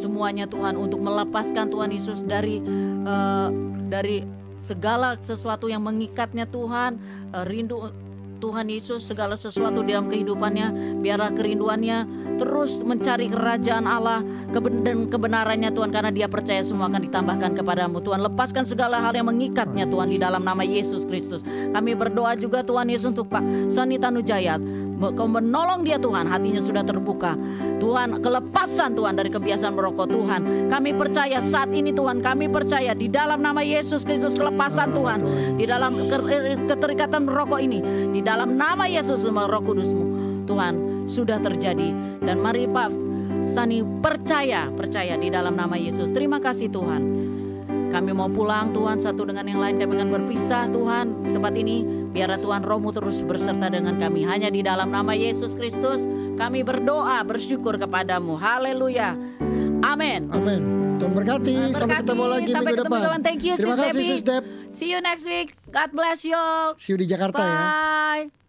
Semuanya 0.00 0.48
Tuhan 0.48 0.74
untuk 0.80 1.04
melepaskan 1.04 1.68
Tuhan 1.68 1.92
Yesus 1.92 2.24
dari 2.24 2.64
eh, 3.04 3.48
dari 3.92 4.24
segala 4.56 5.20
sesuatu 5.20 5.68
yang 5.68 5.84
mengikatnya 5.84 6.48
Tuhan. 6.48 6.96
Rindu 7.32 7.88
Tuhan 8.42 8.66
Yesus 8.66 9.06
segala 9.06 9.38
sesuatu 9.38 9.86
dalam 9.86 10.10
kehidupannya 10.10 10.98
biarlah 10.98 11.30
kerinduannya 11.30 12.10
terus 12.42 12.82
mencari 12.82 13.30
kerajaan 13.30 13.86
Allah 13.86 14.26
dan 14.82 15.06
kebenarannya 15.06 15.70
Tuhan 15.70 15.94
karena 15.94 16.10
dia 16.10 16.26
percaya 16.26 16.58
semua 16.66 16.90
akan 16.90 17.06
ditambahkan 17.06 17.54
kepadamu. 17.54 18.02
Tuhan 18.02 18.18
lepaskan 18.26 18.66
segala 18.66 18.98
hal 18.98 19.14
yang 19.14 19.30
mengikatnya 19.30 19.86
Tuhan 19.86 20.10
di 20.10 20.18
dalam 20.18 20.42
nama 20.42 20.66
Yesus 20.66 21.06
Kristus. 21.06 21.46
Kami 21.46 21.94
berdoa 21.94 22.34
juga 22.34 22.66
Tuhan 22.66 22.90
Yesus 22.90 23.14
untuk 23.14 23.30
Pak 23.30 23.70
Sani 23.70 24.02
Tanujaya. 24.02 24.58
Kau 25.02 25.26
menolong 25.26 25.86
dia 25.86 25.98
Tuhan. 25.98 26.26
Hatinya 26.30 26.62
sudah 26.62 26.82
terbuka. 26.82 27.38
Tuhan 27.78 28.22
kelepasan 28.22 28.94
Tuhan 28.94 29.18
dari 29.18 29.30
kebiasaan 29.30 29.74
merokok 29.74 30.10
Tuhan. 30.10 30.70
Kami 30.70 30.90
percaya 30.94 31.38
saat 31.42 31.70
ini 31.74 31.90
Tuhan 31.90 32.22
kami 32.22 32.46
percaya 32.50 32.94
di 32.94 33.10
dalam 33.10 33.42
nama 33.42 33.62
Yesus 33.62 34.02
Kristus 34.06 34.34
kelepasan 34.34 34.94
Tuhan. 34.94 35.18
Di 35.58 35.66
dalam 35.66 35.94
ke- 36.06 36.58
keterikatan 36.70 37.26
merokok 37.26 37.58
ini 37.62 37.82
di 38.10 38.18
dalam 38.18 38.31
nama 38.40 38.88
Yesus 38.88 39.28
Roh 39.28 39.62
Kudusmu. 39.62 40.04
Tuhan 40.48 41.06
sudah 41.06 41.38
terjadi. 41.38 41.94
Dan 42.22 42.38
mari 42.40 42.66
Pak 42.70 42.90
Sani 43.42 43.82
percaya 43.82 44.70
percaya 44.70 45.18
di 45.18 45.28
dalam 45.28 45.58
nama 45.58 45.74
Yesus. 45.74 46.14
Terima 46.14 46.38
kasih 46.38 46.70
Tuhan. 46.70 47.02
Kami 47.92 48.10
mau 48.16 48.30
pulang 48.30 48.72
Tuhan 48.72 48.96
satu 49.02 49.28
dengan 49.28 49.44
yang 49.44 49.60
lain. 49.60 49.76
Kami 49.76 49.92
akan 50.00 50.10
berpisah 50.10 50.70
Tuhan 50.72 51.36
tempat 51.36 51.52
ini. 51.58 51.84
Biarlah 52.12 52.40
Tuhan 52.40 52.64
rohmu 52.64 52.92
terus 52.94 53.20
berserta 53.20 53.68
dengan 53.68 54.00
kami. 54.00 54.24
Hanya 54.24 54.48
di 54.48 54.64
dalam 54.64 54.88
nama 54.88 55.12
Yesus 55.12 55.52
Kristus 55.52 56.08
kami 56.40 56.64
berdoa 56.64 57.20
bersyukur 57.26 57.76
kepadamu. 57.76 58.40
Haleluya. 58.40 59.12
Amin. 59.84 60.32
Amin. 60.32 60.91
Tuhan 61.02 61.12
berkati. 61.12 61.54
Sampai 61.72 61.74
Berkati. 61.74 62.00
ketemu 62.00 62.24
lagi 62.24 62.46
Sampai 62.46 62.62
minggu 62.62 62.70
ketemu, 62.78 62.86
depan. 62.88 63.02
Tuhan. 63.02 63.20
Thank 63.20 63.40
you, 63.42 63.54
Terima 63.54 63.66
Sis 63.68 63.76
kasih 63.76 63.90
Debbie. 63.90 64.08
Sis 64.08 64.22
Deb. 64.22 64.44
see 64.70 64.88
you 64.88 65.00
next 65.00 65.24
week 65.26 65.48
God 65.68 65.90
bless 65.90 66.22
you 66.22 66.32
all 66.32 66.72
See 66.76 66.90
you 66.90 66.96
di 66.96 67.04
Jakarta 67.04 67.36
ya. 67.36 67.52
bye 67.52 68.41